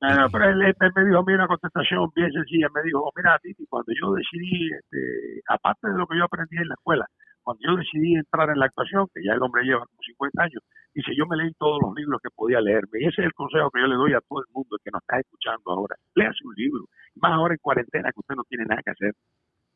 No, 0.00 0.28
pero 0.30 0.50
él, 0.50 0.58
me 0.58 1.04
dijo 1.04 1.18
a 1.18 1.24
mí 1.24 1.32
una 1.32 1.46
contestación 1.46 2.10
bien 2.14 2.30
sencilla. 2.30 2.68
Me 2.74 2.82
dijo, 2.82 3.10
mira, 3.16 3.38
Titi, 3.42 3.64
cuando 3.66 3.92
yo 3.98 4.12
decidí, 4.12 4.70
este, 4.74 5.40
aparte 5.48 5.88
de 5.88 5.96
lo 5.96 6.06
que 6.06 6.18
yo 6.18 6.24
aprendí 6.24 6.56
en 6.58 6.68
la 6.68 6.74
escuela, 6.74 7.06
cuando 7.42 7.62
yo 7.64 7.76
decidí 7.76 8.14
entrar 8.14 8.50
en 8.50 8.58
la 8.58 8.66
actuación, 8.66 9.06
que 9.14 9.22
ya 9.24 9.32
el 9.32 9.42
hombre 9.42 9.62
lleva 9.64 9.86
como 9.86 10.02
50 10.02 10.42
años, 10.42 10.62
dice, 10.92 11.14
yo 11.16 11.24
me 11.26 11.36
leí 11.36 11.52
todos 11.56 11.80
los 11.80 11.94
libros 11.94 12.20
que 12.20 12.28
podía 12.34 12.60
leerme. 12.60 13.00
Y 13.00 13.06
ese 13.06 13.22
es 13.22 13.26
el 13.26 13.32
consejo 13.32 13.70
que 13.70 13.80
yo 13.80 13.86
le 13.86 13.94
doy 13.94 14.12
a 14.12 14.20
todo 14.20 14.40
el 14.40 14.50
mundo 14.52 14.76
que 14.82 14.90
nos 14.90 15.00
está 15.02 15.20
escuchando 15.20 15.70
ahora. 15.70 15.96
Léase 16.14 16.44
un 16.44 16.54
libro. 16.56 16.84
Más 17.14 17.32
ahora 17.32 17.54
en 17.54 17.62
cuarentena 17.62 18.10
que 18.12 18.20
usted 18.20 18.34
no 18.34 18.44
tiene 18.44 18.64
nada 18.66 18.82
que 18.82 18.90
hacer. 18.90 19.14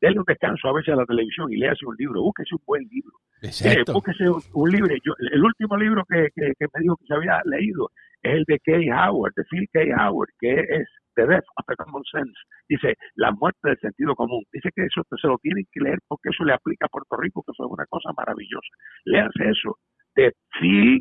Dele 0.01 0.19
un 0.19 0.25
descanso 0.27 0.69
a 0.69 0.73
veces 0.73 0.95
a 0.95 0.97
la 0.97 1.07
televisión 1.07 1.53
y 1.53 1.57
léase 1.57 1.87
un 1.87 1.97
libro. 1.99 2.23
Búsquese 2.23 2.55
un 2.55 2.63
buen 2.67 2.83
libro. 2.89 3.13
Exacto. 3.43 3.93
búsquese 3.93 4.25
un, 4.29 4.71
libro. 4.71 4.95
Yo, 5.05 5.13
el 5.19 5.43
último 5.43 5.77
libro 5.77 6.05
que, 6.09 6.29
que, 6.35 6.67
me 6.75 6.81
dijo 6.83 6.97
que 6.97 7.07
se 7.07 7.15
había 7.15 7.41
leído 7.45 7.91
es 8.23 8.35
el 8.35 8.45
de 8.45 8.59
Kay 8.61 8.91
Howard, 8.91 9.33
de 9.35 9.45
Phil 9.45 9.69
Kay 9.73 9.91
Howard, 9.93 10.29
que 10.39 10.61
es 10.61 10.89
The 11.17 11.27
Death 11.27 11.45
of 11.57 11.67
the 11.67 11.77
Common 11.77 12.03
Sense. 12.11 12.39
Dice, 12.69 12.95
la 13.17 13.33
muerte 13.33 13.61
del 13.63 13.79
sentido 13.79 14.15
común. 14.15 14.45
Dice 14.53 14.71
que 14.75 14.85
eso 14.85 15.03
se 15.21 15.29
lo 15.29 15.39
tienen 15.39 15.67
que 15.73 15.81
leer 15.81 15.99
porque 16.09 16.31
eso 16.31 16.45
le 16.45 16.55
aplica 16.55 16.87
a 16.87 16.89
Puerto 16.89 17.17
Rico, 17.17 17.43
que 17.47 17.53
fue 17.57 17.67
una 17.67 17.87
cosa 17.87 18.11
maravillosa. 18.17 18.69
Léanse 19.05 19.51
eso, 19.51 19.77
de 20.15 20.33
Phil, 20.59 21.01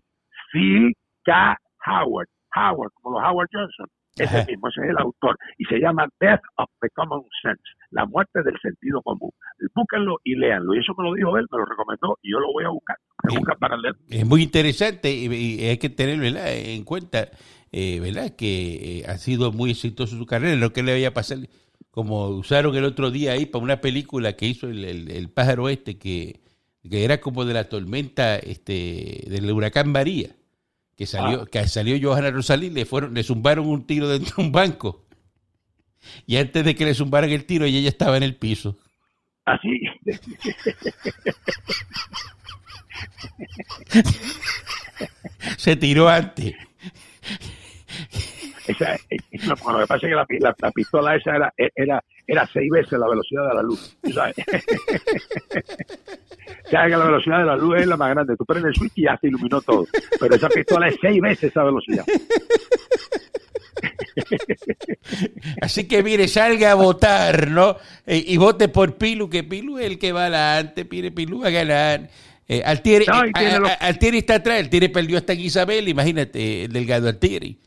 Phil 0.51 0.93
K. 1.23 1.57
Howard. 1.85 2.27
Howard, 2.55 2.91
como 3.01 3.19
los 3.19 3.29
Howard 3.29 3.49
Johnson. 3.51 3.88
Ese 4.19 4.45
mismo, 4.45 4.67
ese 4.67 4.82
es 4.82 4.89
el 4.89 4.97
autor. 4.97 5.38
Y 5.58 5.65
se 5.65 5.79
llama 5.79 6.08
Death 6.19 6.41
of 6.58 6.69
the 6.82 6.89
Common 6.89 7.23
Sense, 7.41 7.62
la 7.91 8.05
muerte 8.05 8.43
del 8.43 8.58
sentido 8.62 9.01
común. 9.01 9.32
Búsquenlo 9.73 10.17
y 10.23 10.36
léanlo. 10.36 10.75
Y 10.75 10.79
eso 10.79 10.93
me 10.97 11.05
lo 11.05 11.13
dijo 11.13 11.38
él, 11.38 11.45
me 11.51 11.58
lo 11.58 11.65
recomendó 11.65 12.17
y 12.21 12.32
yo 12.32 12.39
lo 12.39 12.51
voy 12.51 12.65
a 12.65 12.69
buscar. 12.69 12.97
para 13.60 13.77
leer. 13.77 13.95
Es 14.10 14.25
muy 14.25 14.43
interesante 14.43 15.12
y, 15.12 15.65
hay 15.65 15.77
que 15.77 15.89
tenerlo 15.89 16.25
en 16.25 16.84
cuenta, 16.84 17.29
eh, 17.71 17.99
¿verdad? 17.99 18.36
Que 18.36 18.99
eh, 18.99 19.05
ha 19.08 19.17
sido 19.17 19.51
muy 19.51 19.71
exitoso 19.71 20.17
su 20.17 20.25
carrera. 20.25 20.55
Lo 20.55 20.73
que 20.73 20.84
le 20.84 20.93
vaya 20.93 21.10
a 21.10 21.13
pasar, 21.13 21.39
como 21.91 22.27
usaron 22.29 22.75
el 22.75 22.86
otro 22.86 23.12
día 23.12 23.34
ahí 23.34 23.45
para 23.45 23.63
una 23.63 23.82
película 23.82 24.34
que 24.34 24.47
hizo 24.47 24.67
el, 24.67 25.29
pájaro 25.34 25.69
este, 25.69 25.97
que, 25.97 26.41
que 26.89 27.03
era 27.03 27.19
como 27.19 27.45
de 27.45 27.53
la 27.53 27.69
tormenta 27.69 28.38
este 28.38 29.25
del 29.27 29.51
huracán 29.51 29.91
María 29.91 30.36
que 30.99 31.05
salió, 31.05 31.43
ah. 31.43 31.45
que 31.49 31.65
salió 31.65 31.97
Johanna 32.01 32.29
Rosalí, 32.29 32.69
le 32.69 32.83
fueron, 32.83 33.13
le 33.13 33.23
zumbaron 33.23 33.65
un 33.67 33.88
tiro 33.88 34.09
dentro 34.09 34.35
de 34.35 34.41
un 34.43 34.51
banco. 34.51 35.05
Y 36.27 36.35
antes 36.35 36.65
de 36.65 36.75
que 36.75 36.83
le 36.83 36.93
zumbaran 36.93 37.29
el 37.29 37.45
tiro, 37.45 37.63
ella 37.63 37.79
ya 37.79 37.88
estaba 37.88 38.17
en 38.17 38.23
el 38.23 38.35
piso. 38.35 38.77
Así. 39.45 39.79
Se 45.57 45.77
tiró 45.77 46.09
antes. 46.09 46.53
Esa, 48.69 48.97
lo 49.47 49.55
que 49.79 49.88
pasa 49.88 49.95
es 49.95 50.01
que 50.01 50.15
la, 50.15 50.27
la, 50.39 50.71
pistola 50.71 51.15
esa 51.15 51.36
era, 51.36 51.53
era, 51.75 52.03
era 52.27 52.47
seis 52.53 52.69
veces 52.69 52.99
la 52.99 53.10
velocidad 53.10 53.49
de 53.49 53.55
la 53.55 53.63
luz. 53.63 53.97
¿sabes? 54.13 54.36
que 56.69 56.71
la 56.71 57.05
velocidad 57.05 57.39
de 57.39 57.45
la 57.45 57.55
luz 57.55 57.79
es 57.79 57.88
la 57.88 57.97
más 57.97 58.12
grande. 58.12 58.38
Tú 58.38 58.45
prendes 58.45 58.69
el 58.69 58.75
switch 58.75 58.93
y 58.95 59.03
ya 59.03 59.17
se 59.19 59.27
iluminó 59.27 59.60
todo. 59.62 59.86
Pero 60.19 60.36
esa 60.36 60.49
pistola 60.49 60.88
es 60.88 60.97
seis 61.01 61.19
veces 61.19 61.51
esa 61.51 61.63
velocidad. 61.63 62.05
Así 65.62 65.88
que 65.88 66.03
mire, 66.03 66.27
salga 66.27 66.71
a 66.71 66.75
votar, 66.75 67.49
¿no? 67.49 67.77
Eh, 68.05 68.23
y 68.27 68.38
vote 68.38 68.67
por 68.67 68.97
Pilu, 68.97 69.29
que 69.29 69.43
Pilu 69.43 69.79
es 69.79 69.86
el 69.86 69.99
que 69.99 70.12
va 70.12 70.25
adelante, 70.25 70.86
pide 70.86 71.12
Pilu 71.12 71.43
a 71.43 71.49
ganar. 71.49 72.10
Eh, 72.47 72.62
Altieri, 72.65 73.05
eh, 73.05 73.77
Altieri 73.79 74.19
está 74.19 74.36
atrás, 74.36 74.60
Altieri 74.60 74.88
perdió 74.88 75.17
hasta 75.17 75.34
en 75.34 75.41
Isabel, 75.41 75.88
imagínate, 75.88 76.65
el 76.65 76.73
delgado 76.73 77.08
Altieri. 77.08 77.58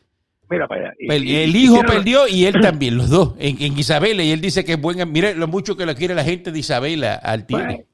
Mira 0.53 0.69
para 0.69 0.91
allá. 0.91 0.95
el 0.99 1.57
hijo 1.57 1.81
perdió 1.87 2.29
y 2.29 2.45
él 2.45 2.55
también, 2.61 2.97
los 2.99 3.09
dos, 3.09 3.35
en, 3.39 3.57
en 3.61 3.79
Isabela, 3.79 4.23
y 4.23 4.33
él 4.33 4.41
dice 4.43 4.65
que 4.65 4.73
es 4.73 4.81
buena, 4.81 5.07
mire 5.07 5.35
lo 5.35 5.49
mucho 5.49 5.77
que 5.77 5.87
lo 5.87 5.95
quiere 5.95 6.15
la 6.15 6.25
gente 6.25 6.53
de 6.53 6.59
Isabela, 6.59 7.15
Altieri. 7.15 7.87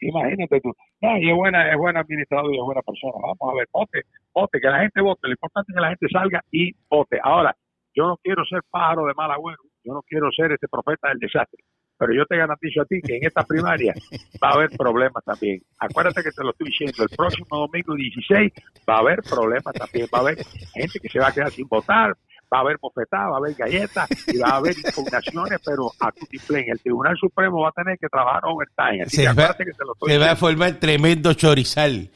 Imagínate 0.00 0.60
tú. 0.60 0.72
No, 1.00 1.18
y 1.18 1.30
es 1.30 1.36
buena, 1.36 1.70
es 1.70 1.76
buena 1.76 2.00
administrador 2.00 2.52
y 2.54 2.58
es 2.58 2.64
buena 2.64 2.82
persona. 2.82 3.12
Vamos 3.20 3.38
a 3.40 3.56
ver, 3.56 3.68
vote, 3.72 4.02
vote, 4.32 4.60
que 4.60 4.68
la 4.68 4.80
gente 4.80 5.00
vote. 5.00 5.20
Lo 5.22 5.32
importante 5.32 5.72
es 5.72 5.74
que 5.74 5.80
la 5.80 5.88
gente 5.88 6.06
salga 6.10 6.40
y 6.50 6.72
vote. 6.88 7.18
Ahora, 7.22 7.54
yo 7.94 8.06
no 8.06 8.16
quiero 8.22 8.44
ser 8.44 8.60
pájaro 8.70 9.06
de 9.06 9.14
mal 9.14 9.30
agüero. 9.30 9.62
Yo 9.84 9.92
no 9.92 10.02
quiero 10.02 10.30
ser 10.32 10.52
este 10.52 10.68
profeta 10.68 11.08
del 11.08 11.18
desastre. 11.18 11.62
Pero 11.96 12.12
yo 12.12 12.26
te 12.26 12.36
garantizo 12.36 12.82
a 12.82 12.84
ti 12.84 13.00
que 13.00 13.16
en 13.16 13.26
esta 13.26 13.42
primaria 13.44 13.94
va 14.42 14.50
a 14.50 14.54
haber 14.54 14.70
problemas 14.70 15.24
también. 15.24 15.62
Acuérdate 15.78 16.22
que 16.22 16.30
te 16.30 16.42
lo 16.42 16.50
estoy 16.50 16.68
diciendo. 16.68 17.02
El 17.02 17.16
próximo 17.16 17.46
domingo 17.50 17.94
16 17.94 18.52
va 18.88 18.96
a 18.96 18.98
haber 18.98 19.22
problemas 19.22 19.74
también. 19.74 20.08
Va 20.12 20.18
a 20.18 20.22
haber 20.22 20.44
gente 20.74 20.98
que 21.00 21.08
se 21.08 21.18
va 21.18 21.28
a 21.28 21.32
quedar 21.32 21.50
sin 21.50 21.68
votar 21.68 22.16
va 22.54 22.58
a 22.58 22.60
haber 22.60 22.76
bofetadas, 22.80 23.30
va 23.30 23.34
a 23.34 23.38
haber 23.38 23.54
galletas 23.54 24.08
y 24.28 24.38
va 24.38 24.50
a 24.50 24.56
haber 24.56 24.76
impugnaciones, 24.78 25.60
pero 25.64 25.90
a 25.98 26.12
tu 26.12 26.26
El 26.54 26.80
Tribunal 26.80 27.16
Supremo 27.18 27.62
va 27.62 27.70
a 27.70 27.72
tener 27.72 27.98
que 27.98 28.08
trabajar 28.08 28.42
overtime. 28.44 29.06
se, 29.06 29.26
va, 29.32 29.56
que 29.56 29.64
se, 30.06 30.18
va 30.18 30.30
a 30.30 30.36
formar 30.36 30.74
tremendo 30.74 31.34
chorizal 31.34 32.10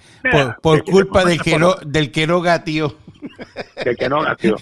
por, 0.62 0.84
culpa 0.84 1.24
del 1.24 1.40
que, 1.40 1.58
no, 1.58 1.74
del 1.84 2.12
que 2.12 2.26
no 2.26 2.40
gatió. 2.40 2.94
Del 3.84 3.96
que 3.98 4.08
no 4.08 4.22
gatió. 4.22 4.56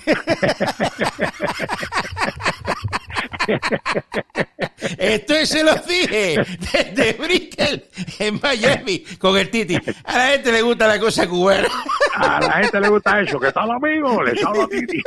Esto 4.99 5.47
se 5.47 5.63
los 5.63 5.87
dije 5.87 6.45
desde 6.73 7.13
Brickell 7.15 7.85
en 8.19 8.41
Miami 8.43 9.01
con 9.19 9.37
el 9.37 9.51
Titi. 9.51 9.77
A 10.05 10.19
la 10.19 10.27
gente 10.29 10.53
le 10.53 10.63
gusta 10.63 10.87
la 10.87 10.99
cosa 10.99 11.27
cubana. 11.29 11.69
A 12.15 12.41
la 12.41 12.53
gente 12.53 12.81
le 12.81 12.89
gusta 12.89 13.21
eso. 13.21 13.39
¿Qué 13.39 13.53
tal, 13.53 13.71
amigo? 13.71 14.23
Les 14.23 14.45
habla 14.45 14.67
Titi. 14.69 15.03